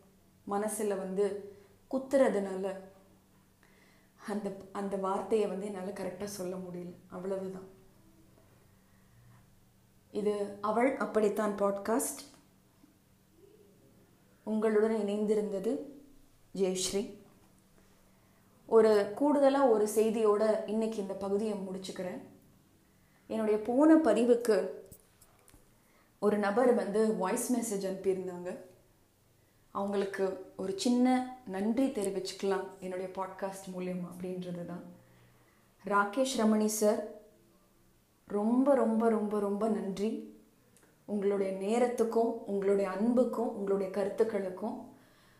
மனசில் 0.43 0.97
வந்து 0.97 1.55
குத்துறதுனால 1.91 2.75
அந்த 4.27 4.51
அந்த 4.71 4.97
வார்த்தையை 4.97 5.47
வந்து 5.47 5.65
என்னால் 5.65 5.93
கரெக்டாக 5.93 6.23
சொல்ல 6.23 6.55
முடியல. 6.55 6.95
அவ்வளவுதான். 7.07 7.67
இது 10.11 10.57
அவள் 10.61 10.97
அப்படித்தான் 10.97 11.55
பாட்காஸ்ட் 11.57 12.23
உங்களுடன் 14.43 14.95
இணைந்திருந்தது 14.95 15.79
ஜெயஸ்ரீ. 16.55 17.17
ஒரு 18.65 19.11
கூடுதலாக 19.15 19.67
ஒரு 19.67 19.89
செய்தியோட 19.95 20.69
இன்னைக்கு 20.69 20.97
இந்த 20.97 21.13
பகுதியை 21.13 21.53
முடிச்சுக்கிறேன். 21.53 22.21
என்னுடைய 23.27 23.61
போன 23.61 23.95
பதிவுக்கு 23.95 24.69
ஒரு 26.19 26.37
நபர் 26.37 26.73
வந்து 26.73 27.15
வாய்ஸ் 27.15 27.55
மெசேஜ் 27.55 27.87
அனுப்பியிருந்தாங்க. 27.87 28.57
அவங்களுக்கு 29.71 30.53
ஒரு 30.57 30.73
சின்ன 30.75 31.37
நன்றி 31.47 31.87
தெரிவிச்சுக்கலாம் 31.87 32.67
என்னுடைய 32.79 33.11
பாட்காஸ்ட் 33.15 33.77
மூலியம் 33.77 34.07
அப்படின்றது 34.11 34.65
தான் 34.65 34.83
ராகேஷ் 35.85 36.37
ரமணி 36.37 36.65
சார் 36.65 37.03
ரொம்ப 38.25 38.75
ரொம்ப 38.75 39.09
ரொம்ப 39.09 39.39
ரொம்ப 39.39 39.67
நன்றி. 39.67 40.35
உங்களுடைய 41.05 41.51
நேரத்துக்கும் 41.53 42.33
உங்களுடைய 42.45 42.89
அன்புக்கும் 42.89 43.55
உங்களுடைய 43.55 43.91
கருத்துக்களுக்கும் 43.91 44.95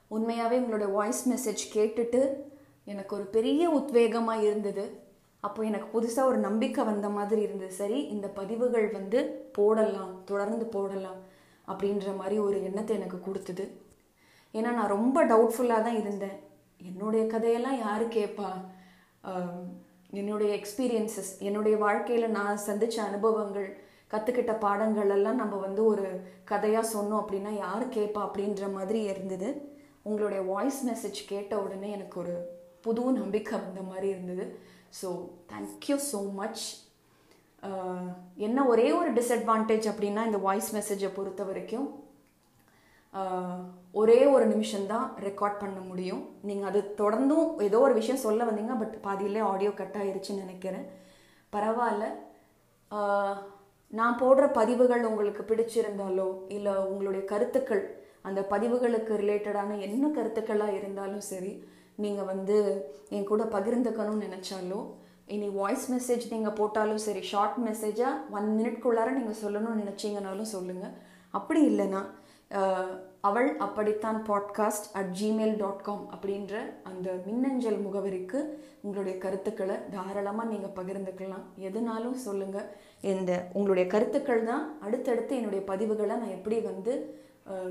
உண்மையாகவே 0.08 0.58
உங்களுடைய 0.58 0.94
வாய்ஸ் 0.94 1.30
மெசேஜ் 1.30 1.78
கேட்டுட்டு 1.78 2.42
எனக்கு 2.86 3.16
ஒரு 3.16 3.26
பெரிய 3.26 3.70
உத்வேகமாக 3.70 4.42
இருந்தது. 4.42 5.07
அப்போ 5.44 5.62
எனக்கு 5.70 5.88
புதுசாக 5.96 6.30
ஒரு 6.32 6.40
நம்பிக்கை 6.48 6.84
வந்த 6.92 7.08
மாதிரி 7.18 7.42
இருந்தது. 7.48 7.74
சரி 7.82 8.00
இந்த 8.14 8.28
பதிவுகள் 8.40 8.88
வந்து 8.98 9.20
போடலாம் 9.58 10.14
தொடர்ந்து 10.30 10.66
போடலாம் 10.76 11.20
அப்படின்ற 11.72 12.08
மாதிரி 12.20 12.38
ஒரு 12.48 12.58
எண்ணத்தை 12.68 12.94
எனக்கு 13.00 13.20
கொடுத்தது. 13.28 13.66
ஏன்னா 14.54 14.70
நான் 14.78 14.96
ரொம்ப 14.98 15.18
டவுட்ஃபுல்லாக 15.32 15.86
தான் 15.88 16.00
இருந்தேன். 16.04 16.38
என்னுடைய 16.90 17.24
கதையெல்லாம் 17.34 17.80
யார் 17.86 18.06
கேட்பா 18.18 18.50
என்னுடைய 20.20 20.50
எக்ஸ்பீரியன்சஸ் 20.58 21.32
என்னுடைய 21.48 21.76
வாழ்க்கையில் 21.84 22.36
நான் 22.38 22.64
சந்தித்த 22.68 22.98
அனுபவங்கள் 23.08 23.68
கற்றுக்கிட்ட 24.12 24.54
பாடங்கள் 24.66 25.12
எல்லாம் 25.16 25.42
நம்ம 25.42 25.56
வந்து 25.66 25.82
ஒரு 25.92 26.06
கதையாக 26.52 26.92
சொன்னோம் 26.94 27.22
அப்படின்னா 27.22 27.52
யார் 27.66 27.86
கேட்பா 27.96 28.22
அப்படின்ற 28.28 28.70
மாதிரி 28.76 29.00
இருந்தது. 29.12 29.50
உங்களுடைய 30.08 30.42
வாய்ஸ் 30.52 30.80
மெசேஜ் 30.90 31.20
கேட்ட 31.32 31.54
உடனே 31.64 31.90
எனக்கு 31.98 32.18
ஒரு 32.24 32.36
புது 32.86 33.04
நம்பிக்கை 33.20 33.56
வந்த 33.66 33.82
மாதிரி 33.92 34.08
இருந்தது. 34.14 34.46
ஸோ 34.92 35.10
தேங்க்யூ 35.54 35.98
ஸோ 36.12 36.20
மச் 36.34 36.66
என்ன 38.38 38.66
ஒரே 38.72 38.88
ஒரு 38.98 39.10
டிஸ்அட்வான்டேஜ் 39.14 39.86
அப்படின்னா 39.92 40.24
இந்த 40.26 40.40
வாய்ஸ் 40.46 40.70
மெசேஜை 40.76 41.10
பொறுத்த 41.14 41.44
வரைக்கும் 41.44 41.88
uh, 43.14 43.58
ஒரே 43.92 44.20
ஒரு 44.34 44.46
நிமிஷம்தான் 44.46 45.06
ரெக்கார்ட் 45.28 45.62
பண்ண 45.62 45.80
முடியும். 45.90 46.24
நீங்கள் 46.42 46.70
அது 46.70 46.80
தொடர்ந்தும் 47.02 47.48
ஏதோ 47.68 47.78
ஒரு 47.80 47.94
விஷயம் 47.94 48.24
சொல்ல 48.26 48.42
வந்தீங்க 48.50 48.74
பட் 48.78 48.96
பாதியிலே 49.06 49.42
ஆடியோ 49.52 49.72
கட் 49.76 49.98
ஆயிருச்சுன்னு 50.02 50.44
நினைக்கிறேன். 50.46 50.88
பரவாயில்ல. 51.54 52.08
Uh, 52.92 53.36
நான் 53.94 54.20
போடுற 54.22 54.46
பதிவுகள் 54.52 55.08
உங்களுக்கு 55.10 55.44
பிடிச்சிருந்தாலோ 55.44 56.28
இல்லை 56.56 56.74
உங்களுடைய 56.92 57.24
கருத்துக்கள் 57.26 57.84
அந்த 58.22 58.40
பதிவுகளுக்கு 58.54 59.14
ரிலேட்டடான 59.22 59.78
என்ன 59.88 60.06
கருத்துக்களாக 60.08 60.78
இருந்தாலும் 60.80 61.26
சரி 61.32 61.52
நீங்கள் 61.98 62.30
வந்து 62.32 62.58
என் 63.16 63.30
கூட 63.32 63.44
பகிர்ந்துக்கணும்னு 63.56 64.26
நினச்சாலோ 64.28 64.80
இனி 65.36 65.48
வாய்ஸ் 65.60 65.88
மெசேஜ் 65.94 66.26
நீங்கள் 66.34 66.58
போட்டாலும் 66.60 67.04
சரி 67.06 67.22
ஷார்ட் 67.32 67.58
மெசேஜாக 67.68 68.22
ஒன் 68.38 68.48
மினிட்குள்ளார 68.60 69.12
நீங்கள் 69.18 69.42
சொல்லணும்னு 69.44 69.82
நினச்சிங்கனாலும் 69.84 70.54
சொல்லுங்கள் 70.56 70.96
அப்படி 71.34 71.62
இல்லைன்னா 71.72 72.02
அவள் 73.28 73.50
அப்படித்தான் 73.66 74.20
podcast 74.30 74.88
at 75.00 75.12
Gmail 75.20 75.56
dot 75.62 75.84
com 75.88 76.06
அப்படின்ற 76.16 76.54
அந்த 76.90 77.08
மின்னஞ்சல் 77.26 77.80
முகவரிக்கு 77.86 78.40
உங்களுடைய 78.84 79.16
கருத்துக்களை 79.26 79.76
தாராளமாக 79.96 80.52
நீங்கள் 80.52 80.76
பகிர்ந்துக்கலாம். 80.80 81.46
எதுனாலும் 81.68 82.18
சொல்லுங்கள் 82.26 82.70
இந்த 83.12 83.32
உங்களுடைய 83.58 83.86
கருத்துக்கள் 83.94 84.44
தான் 84.52 84.64
அடுத்தடுத்து 84.86 85.34
என்னுடைய 85.40 85.64
பதிவுகளை 85.72 86.16
நான் 86.22 86.36
எப்படி 86.38 86.60
வந்து 86.70 86.94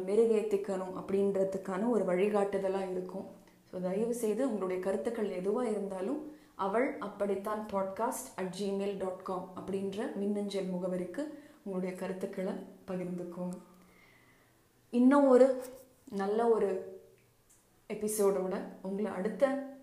மெருகேற்றிக்கணும் 0.09 0.95
அப்படின்றதுக்கான 1.01 1.89
ஒரு 1.95 2.05
வழிகாட்டுதலாக 2.11 2.93
இருக்கும். 2.93 3.27
ஸோ 3.77 3.81
தயவு 3.81 4.14
செய்து 4.14 4.49
உங்களுடைய 4.49 4.83
கருத்துக்கள் 4.83 5.31
எதுவாக 5.31 5.68
இருந்தாலும் 5.68 6.37
அவள் 6.55 6.99
அப்படித்தான் 6.99 7.68
podcast 7.72 8.29
at 8.37 8.55
Gmail 8.61 8.99
dot 8.99 9.22
com 9.22 9.53
அப்படின்ற 9.57 10.14
மின்னஞ்சல் 10.14 10.66
முகவரிக்கு 10.66 11.24
உங்களுடைய 11.64 11.99
கருத்துக்களை 11.99 12.53
பகிர்ந்துக்கோங்க. 12.87 13.59
இன்னும் 14.91 15.29
ஒரு 15.29 15.64
நல்ல 16.05 16.49
ஒரு 16.49 17.01
எபிசோடோட 17.89 18.62
உங்களை 18.83 19.11
அடுத்த 19.11 19.74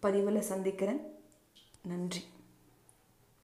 பதிவில் 0.00 0.40
சந்திக்கிறேன். 0.40 1.00
நன்றி. 1.82 2.20